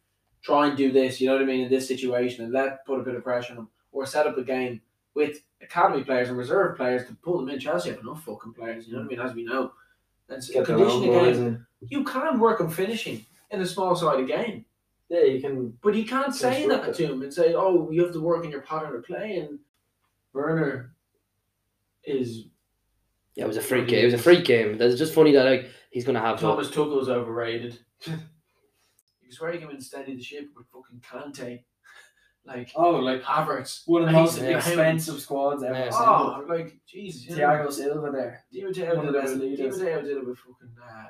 try 0.44 0.68
and 0.68 0.78
do 0.78 0.92
this. 0.92 1.20
You 1.20 1.28
know 1.28 1.34
what 1.34 1.42
I 1.42 1.46
mean 1.46 1.62
in 1.62 1.72
this 1.72 1.88
situation, 1.88 2.44
and 2.44 2.54
let 2.54 2.86
put 2.86 3.00
a 3.00 3.04
bit 3.04 3.16
of 3.16 3.24
pressure 3.24 3.54
on 3.54 3.58
them, 3.58 3.70
or 3.92 4.06
set 4.06 4.28
up 4.28 4.38
a 4.38 4.44
game 4.44 4.82
with 5.14 5.42
academy 5.62 6.04
players 6.04 6.30
and 6.30 6.38
reserve 6.38 6.78
players 6.78 7.08
to 7.08 7.16
pull 7.16 7.38
them 7.38 7.50
in. 7.50 7.60
Chelsea 7.60 7.90
have 7.90 8.00
enough 8.00 8.24
fucking 8.24 8.54
players. 8.54 8.88
You 8.88 8.94
know 8.94 9.00
what 9.00 9.06
I 9.06 9.10
mean, 9.10 9.20
as 9.20 9.34
we 9.34 9.44
know. 9.44 9.72
And 10.30 10.44
so 10.44 10.54
Get 10.54 10.68
their 10.68 10.78
condition 10.78 11.10
own 11.10 11.34
game. 11.34 11.68
You 11.82 12.04
can 12.04 12.40
work 12.40 12.62
on 12.62 12.70
finishing 12.70 13.26
in 13.50 13.62
a 13.62 13.66
small 13.66 13.96
sided 13.96 14.28
game. 14.28 14.66
Yeah, 15.10 15.24
you 15.24 15.42
can. 15.42 15.78
But 15.82 15.96
you 15.96 16.06
can't 16.06 16.34
say 16.34 16.62
Construct 16.62 16.86
that 16.86 16.96
to 16.96 17.12
him 17.12 17.22
and 17.22 17.34
say, 17.34 17.54
"Oh, 17.54 17.92
you 17.92 18.02
have 18.04 18.14
to 18.14 18.22
work 18.22 18.46
in 18.46 18.52
your 18.52 18.62
pattern 18.62 18.96
of 18.96 19.04
play." 19.04 19.40
And 19.40 19.60
Werner 20.34 20.94
is 22.06 22.46
Yeah, 23.36 23.44
it 23.46 23.48
was 23.48 23.58
a 23.58 23.62
freak 23.62 23.88
game. 23.88 24.04
It 24.04 24.06
was 24.06 24.14
a 24.14 24.18
freak 24.18 24.46
game. 24.46 24.78
It's 24.80 24.98
just 24.98 25.14
funny 25.14 25.34
that 25.34 25.46
like 25.46 25.70
he's 25.90 26.06
gonna 26.06 26.22
have 26.22 26.40
Thomas 26.40 26.70
Tuchel's 26.70 27.10
overrated. 27.10 27.78
you 28.08 29.32
swear 29.32 29.54
you 29.54 29.60
can 29.60 29.68
win 29.68 29.82
steady 29.82 30.16
the 30.16 30.24
ship 30.24 30.50
with 30.56 30.68
fucking 30.68 31.02
Kante, 31.02 31.64
like 32.46 32.72
Oh, 32.76 32.92
like 32.98 33.22
Havertz. 33.24 33.84
one 33.86 34.02
of 34.04 34.08
the 34.08 34.14
most 34.14 34.38
he's- 34.38 34.50
yeah, 34.50 34.58
expensive 34.58 35.20
squads 35.22 35.64
ever. 35.64 35.74
Yeah. 35.76 35.90
Oh, 35.94 36.44
like 36.48 36.80
Jesus. 36.88 37.26
you 37.30 37.36
know, 37.36 37.42
Thiago 37.48 37.72
Silva 37.72 38.12
there. 38.12 38.44
Di 38.52 38.64
Matteo 38.64 38.96
one 38.96 39.06
of 39.08 39.14
did 39.14 39.14
the 39.14 39.18
it 39.18 39.22
best 39.22 39.34
with 39.34 39.42
Di 39.42 39.48
leaders. 39.50 39.78
Matteo 39.80 40.02
did 40.02 40.18
it 40.18 40.28
with 40.28 40.38
fucking. 40.40 40.76
Uh, 40.82 41.06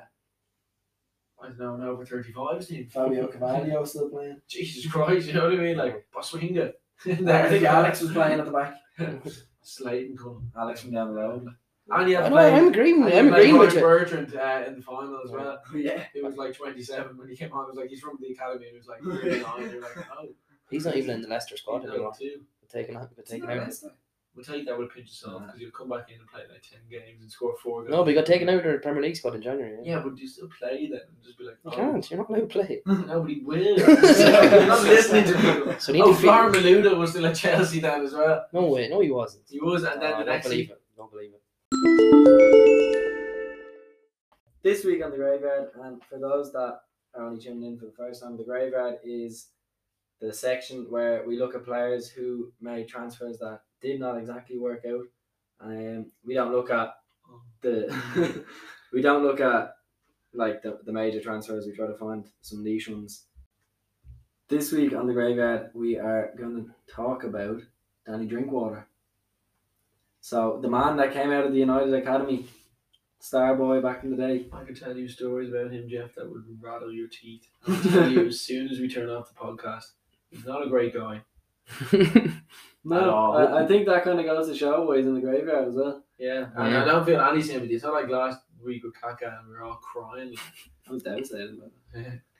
I 1.44 1.48
don't 1.48 1.58
know, 1.58 1.74
an 1.74 1.82
over 1.82 2.04
thirty 2.04 2.32
five 2.32 2.66
team. 2.66 2.86
Fabio 2.88 3.26
Carvalho 3.32 3.84
still 3.84 4.08
playing. 4.10 4.40
Jesus 4.48 4.90
Christ, 4.90 5.26
you 5.26 5.32
know 5.34 5.44
what 5.44 5.54
I 5.54 5.62
mean? 5.62 5.76
Like 5.76 6.06
Bosingwa. 6.14 6.72
I 7.06 7.48
think 7.48 7.64
Alex 7.64 8.00
was 8.00 8.12
playing 8.12 8.38
at 8.38 8.44
the 8.46 8.52
back. 8.52 8.74
Slayton 9.62 10.16
coming. 10.16 10.50
Alex 10.56 10.82
from 10.82 10.92
down 10.92 11.08
the 11.08 11.14
road. 11.14 11.46
And 11.90 12.06
he 12.08 12.14
had 12.14 12.24
I 12.24 12.28
to 12.28 12.30
know, 12.30 12.36
play. 12.36 12.52
I'm 12.54 12.68
agreeing. 12.68 13.02
with- 13.04 13.12
I'm 13.12 13.24
had 13.28 13.34
agreeing 13.38 13.58
with 13.58 13.74
Ryan 13.74 13.76
you. 13.76 13.80
Bertrand 13.82 14.36
uh, 14.36 14.68
in 14.68 14.76
the 14.76 14.82
final 14.82 15.20
as 15.24 15.30
well. 15.32 15.58
Yeah. 15.74 16.04
He 16.14 16.20
was 16.22 16.36
like 16.36 16.54
27 16.56 17.16
when 17.16 17.28
he 17.28 17.36
came 17.36 17.52
on. 17.52 17.64
It 17.64 17.68
was 17.68 17.76
like 17.76 17.88
he's 17.88 18.00
from 18.00 18.18
the 18.20 18.28
academy. 18.28 18.66
And 18.68 18.72
he 18.74 18.78
was 18.78 18.86
like 18.86 19.02
39. 19.02 19.70
You're 19.72 19.80
like, 19.82 19.96
oh, 20.16 20.28
He's 20.72 20.84
not 20.86 20.96
even 20.96 21.10
in 21.16 21.22
the 21.22 21.28
Leicester 21.28 21.56
squad 21.56 21.84
anymore. 21.86 22.08
like 22.08 22.18
two. 22.18 22.40
Taking 22.70 22.96
out, 22.96 23.10
taken 23.26 23.50
out. 23.50 23.68
We'll 24.34 24.46
take 24.46 24.64
that 24.64 24.78
with 24.78 24.88
a 24.88 24.94
pinch 24.94 25.08
of 25.10 25.14
salt 25.14 25.42
because 25.44 25.60
you'll 25.60 25.70
come 25.72 25.90
back 25.90 26.08
in 26.08 26.18
and 26.18 26.26
play 26.26 26.40
like 26.50 26.62
10 26.62 26.80
games 26.90 27.20
and 27.20 27.30
score 27.30 27.54
four 27.62 27.80
goals. 27.82 27.90
No, 27.90 27.98
but 28.02 28.08
he 28.08 28.14
got 28.14 28.24
taken 28.24 28.48
out 28.48 28.64
of 28.64 28.72
the 28.72 28.78
Premier 28.78 29.02
League 29.02 29.14
squad 29.14 29.34
in 29.34 29.42
January. 29.42 29.76
Yeah. 29.84 29.96
Yeah, 29.96 30.02
but 30.02 30.16
you 30.16 30.26
still 30.26 30.48
play 30.58 30.88
then 30.90 31.00
and 31.06 31.22
just 31.22 31.36
be 31.36 31.44
like, 31.44 31.58
You 31.62 31.70
oh, 31.70 31.76
can't. 31.76 32.10
You're 32.10 32.18
not 32.20 32.30
allowed 32.30 32.40
to 32.40 32.46
play. 32.46 32.80
nobody 32.86 33.40
will. 33.44 33.62
You're 33.78 34.66
not 34.66 34.84
listening 34.84 35.24
to 35.26 35.34
people. 35.34 35.78
So 35.78 35.92
you 35.92 35.98
need 35.98 36.04
Oh, 36.04 36.12
to 36.14 36.18
feel- 36.18 36.30
Florent 36.32 36.54
Malouda 36.56 36.96
was 36.96 37.10
still 37.10 37.26
at 37.26 37.36
Chelsea 37.36 37.80
then 37.80 38.06
as 38.06 38.14
well. 38.14 38.46
No 38.54 38.64
way. 38.68 38.88
No, 38.88 39.00
he 39.00 39.10
wasn't. 39.10 39.44
He 39.50 39.60
was, 39.60 39.82
and 39.84 40.00
then 40.00 40.14
Oh, 40.14 40.16
the 40.16 40.22
I 40.22 40.24
don't 40.24 40.26
next 40.28 40.46
believe 40.48 40.70
it. 40.70 40.80
Don't 40.96 41.10
believe 41.10 41.32
it. 41.34 42.42
This 44.62 44.84
week 44.84 45.04
on 45.04 45.10
the 45.10 45.16
Graveyard, 45.18 45.70
and 45.82 46.02
for 46.04 46.18
those 46.18 46.52
that 46.52 46.80
are 47.14 47.26
only 47.26 47.38
tuning 47.38 47.64
in 47.64 47.78
for 47.78 47.86
the 47.86 47.92
first 47.92 48.22
time, 48.22 48.36
the 48.38 48.44
Graveyard 48.44 48.96
is 49.04 49.48
the 50.22 50.32
section 50.32 50.86
where 50.88 51.24
we 51.26 51.36
look 51.36 51.56
at 51.56 51.64
players 51.64 52.08
who 52.08 52.52
made 52.60 52.88
transfers 52.88 53.38
that 53.38 53.62
did 53.80 53.98
not 53.98 54.16
exactly 54.16 54.56
work 54.56 54.84
out. 54.88 55.04
Um, 55.60 56.06
we 56.24 56.34
don't 56.34 56.52
look 56.52 56.70
at 56.70 56.94
the 57.60 58.44
we 58.92 59.02
don't 59.02 59.24
look 59.24 59.40
at 59.40 59.74
like 60.32 60.62
the, 60.62 60.78
the 60.84 60.92
major 60.92 61.20
transfers. 61.20 61.66
We 61.66 61.72
try 61.74 61.88
to 61.88 61.96
find 61.96 62.24
some 62.40 62.62
niche 62.62 62.88
ones. 62.88 63.24
This 64.48 64.70
week 64.70 64.94
on 64.94 65.08
the 65.08 65.12
Graveyard, 65.12 65.70
we 65.74 65.98
are 65.98 66.32
going 66.38 66.66
to 66.66 66.92
talk 66.92 67.24
about 67.24 67.60
Danny 68.06 68.26
Drinkwater. 68.26 68.86
So 70.20 70.60
the 70.62 70.70
man 70.70 70.96
that 70.98 71.12
came 71.12 71.32
out 71.32 71.46
of 71.46 71.52
the 71.52 71.58
United 71.58 71.92
Academy, 71.94 72.46
star 73.18 73.56
boy 73.56 73.80
back 73.80 74.04
in 74.04 74.10
the 74.10 74.16
day. 74.16 74.46
I 74.52 74.62
could 74.62 74.78
tell 74.78 74.96
you 74.96 75.08
stories 75.08 75.48
about 75.48 75.72
him, 75.72 75.88
Jeff, 75.88 76.14
that 76.14 76.30
would 76.30 76.44
rattle 76.60 76.92
your 76.92 77.08
teeth. 77.08 77.48
I'll 77.66 77.82
tell 77.82 78.10
you 78.10 78.26
as 78.26 78.40
soon 78.40 78.68
as 78.68 78.78
we 78.78 78.88
turn 78.88 79.10
off 79.10 79.28
the 79.28 79.40
podcast. 79.40 79.92
He's 80.32 80.44
not 80.46 80.66
a 80.66 80.68
great 80.68 80.92
guy. 80.94 81.20
No, 82.84 82.96
At 82.96 83.08
all. 83.10 83.36
I, 83.38 83.62
I 83.62 83.66
think 83.68 83.86
that 83.86 84.02
kind 84.02 84.18
of 84.18 84.26
goes 84.26 84.48
to 84.48 84.56
show 84.56 84.82
why 84.84 84.96
he's 84.96 85.06
in 85.06 85.14
the 85.14 85.20
graveyard 85.20 85.68
as 85.68 85.76
well. 85.76 86.02
Yeah, 86.18 86.46
and 86.56 86.72
Yeah. 86.72 86.82
I 86.82 86.84
don't 86.84 87.06
feel 87.06 87.20
any 87.20 87.40
sympathy. 87.40 87.74
It's 87.76 87.84
not 87.84 87.92
like 87.92 88.08
last 88.08 88.40
week 88.60 88.82
with 88.82 89.00
Kaka 89.00 89.38
and 89.38 89.46
we 89.48 89.54
were 89.54 89.62
all 89.62 89.76
crying. 89.76 90.34
I 90.88 90.92
was 90.92 91.04
devastated 91.04 91.54
about 91.58 91.70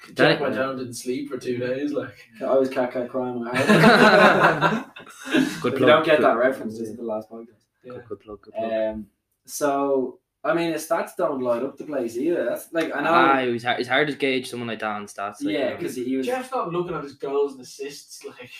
Jack 0.06 0.14
Danny- 0.16 0.40
went 0.40 0.56
home 0.56 0.78
didn't 0.78 0.94
sleep 0.94 1.28
for 1.30 1.38
two 1.38 1.58
days. 1.58 1.92
Like. 1.92 2.28
I 2.44 2.54
was 2.56 2.68
cat 2.68 2.90
cat 2.92 3.08
crying 3.08 3.44
my 3.44 3.56
heart. 3.56 4.86
Good 5.32 5.36
if 5.36 5.60
plug. 5.60 5.78
you 5.80 5.86
don't 5.86 6.04
get 6.04 6.16
good, 6.16 6.26
that 6.26 6.36
reference, 6.38 6.76
this 6.76 6.88
is 6.88 6.96
the 6.96 7.04
last 7.04 7.30
podcast. 7.30 7.62
yeah. 7.84 7.92
Good, 7.92 8.04
good 8.08 8.20
plug. 8.20 8.42
Good 8.42 8.54
plug. 8.54 8.72
Um, 8.72 9.06
so 9.46 10.18
I 10.44 10.54
mean, 10.54 10.72
his 10.72 10.88
stats 10.88 11.14
don't 11.16 11.40
light 11.40 11.62
up 11.62 11.76
the 11.76 11.84
place 11.84 12.16
either. 12.16 12.44
That's 12.44 12.72
like 12.72 12.94
I 12.94 13.02
know. 13.02 13.10
Ah, 13.12 13.40
it 13.40 13.52
was 13.52 13.62
hard, 13.64 13.78
it's 13.80 13.88
hard 13.88 14.08
to 14.08 14.14
gauge 14.14 14.50
someone 14.50 14.68
like 14.68 14.80
that 14.80 14.86
on 14.90 15.06
stats. 15.06 15.42
Like, 15.42 15.54
yeah, 15.54 15.58
you 15.58 15.70
know. 15.70 15.76
because 15.76 15.94
he 15.96 16.16
was. 16.16 16.26
Jeff's 16.26 16.50
not 16.50 16.72
looking 16.72 16.96
at 16.96 17.04
his 17.04 17.14
goals 17.14 17.52
and 17.52 17.60
assists. 17.62 18.24
Like, 18.24 18.50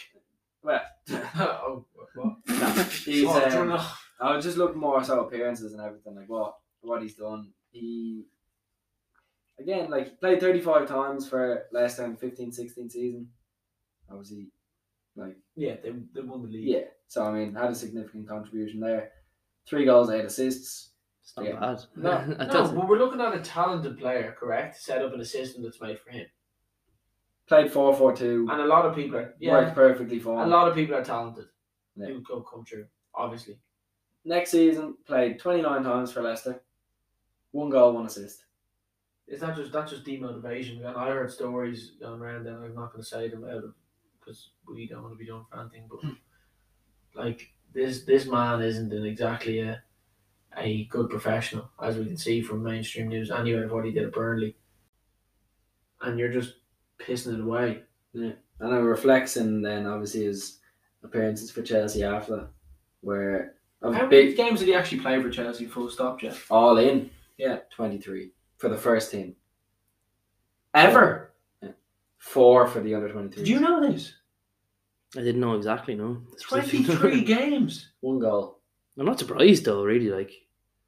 Well, 0.63 0.81
oh, 1.11 1.85
what? 2.15 2.87
he's. 3.05 3.27
Oh, 3.29 3.61
um, 3.61 3.69
no. 3.71 3.85
I 4.21 4.37
was 4.37 4.45
just 4.45 4.57
looking 4.57 4.81
more 4.81 5.03
so 5.03 5.21
appearances 5.25 5.73
and 5.73 5.83
everything, 5.83 6.15
like 6.15 6.29
what 6.29 6.55
what 6.83 7.03
he's 7.03 7.15
done. 7.17 7.51
He 7.73 8.27
again, 9.59 9.91
like 9.91 10.21
played 10.21 10.39
thirty 10.39 10.61
five 10.61 10.87
times 10.87 11.29
for 11.29 11.65
Leicester 11.73 12.05
in 12.05 12.17
15-16 12.17 12.93
season. 12.93 13.29
Obviously, 14.09 14.49
like 15.17 15.37
yeah, 15.57 15.75
they, 15.83 15.91
they 16.15 16.21
won 16.21 16.43
the 16.43 16.49
league. 16.49 16.69
yeah. 16.69 16.85
So 17.09 17.25
I 17.25 17.33
mean, 17.33 17.55
had 17.55 17.71
a 17.71 17.75
significant 17.75 18.29
contribution 18.29 18.79
there. 18.79 19.11
Three 19.67 19.85
goals, 19.85 20.11
eight 20.11 20.25
assists. 20.25 20.92
It's 21.23 21.37
not 21.37 21.47
yeah. 21.47 21.59
bad. 21.59 21.81
No, 21.97 22.25
no, 22.45 22.53
doesn't- 22.53 22.77
but 22.77 22.89
we're 22.89 22.99
looking 22.99 23.21
at 23.21 23.35
a 23.35 23.41
talented 23.41 23.99
player, 23.99 24.35
correct? 24.39 24.81
Set 24.81 25.03
up 25.03 25.15
in 25.15 25.21
a 25.21 25.25
system 25.25 25.63
that's 25.63 25.81
made 25.81 25.99
for 25.99 26.11
him. 26.11 26.27
Played 27.49 27.73
four 27.73 27.95
four 27.95 28.15
two. 28.15 28.47
And 28.51 28.61
a 28.61 28.67
lot 28.67 28.87
of 28.87 28.95
people 28.95 29.17
are, 29.17 29.35
yeah, 29.39 29.53
Worked 29.53 29.75
perfectly 29.75 30.19
for 30.19 30.43
a 30.43 30.47
lot 30.47 30.69
of 30.69 30.75
people 30.75 30.95
are 30.95 31.05
talented. 31.05 31.47
Yeah. 31.97 32.07
Who 32.07 32.23
come, 32.23 32.45
come 32.51 32.65
true, 32.65 32.87
obviously. 33.15 33.59
Next 34.25 34.51
season, 34.53 34.97
played 35.07 35.39
twenty 35.39 35.61
nine 35.61 35.83
times 35.83 36.13
for 36.13 36.23
Leicester. 36.23 36.63
One 37.51 37.69
goal, 37.69 37.93
one 37.93 38.07
assist. 38.07 38.45
Is 39.27 39.41
that 39.41 39.57
just 39.57 39.73
that's 39.73 39.91
just 39.91 40.05
demotivation? 40.05 40.87
And 40.87 40.97
I 40.97 41.09
heard 41.09 41.31
stories 41.31 41.93
going 42.01 42.21
around, 42.21 42.47
and 42.47 42.65
I'm 42.65 42.75
not 42.75 42.93
going 42.93 43.03
to 43.03 43.09
say 43.09 43.29
them 43.29 43.45
out 43.45 43.65
of 43.65 43.75
because 44.21 44.51
we 44.73 44.87
don't 44.87 45.03
want 45.03 45.15
to 45.15 45.19
be 45.19 45.27
doing 45.27 45.45
fanting, 45.53 45.89
but 45.91 46.01
hmm. 46.01 46.15
like 47.15 47.53
this 47.75 48.05
this 48.05 48.27
man 48.27 48.63
isn't 48.63 48.93
an 48.93 49.05
exactly 49.05 49.61
a 49.61 49.83
a 50.57 50.85
good 50.87 51.09
professional, 51.11 51.71
as 51.83 51.97
we 51.97 52.05
can 52.05 52.17
see 52.17 52.43
from 52.43 52.63
mainstream 52.63 53.09
news 53.09 53.31
anyway 53.31 53.63
of 53.63 53.73
what 53.73 53.85
he 53.85 53.91
did 53.93 54.05
at 54.05 54.13
Burnley. 54.13 54.57
And 56.03 56.19
you're 56.19 56.33
just 56.33 56.55
pissing 56.99 57.35
it 57.35 57.41
away. 57.41 57.83
Yeah. 58.13 58.33
And 58.61 58.73
it 58.75 58.79
reflects 58.81 59.37
in 59.37 59.63
then 59.63 59.87
obviously 59.87 60.25
his 60.25 60.59
appearances 61.03 61.51
for 61.51 61.63
Chelsea 61.63 62.05
after 62.05 62.37
that, 62.37 62.49
where 63.01 63.55
a 63.83 63.87
How 63.87 64.07
many 64.07 64.09
big 64.09 64.37
games 64.37 64.61
did 64.61 64.69
he 64.69 64.75
actually 64.75 65.01
play 65.01 65.21
for 65.21 65.31
Chelsea? 65.31 65.67
Full 65.67 65.91
stop, 65.91 66.21
Jeff. 66.21 66.47
all 66.51 66.79
in. 66.79 67.11
Yeah. 67.39 67.59
twenty 67.71 67.99
three 67.99 68.33
for 68.59 68.69
the 68.69 68.77
first 68.77 69.11
team. 69.11 69.35
Ever? 70.75 71.33
Four 72.19 72.69
for 72.69 72.81
the 72.81 72.95
under 72.95 73.09
twenty 73.11 73.29
three. 73.31 73.43
Did 73.45 73.49
you 73.49 73.59
know 73.61 73.81
this? 73.81 74.15
I 75.17 75.21
didn't 75.21 75.41
know 75.41 75.55
exactly. 75.55 75.95
No, 75.97 76.23
Twenty 76.41 76.85
three 76.85 77.23
games. 77.25 77.91
One 78.01 78.19
goal. 78.21 78.61
I'm 78.99 79.07
not 79.07 79.19
surprised 79.19 79.65
though. 79.65 79.83
Really, 79.85 80.11
like 80.11 80.31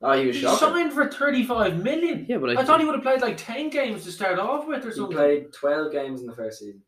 Oh, 0.03 0.13
he 0.13 0.27
was 0.27 0.37
He 0.37 0.43
shocking. 0.43 0.59
signed 0.59 0.93
for 0.93 1.09
thirty 1.11 1.45
five 1.45 1.83
million. 1.83 2.27
yeah, 2.29 2.37
but 2.39 2.51
like, 2.51 2.59
I 2.59 2.65
thought 2.65 2.81
he 2.81 2.85
would 2.87 2.95
have 2.95 3.03
played 3.05 3.23
like 3.23 3.37
ten 3.39 3.71
games 3.71 4.05
to 4.05 4.13
start 4.13 4.39
off 4.39 4.67
with, 4.67 4.85
or 4.85 4.91
He 4.91 4.95
something. 4.97 5.17
played 5.17 5.53
twelve 5.53 5.93
games 5.93 6.21
in 6.21 6.27
the 6.27 6.35
first 6.35 6.59
season. 6.61 6.83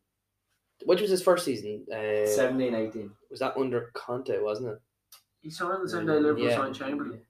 which 0.84 1.00
was 1.00 1.08
his 1.10 1.22
first 1.22 1.44
season? 1.46 1.86
Uh, 1.90 2.26
17, 2.26 2.74
18. 2.74 3.10
Was 3.30 3.40
that 3.40 3.56
under 3.56 3.90
Conte? 3.94 4.38
Wasn't 4.40 4.68
it? 4.68 4.78
He 5.40 5.48
signed 5.48 5.82
the 5.84 5.88
same 5.88 6.04
day 6.06 6.18
Liverpool 6.20 6.44
Yeah. 6.44 6.56
signed 6.56 6.74
Chamberlain. 6.74 7.22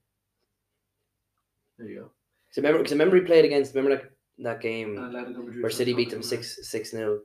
There 1.79 1.89
you 1.89 1.95
go. 2.01 2.11
Because 2.49 2.57
remember, 2.57 2.79
because 2.79 2.93
remember 2.93 3.17
he 3.17 3.23
played 3.23 3.45
against. 3.45 3.75
Remember 3.75 3.97
that 3.97 4.11
that 4.39 4.61
game 4.61 4.99
And 4.99 5.15
Atletico 5.15 5.45
Madrid 5.45 5.63
where 5.63 5.71
City 5.71 5.93
beat 5.95 6.11
them 6.11 6.21
Tottenham. 6.23 6.43
six 6.43 6.69
six 6.69 6.93
nil, 6.93 7.21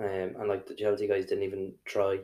um, 0.00 0.06
and 0.08 0.48
like 0.48 0.66
the 0.66 0.74
Chelsea 0.74 1.06
guys 1.06 1.26
didn't 1.26 1.44
even 1.44 1.74
try. 1.84 2.18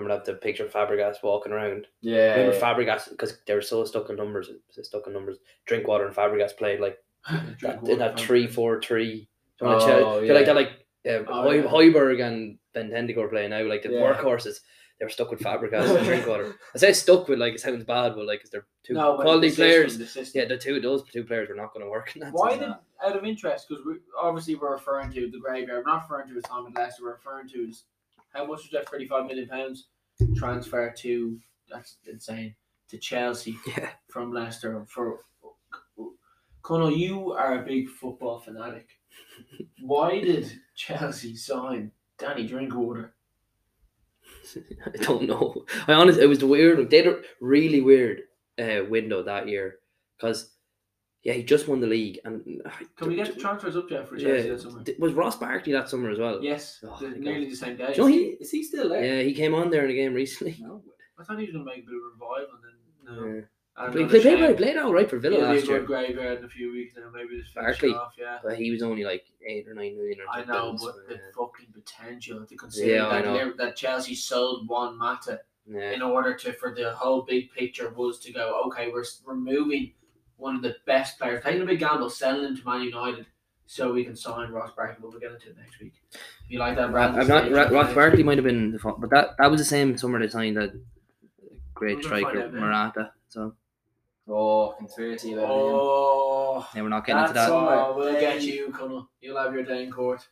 Remember 0.00 0.16
that 0.16 0.24
the 0.24 0.38
picture 0.38 0.64
of 0.66 0.72
Fabregas 0.72 1.22
walking 1.22 1.52
around. 1.52 1.86
Yeah. 2.00 2.36
Remember 2.36 2.58
Fabregas 2.58 3.10
because 3.10 3.38
they 3.46 3.54
were 3.54 3.60
so 3.62 3.84
stuck 3.84 4.08
in 4.10 4.16
numbers, 4.16 4.50
stuck 4.82 5.06
in 5.06 5.12
numbers. 5.12 5.38
Drinkwater 5.66 6.06
and 6.06 6.14
Fabregas 6.16 6.56
played 6.56 6.80
like 6.80 6.98
that, 7.62 7.86
in 7.86 7.98
that 7.98 8.18
three 8.18 8.46
four 8.46 8.80
three. 8.80 9.28
Oh, 9.60 9.68
Oh, 9.68 10.20
yeah. 10.20 10.32
like 10.32 10.46
that, 10.46 10.54
like 10.56 10.86
uh, 11.06 11.22
Oh, 11.28 11.50
yeah. 11.50 11.62
Højbjerg 11.62 12.26
and 12.26 12.58
Bentendigo 12.74 13.18
are 13.18 13.28
playing 13.28 13.50
now, 13.50 13.62
like 13.64 13.82
the 13.82 13.90
Yeah. 13.90 14.00
workhorses. 14.00 14.60
They 14.98 15.06
were 15.06 15.10
stuck 15.10 15.30
with 15.30 15.40
Fabregas 15.40 15.96
and 15.96 16.06
Drinkwater. 16.06 16.54
I 16.74 16.78
say 16.78 16.92
stuck 16.92 17.28
with 17.28 17.38
like 17.38 17.54
it 17.54 17.60
sounds 17.60 17.84
bad, 17.84 18.14
but 18.14 18.26
like 18.26 18.42
they're 18.50 18.66
two 18.84 18.94
No, 18.94 19.16
quality 19.16 19.48
the 19.48 19.54
system, 19.54 19.64
players. 19.66 19.98
the 19.98 20.06
system. 20.06 20.40
Yeah, 20.42 20.48
the 20.48 20.58
two 20.58 20.80
those 20.80 21.02
two 21.04 21.24
players 21.24 21.48
were 21.48 21.54
not 21.54 21.72
going 21.72 21.84
to 21.84 21.90
work. 21.90 22.14
In 22.14 22.20
that 22.20 22.32
Why 22.32 22.56
did, 22.56 22.68
out 23.04 23.16
of 23.16 23.24
interest, 23.24 23.66
because 23.68 23.84
we 23.84 23.94
obviously 24.20 24.54
we're 24.56 24.72
referring 24.72 25.10
to 25.12 25.30
the 25.30 25.38
graveyard, 25.38 25.84
we're 25.86 25.92
not 25.92 26.02
referring 26.02 26.28
to 26.28 26.34
his 26.34 26.44
time 26.44 26.66
at 26.66 26.74
Leicester, 26.74 27.02
we're 27.04 27.12
referring 27.14 27.48
to 27.48 27.66
his 27.66 27.84
how 28.32 28.42
much 28.46 28.62
was 28.62 28.70
that? 28.72 28.88
Thirty-five 28.88 29.26
million 29.26 29.48
pounds 29.48 29.88
transfer 30.36 30.92
to 30.98 31.40
that's 31.68 31.98
insane 32.06 32.54
to 32.88 32.98
Chelsea 32.98 33.56
Yeah. 33.66 33.92
from 34.08 34.32
Leicester 34.32 34.84
for. 34.86 35.20
Conor, 36.62 36.90
you 36.90 37.32
are 37.32 37.60
a 37.62 37.64
big 37.66 37.88
football 37.88 38.38
fanatic. 38.38 38.88
Why 39.80 40.20
did 40.20 40.60
Chelsea 40.74 41.36
sign 41.36 41.92
Danny 42.18 42.46
Drinkwater. 42.46 43.14
I 44.86 44.90
don't 45.02 45.26
know. 45.26 45.64
I 45.86 45.92
honestly, 45.94 46.22
it 46.22 46.26
was 46.26 46.38
the 46.38 46.46
weird. 46.46 46.90
They 46.90 46.98
had 46.98 47.06
a 47.06 47.22
really 47.40 47.80
weird 47.80 48.22
uh, 48.58 48.84
window 48.88 49.22
that 49.22 49.48
year 49.48 49.78
because 50.16 50.54
yeah, 51.22 51.32
he 51.34 51.42
just 51.42 51.68
won 51.68 51.80
the 51.80 51.86
league 51.86 52.18
and 52.24 52.62
uh, 52.64 52.70
Can 52.96 53.08
we 53.08 53.16
get 53.16 53.34
the 53.34 53.40
transfers 53.40 53.76
up 53.76 53.90
yet 53.90 54.08
for 54.08 54.16
yeah, 54.16 54.28
Chelsea 54.36 54.48
that 54.50 54.60
summer? 54.60 54.82
d- 54.82 54.94
was 54.98 55.12
Ross 55.12 55.36
Barkley 55.36 55.72
that 55.72 55.88
summer 55.88 56.10
as 56.10 56.18
well? 56.18 56.42
Yes, 56.42 56.82
Oh, 56.82 56.96
the- 57.00 57.10
nearly 57.10 57.48
the 57.50 57.56
same 57.56 57.76
day. 57.76 57.92
You 57.94 57.98
know 58.02 58.06
he? 58.06 58.18
Is 58.40 58.50
he 58.50 58.62
still 58.62 58.88
there? 58.88 59.04
Yeah, 59.04 59.22
he 59.22 59.34
came 59.34 59.54
on 59.54 59.70
there 59.70 59.84
in 59.84 59.90
a 59.90 59.94
game 59.94 60.14
recently. 60.14 60.56
No. 60.60 60.82
I 61.18 61.24
thought 61.24 61.38
he 61.38 61.44
was 61.44 61.52
going 61.52 61.64
to 61.66 61.70
make 61.70 61.82
a 61.84 61.86
bit 61.86 61.94
of 61.94 62.00
a 62.00 62.12
revival 62.14 62.54
and 62.56 62.64
then 62.64 63.32
no. 63.32 63.34
Yeah. 63.36 63.40
And 63.76 63.94
He 63.94 64.04
played, 64.06 64.22
played, 64.38 64.56
played 64.58 64.76
all 64.76 64.92
right 64.92 65.08
for 65.08 65.18
Villa 65.18 65.36
He'll 65.36 65.44
be 65.44 65.50
a 65.50 65.54
last 65.54 65.66
good 65.66 65.72
year, 65.72 65.82
graveyard 65.82 66.38
in 66.40 66.44
a 66.44 66.48
few 66.48 66.70
weeks 66.72 66.94
now. 66.96 67.10
Maybe 67.14 67.40
just 67.40 67.54
finish 67.54 67.66
Barkley. 67.80 67.94
off, 67.94 68.12
yeah. 68.18 68.38
but 68.42 68.56
he 68.58 68.70
was 68.70 68.82
only 68.82 69.04
like 69.04 69.24
eight 69.46 69.66
or 69.68 69.74
nine 69.74 69.96
million. 69.96 70.18
Or 70.20 70.24
I 70.30 70.38
something, 70.44 70.54
know, 70.54 70.76
so, 70.76 70.86
but 70.86 71.08
the 71.08 71.14
yeah. 71.14 71.20
fucking 71.34 71.72
potential 71.72 72.44
to 72.46 72.56
consider 72.56 72.92
Yeah, 72.94 73.08
I 73.08 73.22
that, 73.22 73.24
know. 73.24 73.52
That 73.56 73.76
Chelsea 73.76 74.14
sold 74.14 74.68
Juan 74.68 74.98
Mata 74.98 75.40
yeah. 75.66 75.92
in 75.92 76.02
order 76.02 76.34
to 76.34 76.52
for 76.54 76.74
the 76.74 76.92
whole 76.92 77.22
big 77.22 77.52
picture 77.52 77.90
was 77.96 78.18
to 78.20 78.32
go 78.32 78.62
okay 78.66 78.90
we're 78.92 79.00
s- 79.02 79.22
removing 79.24 79.92
one 80.40 80.56
of 80.56 80.62
the 80.62 80.74
best 80.86 81.18
players 81.18 81.42
taking 81.44 81.62
a 81.62 81.66
big 81.66 81.78
gamble 81.78 82.10
selling 82.10 82.44
him 82.44 82.56
to 82.56 82.64
Man 82.66 82.82
United 82.82 83.26
so 83.66 83.92
we 83.92 84.04
can 84.04 84.16
sign 84.16 84.50
Ross 84.50 84.72
Barkley 84.74 84.96
but 85.00 85.10
we'll 85.10 85.20
get 85.20 85.30
into 85.32 85.50
it 85.50 85.56
next 85.56 85.78
week 85.80 85.94
if 86.12 86.20
you 86.48 86.58
like 86.58 86.76
that 86.76 86.90
Brandon 86.90 87.20
I'm 87.20 87.28
not. 87.28 87.50
Ra- 87.52 87.68
Ross 87.80 87.94
Barkley 87.94 88.22
might 88.24 88.38
have 88.38 88.44
been 88.44 88.72
the 88.72 88.78
fault, 88.78 89.00
but 89.00 89.10
that 89.10 89.36
that 89.38 89.50
was 89.50 89.60
the 89.60 89.64
same 89.64 89.96
summer 89.96 90.18
they 90.18 90.28
signed 90.28 90.56
that 90.56 90.72
great 91.74 91.96
We're 91.98 92.02
striker 92.02 92.42
out 92.42 92.52
now. 92.54 92.60
Morata. 92.60 93.12
So 93.28 93.54
Oh, 94.32 94.74
conspiracy 94.78 95.32
about 95.32 95.44
him. 95.44 95.50
oh 95.52 96.68
yeah, 96.74 96.82
we're 96.82 96.88
not 96.88 97.04
getting 97.06 97.22
into 97.22 97.34
that. 97.34 97.50
all- 97.50 97.68
oh, 97.68 97.96
we'll 97.96 98.12
They- 98.12 98.20
get 98.20 98.42
you 98.42 98.68
Conall 98.68 99.08
you'll 99.20 99.38
have 99.38 99.52
your 99.54 99.64
day 99.64 99.84
in 99.84 99.90
court 99.92 100.26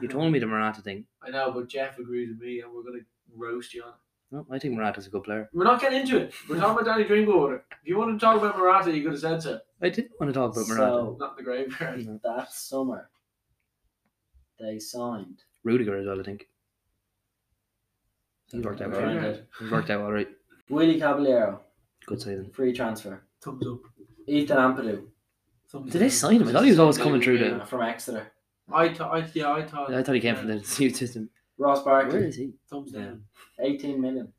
You 0.00 0.08
told 0.08 0.30
me 0.32 0.38
the 0.38 0.46
Morata 0.46 0.80
thing. 0.82 1.04
I 1.22 1.30
know 1.30 1.50
but 1.52 1.68
Jeff 1.68 1.98
agrees 1.98 2.28
with 2.30 2.40
me 2.40 2.60
and 2.60 2.72
we're 2.72 2.82
going 2.82 2.98
to 3.00 3.04
roast 3.36 3.74
you 3.74 3.82
on 3.82 3.88
it 3.90 3.94
No, 4.34 4.44
I 4.50 4.58
think 4.58 4.74
Morata's 4.74 5.06
a 5.06 5.10
good 5.10 5.22
player. 5.22 5.48
we're 5.52 5.62
not 5.64 5.80
getting 5.80 6.00
into 6.00 6.16
it 6.18 6.34
we're 6.48 6.56
talking 6.58 6.72
about 6.82 6.86
Danny 6.90 7.04
Drinkwater 7.04 7.64
if 7.82 7.88
you 7.88 7.96
want 7.96 8.18
to 8.18 8.24
talk 8.26 8.36
about 8.36 8.58
Morata 8.58 8.90
you 8.90 9.02
could 9.04 9.12
have 9.12 9.20
said 9.20 9.40
so 9.42 9.60
I 9.80 9.90
didn't 9.90 10.10
want 10.18 10.32
to 10.34 10.38
talk 10.40 10.52
about 10.56 10.66
Morata. 10.68 10.90
So 10.92 11.16
not 11.20 11.36
the 11.36 11.42
graveyard 11.44 12.04
No. 12.04 12.18
that 12.24 12.52
summer, 12.52 13.10
they 14.58 14.78
signed. 14.80 15.38
Rudiger 15.62 15.96
as 15.98 16.06
well, 16.06 16.18
I 16.18 16.22
think. 16.24 16.48
He 18.50 18.60
worked 18.60 18.80
out 18.80 18.94
all 18.94 19.00
right. 19.02 19.42
He 19.60 19.68
worked 19.68 19.90
out 19.90 20.00
all 20.02 20.12
right. 20.12 20.28
Willy 20.68 20.98
Caballero, 20.98 21.60
Good 22.06 22.20
signing. 22.20 22.50
free 22.50 22.72
transfer. 22.72 23.22
thumbs 23.42 23.66
up 23.66 23.80
Ethan 24.26 24.56
Ampadu 24.56 25.04
thumbs 25.68 25.92
Did 25.92 26.00
they 26.00 26.08
sign 26.08 26.40
him? 26.40 26.48
I 26.48 26.52
thought 26.52 26.64
he 26.64 26.70
was 26.70 26.78
always 26.80 26.98
coming 26.98 27.20
through 27.20 27.38
uh, 27.44 27.58
the. 27.58 27.66
from 27.66 27.82
Exeter. 27.82 28.26
I 28.72 28.92
thought, 28.94 29.14
I, 29.16 29.28
yeah, 29.34 29.52
I 29.52 29.62
thought. 29.62 29.92
I 29.92 30.02
thought 30.02 30.14
he 30.14 30.20
came 30.20 30.36
from 30.36 30.48
the 30.48 30.54
youth 30.78 30.96
system. 31.02 31.28
Ross 31.58 31.84
Where 31.84 32.02
Barkley, 32.02 32.20
is 32.28 32.36
he? 32.36 32.52
thumbs 32.68 32.92
down. 32.92 33.24
18 33.60 34.00
million. 34.00 34.32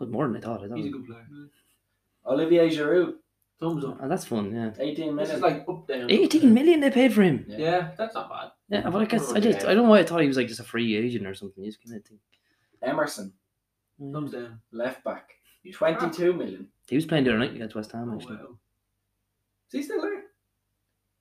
Oh, 0.00 0.06
more 0.06 0.28
than 0.28 0.36
I 0.36 0.40
thought. 0.40 0.64
I 0.64 0.68
thought. 0.68 0.76
He's 0.78 0.86
a 0.86 0.90
good 0.90 1.06
player. 1.06 1.26
Hmm. 1.28 1.44
Olivier 2.26 2.68
Giroud, 2.68 3.14
Thumbs 3.58 3.84
up. 3.86 3.98
Oh, 4.02 4.08
that's 4.08 4.26
fun. 4.26 4.54
Yeah. 4.54 4.70
18 4.78 5.16
This 5.16 5.28
million. 5.30 5.36
is 5.36 5.40
like 5.42 5.64
up 5.68 5.88
down. 5.88 6.10
18 6.10 6.52
million 6.52 6.80
they 6.80 6.90
paid 6.90 7.12
for 7.14 7.22
him. 7.22 7.46
Yeah. 7.48 7.56
Yeah, 7.58 7.90
that's 7.96 8.14
not 8.14 8.28
bad. 8.28 8.50
Yeah, 8.68 8.90
but 8.90 9.00
I 9.00 9.04
guess 9.06 9.32
I 9.32 9.40
just 9.40 9.60
I 9.64 9.72
don't 9.74 9.84
know 9.84 9.90
why 9.90 10.00
I 10.00 10.04
thought 10.04 10.20
he 10.20 10.28
was 10.28 10.36
like 10.36 10.48
just 10.48 10.60
a 10.60 10.64
free 10.64 10.94
agent 10.96 11.26
or 11.26 11.34
something. 11.34 11.64
You 11.64 11.70
just 11.70 11.82
kind 11.82 11.96
of 11.96 12.04
think. 12.04 12.20
Emerson, 12.82 13.32
hmm. 13.98 14.12
Thumbs 14.12 14.32
down. 14.32 14.60
left 14.72 15.02
back, 15.04 15.30
He's 15.62 15.74
22 15.76 16.32
ah. 16.32 16.36
million. 16.36 16.68
He 16.88 16.96
was 16.96 17.06
playing 17.06 17.24
the 17.24 17.30
other 17.30 17.38
night 17.38 17.54
against 17.54 17.74
West 17.74 17.90
crap. 17.90 18.02
Ham 18.02 18.12
Oh, 18.12 18.16
actually. 18.16 18.36
wow. 18.36 18.58
Is 19.68 19.72
he 19.72 19.82
still 19.82 20.02
there? 20.02 20.22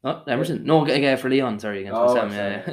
Oh, 0.03 0.23
Emerson. 0.27 0.63
No, 0.65 0.85
g- 0.85 0.99
g- 0.99 1.15
for 1.15 1.29
Lyon. 1.29 1.57
Sorry, 1.59 1.79
against 1.81 1.97
Oh, 1.97 2.13
West 2.13 2.17
Ham. 2.17 2.31
Yeah, 2.31 2.65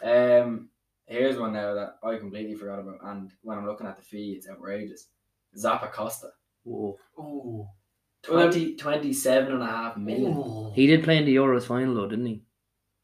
sorry. 0.00 0.40
Um, 0.42 0.68
here's 1.12 1.38
one 1.38 1.52
now 1.52 1.74
that 1.74 1.96
I 2.02 2.16
completely 2.16 2.54
forgot 2.54 2.78
about, 2.80 2.98
and 3.04 3.30
when 3.42 3.58
I'm 3.58 3.66
looking 3.66 3.86
at 3.86 3.96
the 3.96 4.02
fee, 4.02 4.34
it's 4.36 4.48
outrageous. 4.48 5.08
Zappacosta, 5.56 6.30
Whoa. 6.64 6.96
Oh. 7.18 7.68
20, 8.24 8.76
27 8.76 9.52
and 9.52 9.62
a 9.62 9.66
half 9.66 9.96
million. 9.96 10.34
Oh. 10.36 10.72
He 10.74 10.86
did 10.86 11.02
play 11.04 11.18
in 11.18 11.24
the 11.24 11.34
Euros 11.36 11.64
final 11.64 11.94
though, 11.94 12.08
didn't 12.08 12.26
he? 12.26 12.42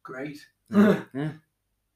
Great. 0.05 0.39
Yeah. 0.71 1.01
yeah. 1.15 1.33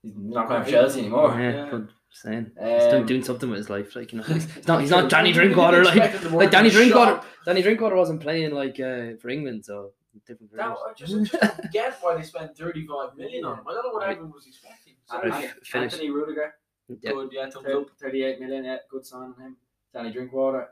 He's 0.03 0.12
not 0.16 0.48
playing 0.48 0.64
for 0.64 0.70
Chelsea 0.70 1.01
anymore. 1.01 1.37
yeah, 1.40 1.51
yeah. 1.53 1.68
but 1.70 1.83
saying 2.11 2.51
he's 2.61 2.83
doing, 2.90 2.94
Um, 3.03 3.07
doing 3.07 3.22
something 3.22 3.48
with 3.48 3.59
his 3.59 3.70
life. 3.70 3.94
Like 3.94 4.12
you 4.12 4.18
know, 4.18 4.25
he's 4.25 4.66
not. 4.66 4.81
He's 4.81 4.90
not 4.96 5.09
Danny 5.09 5.33
Drinkwater. 5.33 5.85
Like 5.85 6.31
like 6.33 6.51
Danny 6.51 6.70
Drinkwater. 6.70 7.12
shop. 7.12 7.27
Danny 7.46 7.62
Drinkwater 7.62 7.94
wasn't 7.96 8.20
playing 8.20 8.51
like 8.51 8.81
uh, 8.81 9.16
for 9.20 9.29
England, 9.29 9.64
so 9.64 9.92
different. 10.27 10.53
That. 10.57 10.70
I 10.70 10.92
just, 10.96 11.14
I 11.14 11.18
just 11.25 11.33
don't 11.33 11.72
get 11.72 11.98
why 12.01 12.16
they 12.16 12.22
spent 12.22 12.57
35 12.57 13.16
million 13.16 13.44
on 13.44 13.59
him. 13.59 13.64
I 13.68 13.72
don't 13.72 13.87
know 13.87 13.92
what 13.92 14.03
Right. 14.03 14.11
everyone 14.12 14.33
was 14.33 14.46
expecting. 14.46 14.94
An- 15.11 15.31
Right. 15.31 15.44
An- 15.44 15.51
Finish. 15.64 15.92
Anthony 15.94 16.11
Rudiger, 16.11 16.55
Yeah. 16.88 17.12
Good, 17.12 17.31
yeah, 17.33 17.51
thumbs 17.51 17.66
up. 17.68 17.87
38 18.01 18.40
million, 18.40 18.64
yeah, 18.64 18.79
good 18.90 19.05
sign 19.07 19.35
on 19.37 19.40
him. 19.40 19.57
Danny 19.92 20.11
Drinkwater. 20.12 20.68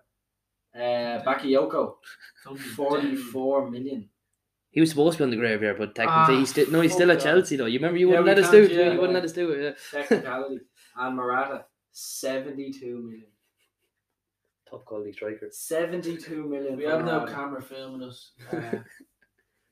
Uh, 0.74 1.20
Bakayoko, 1.24 1.96
Thumbs 2.44 2.62
44 2.76 3.70
million. 3.70 4.08
He 4.70 4.80
was 4.80 4.90
supposed 4.90 5.18
to 5.18 5.22
be 5.22 5.24
on 5.24 5.30
the 5.30 5.36
graveyard, 5.36 5.78
but 5.78 5.96
technically 5.96 6.36
Ah, 6.36 6.38
he's 6.38 6.50
still 6.50 6.70
no. 6.70 6.80
He's 6.80 6.92
still 6.92 7.10
at 7.10 7.18
that. 7.18 7.24
Chelsea 7.24 7.56
though. 7.56 7.66
You 7.66 7.80
remember 7.80 7.98
you 7.98 8.06
Yeah, 8.12 8.20
wouldn't 8.20 8.36
we 8.38 8.42
let 8.42 8.44
us 8.44 8.50
do 8.52 8.62
it. 8.62 8.70
yeah, 8.70 8.92
you 8.92 8.98
wouldn't 9.00 9.14
let 9.14 9.24
us 9.24 9.32
do 9.32 9.50
it. 9.50 9.76
Yeah. 9.92 10.00
Technicality. 10.00 10.60
and 10.96 11.16
Morata, 11.16 11.64
72 11.90 12.98
million. 13.02 13.26
Top 14.68 14.84
quality 14.84 15.12
striker. 15.12 15.48
72 15.50 16.44
million. 16.44 16.76
We 16.76 16.84
have 16.84 17.04
no 17.04 17.26
camera 17.26 17.60
filming 17.60 18.06
us, 18.08 18.30
uh, 18.52 18.76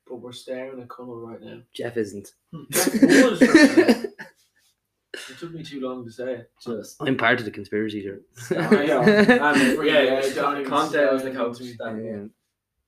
but 0.08 0.16
we're 0.16 0.32
staring 0.32 0.80
at 0.80 0.88
Conall 0.88 1.26
right 1.28 1.40
now. 1.42 1.60
Jeff 1.72 1.96
isn't. 1.96 2.32
Jeff 2.70 2.92
was 2.94 3.42
it 5.30 5.38
took 5.38 5.52
me 5.52 5.62
too 5.62 5.80
long 5.80 6.04
to 6.04 6.10
say 6.10 6.32
it. 6.34 6.50
Just. 6.62 6.96
I'm 7.00 7.16
part 7.16 7.38
of 7.38 7.44
the 7.44 7.50
conspiracy 7.50 8.00
here. 8.00 8.22
Oh, 8.52 8.80
yeah. 8.80 9.00
And, 9.02 9.84
Yeah, 9.84 10.02
yeah, 10.02 10.02
yeah, 10.24 10.34
Johnny 10.34 10.60
was 10.60 10.68
Conte 10.68 11.12
was 11.12 11.22
the 11.22 11.32
coach. 11.32 11.58
to 11.58 11.64
that 11.78 12.30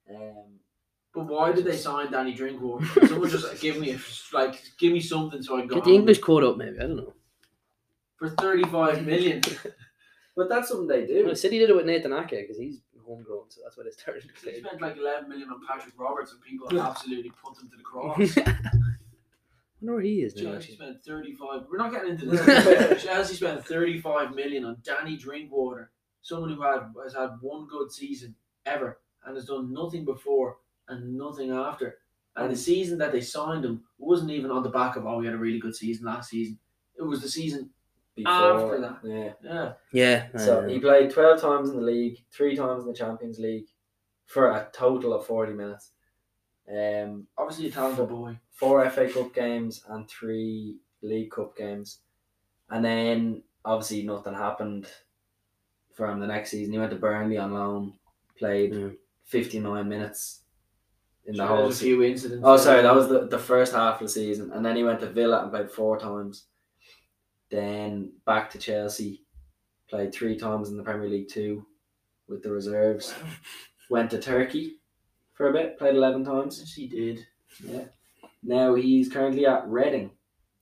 Yeah. 0.08 0.14
Um, 0.16 0.58
But 1.14 1.26
why 1.26 1.52
did 1.52 1.64
they 1.64 1.76
sign 1.76 2.10
Danny 2.10 2.34
Drinkwater? 2.34 2.86
Someone 3.06 3.30
just 3.30 3.60
give 3.60 3.78
me 3.78 3.92
a, 3.92 3.98
like 4.32 4.62
give 4.78 4.92
me 4.92 5.00
something 5.00 5.42
so 5.42 5.56
I 5.56 5.60
can 5.60 5.68
go 5.68 5.74
Get 5.76 5.84
the 5.84 5.94
English 5.94 6.18
caught 6.20 6.44
up, 6.44 6.56
maybe. 6.56 6.78
I 6.78 6.82
don't 6.82 6.96
know. 6.96 7.14
for 8.16 8.30
thirty 8.30 8.64
five 8.64 9.04
million. 9.04 9.40
but 10.36 10.48
that's 10.48 10.68
something 10.68 10.86
they 10.86 11.06
do. 11.06 11.26
Well, 11.26 11.34
City 11.36 11.58
did 11.58 11.70
it 11.70 11.76
with 11.76 11.86
Nathan 11.86 12.12
Ake 12.12 12.30
because 12.30 12.58
he's 12.58 12.80
homegrown, 13.10 13.50
so 13.50 13.60
that's 13.64 13.76
why 13.76 13.84
they 13.84 13.90
started 13.90 14.30
They 14.44 14.60
spent 14.60 14.80
like 14.80 14.96
eleven 14.96 15.28
million 15.28 15.48
on 15.50 15.60
Patrick 15.66 15.94
Roberts, 15.98 16.32
and 16.32 16.40
people 16.42 16.80
absolutely 16.80 17.32
put 17.42 17.56
them 17.56 17.68
to 17.70 17.76
the 17.76 17.82
cross. 17.82 18.38
I 18.38 19.86
wonder 19.86 19.94
where 19.94 20.00
he 20.02 20.22
is 20.22 20.36
now. 20.36 20.52
Chelsea 20.52 20.72
spent 20.74 21.02
thirty 21.04 21.34
five. 21.34 21.62
We're 21.70 21.78
not 21.78 21.92
getting 21.92 22.10
into 22.10 22.26
this. 22.30 23.02
Chelsea 23.02 23.34
spent 23.34 23.64
thirty 23.66 24.00
five 24.00 24.34
million 24.34 24.64
on 24.64 24.78
Danny 24.84 25.16
Drinkwater, 25.16 25.90
someone 26.22 26.52
who 26.52 26.62
had 26.62 26.92
has 27.02 27.14
had 27.14 27.30
one 27.40 27.66
good 27.66 27.90
season 27.90 28.34
ever 28.66 29.00
and 29.24 29.36
has 29.36 29.46
done 29.46 29.72
nothing 29.72 30.04
before 30.04 30.58
and 30.88 31.16
nothing 31.16 31.50
after. 31.50 31.98
And 32.36 32.50
the 32.50 32.54
mm. 32.54 32.58
season 32.58 32.98
that 32.98 33.12
they 33.12 33.20
signed 33.20 33.64
him 33.64 33.82
wasn't 33.98 34.30
even 34.30 34.50
on 34.50 34.62
the 34.62 34.68
back 34.68 34.96
of 34.96 35.06
oh 35.06 35.18
we 35.18 35.26
had 35.26 35.34
a 35.34 35.38
really 35.38 35.58
good 35.58 35.74
season 35.74 36.06
last 36.06 36.30
season. 36.30 36.58
It 36.98 37.02
was 37.02 37.22
the 37.22 37.28
season 37.28 37.70
Before 38.16 38.32
After 38.32 38.80
that. 38.80 38.98
Yeah. 39.04 39.32
yeah. 39.42 39.72
Yeah. 39.92 40.26
So 40.38 40.66
he 40.68 40.78
played 40.78 41.10
12 41.10 41.40
times 41.40 41.70
in 41.70 41.76
the 41.76 41.82
league, 41.82 42.18
three 42.30 42.56
times 42.56 42.82
in 42.82 42.88
the 42.88 42.94
Champions 42.96 43.38
League, 43.38 43.66
for 44.26 44.50
a 44.50 44.68
total 44.72 45.14
of 45.14 45.26
40 45.26 45.52
minutes. 45.54 45.90
Um, 46.68 47.26
Obviously 47.38 47.68
a 47.68 47.70
talented 47.70 48.08
boy. 48.08 48.38
four 48.52 48.88
FA 48.90 49.08
Cup 49.08 49.34
games 49.34 49.84
and 49.88 50.08
three 50.08 50.76
League 51.02 51.30
Cup 51.30 51.56
games. 51.56 51.98
And 52.68 52.84
then 52.84 53.42
obviously 53.64 54.02
nothing 54.02 54.34
happened 54.34 54.86
for 55.94 56.06
him 56.08 56.20
the 56.20 56.26
next 56.26 56.50
season. 56.50 56.72
He 56.72 56.78
went 56.78 56.90
to 56.92 56.96
Burnley 56.98 57.38
on 57.38 57.52
loan, 57.54 57.94
played 58.38 58.74
Yeah. 58.74 58.88
59 59.24 59.88
minutes 59.88 60.42
in 61.26 61.32
the 61.36 61.38
Sure, 61.38 61.46
whole 61.46 61.56
there's 61.64 61.74
a 61.76 61.78
season. 61.78 61.88
few 61.88 62.02
incidents. 62.04 62.42
Oh, 62.44 62.56
sorry, 62.56 62.82
that 62.82 62.94
was 62.94 63.08
the, 63.08 63.26
the 63.26 63.38
first 63.38 63.72
half 63.72 64.00
of 64.00 64.06
the 64.06 64.12
season. 64.12 64.52
And 64.52 64.64
then 64.64 64.76
he 64.76 64.84
went 64.84 65.00
to 65.00 65.06
Villa 65.10 65.42
and 65.42 65.50
played 65.50 65.70
four 65.70 65.98
times. 65.98 66.46
Then 67.50 68.12
back 68.26 68.50
to 68.50 68.58
Chelsea, 68.58 69.22
played 69.88 70.12
three 70.14 70.36
times 70.38 70.68
in 70.70 70.76
the 70.76 70.82
Premier 70.82 71.08
League 71.08 71.28
two 71.28 71.66
with 72.28 72.42
the 72.42 72.50
reserves. 72.52 73.14
Went 73.90 74.10
to 74.12 74.20
Turkey 74.20 74.76
for 75.34 75.48
a 75.48 75.52
bit, 75.52 75.76
played 75.78 75.96
11 75.96 76.24
times. 76.24 76.58
Yes, 76.60 76.72
he 76.72 76.86
did. 76.86 77.26
Yeah. 77.64 77.84
Now 78.42 78.74
he's 78.74 79.08
currently 79.12 79.46
at 79.46 79.66
Reading. 79.68 80.10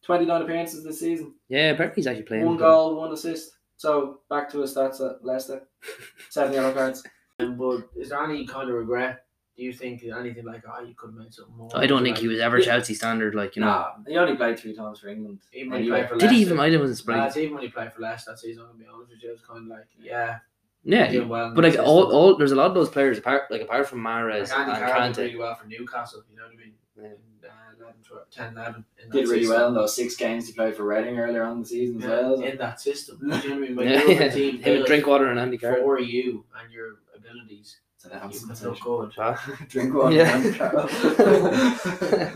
29 0.02 0.42
appearances 0.42 0.82
this 0.84 1.00
season. 1.00 1.34
yeah, 1.48 1.70
apparently 1.72 2.00
he's 2.00 2.06
actually 2.06 2.22
playing. 2.22 2.44
One 2.44 2.54
with 2.54 2.60
them. 2.60 2.68
goal, 2.70 2.96
one 2.96 3.12
assist. 3.12 3.50
So 3.76 4.20
back 4.30 4.50
to 4.50 4.60
his 4.60 4.74
stats 4.74 5.00
at 5.00 5.24
Leicester. 5.24 5.62
Seven 6.30 6.54
yellow 6.54 6.72
cards. 6.72 7.02
Um, 7.38 7.56
but 7.56 7.88
is 7.96 8.08
there 8.08 8.24
any 8.24 8.46
kind 8.46 8.68
of 8.70 8.76
regret? 8.76 9.24
Do 9.58 9.64
you 9.64 9.72
think 9.72 10.04
anything 10.04 10.44
like, 10.44 10.62
oh, 10.72 10.82
you 10.84 10.94
could 10.94 11.08
have 11.08 11.16
made 11.16 11.34
something 11.34 11.56
more? 11.56 11.68
I 11.74 11.86
don't 11.88 12.04
think 12.04 12.14
Like, 12.14 12.22
he 12.22 12.28
was 12.28 12.38
ever 12.38 12.60
Chelsea 12.60 12.94
standard. 12.94 13.34
Like 13.34 13.56
you 13.56 13.60
know. 13.62 13.66
Nah, 13.66 13.90
he 14.06 14.16
only 14.16 14.36
played 14.36 14.56
three 14.56 14.72
times 14.72 15.00
for 15.00 15.08
England. 15.08 15.40
Even 15.52 15.72
when 15.72 15.82
he 15.82 15.88
played 15.90 16.08
for 16.08 16.14
Did 16.16 16.30
he 16.30 16.36
Leicester. 16.46 16.52
even? 16.54 16.60
I 16.60 16.68
wasn't 16.68 16.80
Lads, 16.88 16.98
surprised. 17.00 17.36
even 17.38 17.54
when 17.54 17.62
he 17.64 17.68
played 17.68 17.92
for 17.92 18.00
Leicester 18.00 18.30
that 18.30 18.38
season, 18.38 18.62
I'm 18.62 18.68
gonna 18.68 18.78
be 18.78 18.86
honest 18.94 19.10
with 19.10 19.22
you, 19.22 19.30
it 19.30 19.32
was 19.32 19.40
kind 19.42 19.58
of 19.60 19.66
like, 19.66 19.88
yeah, 20.00 20.38
Yeah, 20.84 21.10
doing 21.10 21.28
well. 21.28 21.52
but 21.56 21.64
like 21.64 21.72
the 21.72 21.82
all, 21.84 22.04
all 22.12 22.36
there's 22.36 22.52
a 22.52 22.54
lot 22.56 22.66
of 22.66 22.74
those 22.74 22.88
players 22.88 23.18
apart 23.18 23.50
like 23.50 23.62
apart 23.62 23.88
from 23.88 23.98
Mahrez 24.00 24.50
like 24.50 24.58
Andy 24.60 24.70
and 24.70 24.78
Carroll 24.78 25.02
did 25.08 25.16
Kante. 25.16 25.18
really 25.18 25.36
well 25.38 25.54
for 25.56 25.66
Newcastle. 25.66 26.22
You 26.30 26.36
know 26.36 26.44
what 26.44 26.52
I 26.52 26.56
mean? 26.56 26.74
Yeah. 26.96 27.04
In, 27.08 27.48
uh, 27.48 27.84
11, 27.84 28.02
12, 28.04 28.30
10, 28.30 28.52
11 28.56 28.84
in 29.02 29.08
that 29.10 29.12
Did 29.18 29.28
really 29.28 29.40
system. 29.42 29.56
well 29.58 29.68
in 29.68 29.74
those 29.74 29.96
six 29.96 30.14
games 30.16 30.46
he 30.46 30.52
played 30.52 30.76
for 30.76 30.84
Reading 30.84 31.18
earlier 31.18 31.42
on 31.42 31.56
in 31.56 31.62
the 31.62 31.68
season 31.68 31.96
as 31.96 32.02
Yeah, 32.04 32.08
well. 32.10 32.40
in 32.42 32.58
that 32.58 32.80
system. 32.80 33.18
You 33.22 33.28
know 33.28 33.36
what 33.36 33.44
I 33.46 33.54
mean? 33.58 33.74
When 33.76 33.88
Yeah, 33.88 34.00
you're 34.02 34.10
yeah. 34.12 34.22
a 34.22 34.32
team 34.32 34.54
Him 34.54 34.62
built 34.62 34.76
and 34.78 34.86
Drinkwater 34.86 35.26
and 35.30 35.40
Andy 35.40 35.58
Carroll. 35.58 35.82
for 35.82 35.98
you 35.98 36.44
and 36.62 36.72
your 36.72 36.98
abilities, 37.16 37.80
So 37.98 38.08
they 38.08 38.14
have 38.16 38.30
you 38.32 38.38
some 38.38 38.54
can 38.54 38.64
look 38.68 38.78
potential. 38.78 39.46
good. 39.56 39.68
Drink 39.68 39.92
water. 39.94 40.14
Yeah. 40.14 40.34
Andy 40.36 40.48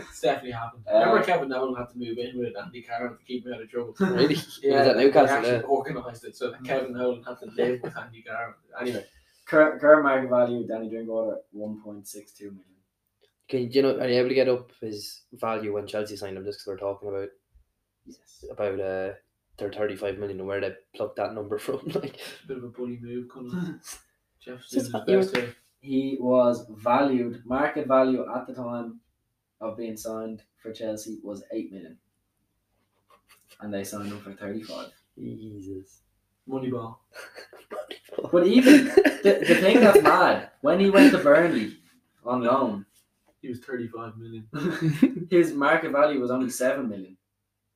it's 0.09 0.19
definitely 0.19 0.51
happened. 0.51 0.83
Uh, 0.85 0.99
Remember 0.99 1.23
Kevin 1.23 1.47
Nolan 1.47 1.75
had 1.75 1.89
to 1.91 1.97
move 1.97 2.17
in 2.17 2.37
with 2.37 2.53
Andy 2.61 2.81
Carroll 2.81 3.15
to 3.15 3.23
keep 3.23 3.45
him 3.45 3.53
out 3.53 3.61
of 3.61 3.69
trouble. 3.69 3.95
Really? 3.99 4.35
Yeah, 4.61 4.79
was 4.79 4.87
at 4.89 4.97
they 4.97 5.09
actually 5.11 5.49
yeah. 5.53 5.61
organised 5.63 6.25
it 6.25 6.35
so 6.35 6.51
that 6.51 6.63
Kevin 6.65 6.91
Nolan 6.93 7.23
had 7.23 7.39
to 7.39 7.45
live 7.55 7.81
with 7.81 7.97
Andy 7.97 8.21
Carroll. 8.21 8.55
Anyway, 8.79 9.05
Current, 9.45 9.79
current 9.81 10.03
market 10.03 10.29
value, 10.29 10.67
Danny 10.67 10.89
Drinkwater, 10.89 11.37
1.62 11.55 12.41
million. 12.41 12.59
Can 13.49 13.71
you 13.71 13.81
know? 13.81 13.97
Are 13.99 14.07
you 14.07 14.19
able 14.19 14.29
to 14.29 14.35
get 14.35 14.49
up 14.49 14.71
his 14.81 15.21
value 15.33 15.73
when 15.73 15.87
Chelsea 15.87 16.15
signed 16.17 16.37
him? 16.37 16.45
Just 16.45 16.59
because 16.59 16.67
we're 16.67 16.77
talking 16.77 17.09
about 17.09 17.29
Yes. 18.05 18.43
about 18.51 18.79
uh 18.81 19.13
their 19.57 19.71
thirty 19.71 19.95
five 19.95 20.17
million 20.17 20.39
and 20.39 20.47
where 20.47 20.59
they 20.59 20.73
plucked 20.95 21.15
that 21.17 21.33
number 21.33 21.57
from. 21.57 21.79
Like, 21.93 22.19
a 22.43 22.47
bit 22.47 22.57
of 22.57 22.63
a 22.63 22.67
bully 22.69 22.99
move, 23.01 23.29
Conor. 24.45 24.57
Jeff's 24.57 24.69
Just 24.69 24.91
doing 24.91 25.03
what 25.05 25.07
his 25.07 25.31
best 25.31 25.35
here. 25.37 25.55
He 25.81 26.17
was 26.19 26.65
valued, 26.69 27.43
market 27.45 27.87
value 27.87 28.25
at 28.33 28.47
the 28.47 28.53
time 28.53 28.99
of 29.59 29.77
being 29.77 29.97
signed 29.97 30.43
for 30.61 30.71
Chelsea 30.71 31.19
was 31.23 31.43
8 31.51 31.71
million. 31.71 31.97
And 33.61 33.73
they 33.73 33.83
signed 33.83 34.11
him 34.11 34.19
for 34.19 34.33
35. 34.33 34.87
Jesus. 35.17 36.01
Moneyball. 36.49 36.97
But 38.31 38.47
even 38.47 38.85
the, 38.85 39.43
the 39.47 39.55
thing 39.55 39.79
that's 39.79 40.01
mad, 40.01 40.51
when 40.61 40.79
he 40.79 40.89
went 40.89 41.11
to 41.11 41.17
Burnley 41.17 41.77
on 42.25 42.41
loan, 42.43 42.85
He 43.41 43.49
was 43.49 43.59
35 43.59 44.17
million. 44.17 45.27
his 45.29 45.53
market 45.53 45.91
value 45.91 46.19
was 46.19 46.31
only 46.31 46.49
7 46.49 46.87
million. 46.87 47.17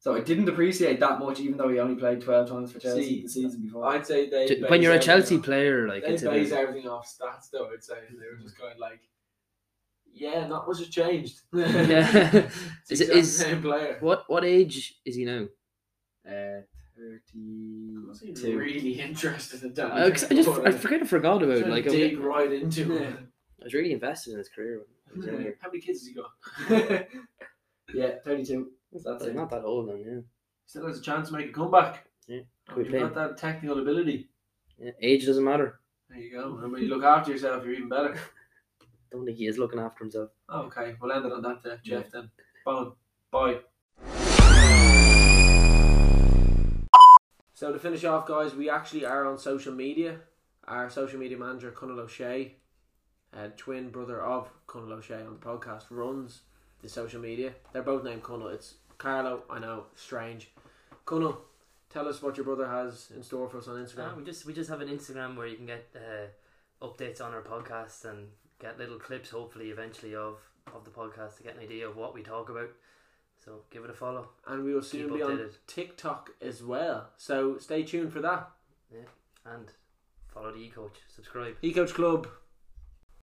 So 0.07 0.15
I 0.15 0.21
didn't 0.21 0.47
appreciate 0.47 1.01
that 1.01 1.19
much, 1.19 1.41
even 1.41 1.57
though 1.57 1.67
he 1.67 1.79
only 1.79 1.95
played 1.95 2.21
12 2.21 2.47
times 2.49 2.71
for 2.71 2.79
Chelsea 2.79 3.03
See, 3.03 3.21
the 3.23 3.27
season 3.27 3.61
before. 3.63 3.85
I'd 3.87 4.07
say 4.07 4.29
they. 4.29 4.57
When 4.69 4.81
you're 4.81 4.93
a 4.93 4.99
Chelsea 4.99 5.35
on- 5.35 5.41
player, 5.41 5.85
like 5.85 6.03
they 6.03 6.13
it's 6.13 6.23
base 6.23 6.49
bit, 6.51 6.59
everything 6.59 6.87
off 6.87 7.05
stats, 7.05 7.49
though. 7.51 7.69
I'd 7.73 7.83
say 7.83 7.95
they 8.09 8.25
were 8.31 8.41
just 8.41 8.57
going 8.57 8.79
like, 8.79 9.01
yeah, 10.13 10.47
not 10.47 10.65
much 10.65 10.77
has 10.79 10.87
changed. 10.87 11.41
Yeah. 11.53 12.47
It's 12.89 12.89
Is 12.89 12.99
the 13.09 13.17
is- 13.17 13.37
same 13.37 13.61
player. 13.61 13.97
what 13.99 14.23
what 14.29 14.45
age 14.45 14.95
is 15.05 15.17
he 15.17 15.25
now? 15.25 15.47
Uh, 16.25 16.61
I 17.01 18.07
was 18.07 18.21
32. 18.21 18.57
really 18.57 19.01
interested 19.01 19.61
in 19.63 19.73
that. 19.73 19.91
I, 19.91 20.09
'cause 20.09 20.23
I 20.31 20.35
just 20.35 20.47
I 20.47 20.71
forget 20.71 21.01
I 21.01 21.05
forgot 21.05 21.43
about 21.43 21.57
it. 21.57 21.67
Like 21.67 21.85
I 21.85 21.89
dig 21.89 22.15
was, 22.17 22.25
right 22.25 22.53
into 22.53 22.93
Yeah. 22.93 22.99
it. 23.01 23.17
I 23.61 23.63
was 23.65 23.73
really 23.73 23.91
invested 23.91 24.31
in 24.31 24.37
his 24.37 24.47
career. 24.47 24.83
when 24.85 24.87
I 25.13 25.17
was 25.17 25.25
younger. 25.27 25.57
How 25.59 25.67
many 25.67 25.81
kids 25.81 25.99
has 25.99 26.07
he 26.07 26.13
got? 26.13 27.07
yeah, 27.93 28.11
32. 28.23 28.23
That's 28.23 28.76
That's 29.03 29.21
like, 29.23 29.31
it. 29.31 29.35
not 29.35 29.49
that 29.51 29.63
old 29.63 29.89
then, 29.89 30.03
yeah. 30.05 30.19
Still 30.65 30.87
has 30.87 30.99
a 30.99 31.01
chance 31.01 31.29
to 31.29 31.33
make 31.35 31.49
a 31.49 31.53
comeback. 31.53 32.05
Yeah, 32.27 32.41
Oh, 32.69 32.73
could 32.75 32.87
You've 32.87 33.01
got 33.01 33.15
that 33.15 33.37
technical 33.37 33.79
ability. 33.79 34.27
yeah. 34.77 34.91
Age 35.01 35.25
doesn't 35.25 35.43
matter. 35.43 35.79
There 36.09 36.19
you 36.19 36.31
go. 36.31 36.57
And 36.61 36.71
when 36.71 36.81
you 36.81 36.89
look 36.89 37.03
after 37.03 37.31
yourself, 37.31 37.63
you're 37.63 37.73
even 37.73 37.89
better. 37.89 38.17
Don't 39.11 39.25
think 39.25 39.37
he 39.37 39.47
is 39.47 39.57
looking 39.57 39.79
after 39.79 40.03
himself. 40.03 40.29
Okay, 40.53 40.95
we'll 41.01 41.11
end 41.13 41.25
it 41.25 41.31
on 41.31 41.41
that, 41.41 41.61
uh, 41.71 41.77
Jeff. 41.83 42.11
Then, 42.11 42.29
Bye. 42.65 42.87
Bye. 43.31 43.59
So 47.53 47.71
to 47.73 47.79
finish 47.79 48.03
off, 48.03 48.27
guys, 48.27 48.53
we 48.53 48.69
actually 48.69 49.05
are 49.05 49.25
on 49.25 49.37
social 49.39 49.73
media. 49.73 50.19
Our 50.67 50.89
social 50.89 51.19
media 51.19 51.37
manager, 51.37 51.71
Conall 51.71 51.99
O'Shea, 51.99 52.55
uh, 53.33 53.47
twin 53.55 53.89
brother 53.89 54.21
of 54.21 54.49
Conall 54.67 54.91
O'Shea 54.91 55.21
on 55.21 55.39
the 55.39 55.45
podcast, 55.45 55.85
runs 55.89 56.41
the 56.81 56.89
social 56.89 57.19
media. 57.21 57.53
They're 57.73 57.81
both 57.81 58.03
named 58.03 58.21
Conall. 58.23 58.53
It's 58.53 58.75
Carlo. 58.97 59.43
I 59.49 59.59
know, 59.59 59.85
strange. 59.95 60.49
Conall, 61.05 61.37
tell 61.89 62.07
us 62.07 62.21
what 62.21 62.35
your 62.37 62.45
brother 62.45 62.67
has 62.67 63.11
in 63.15 63.23
store 63.23 63.47
for 63.49 63.57
us 63.59 63.67
on 63.67 63.75
Uh, 63.81 63.85
Instagram. 63.85 64.17
we 64.17 64.23
just 64.23 64.45
we 64.45 64.53
just 64.53 64.69
have 64.69 64.81
an 64.81 64.89
Instagram 64.89 65.35
where 65.37 65.47
you 65.47 65.55
can 65.57 65.65
get 65.65 65.87
uh, 65.95 66.85
updates 66.85 67.21
on 67.21 67.33
our 67.33 67.41
podcast 67.41 68.05
and 68.05 68.27
get 68.59 68.77
little 68.77 68.99
clips, 68.99 69.29
hopefully, 69.29 69.69
eventually 69.69 70.15
of 70.15 70.37
of 70.73 70.83
the 70.83 70.91
podcast 70.91 71.37
to 71.37 71.43
get 71.43 71.55
an 71.55 71.61
idea 71.61 71.87
of 71.87 71.95
what 71.95 72.13
we 72.13 72.21
talk 72.23 72.49
about. 72.49 72.69
So 73.45 73.61
give 73.69 73.83
it 73.85 73.89
a 73.89 73.93
follow. 73.93 74.29
and 74.47 74.63
we 74.65 74.73
will 74.73 74.81
soon 74.81 75.13
be 75.13 75.21
on. 75.21 75.49
TikTok 75.67 76.31
as 76.41 76.61
well. 76.63 77.09
So 77.17 77.57
stay 77.59 77.83
tuned 77.83 78.11
for 78.11 78.19
that. 78.21 78.49
Yeah, 78.91 79.07
and 79.45 79.71
follow 80.27 80.51
the 80.51 80.59
e 80.59 80.69
coach. 80.69 80.97
Subscribe. 81.15 81.55
E 81.61 81.71
Coach 81.71 81.93
Club. 81.93 82.27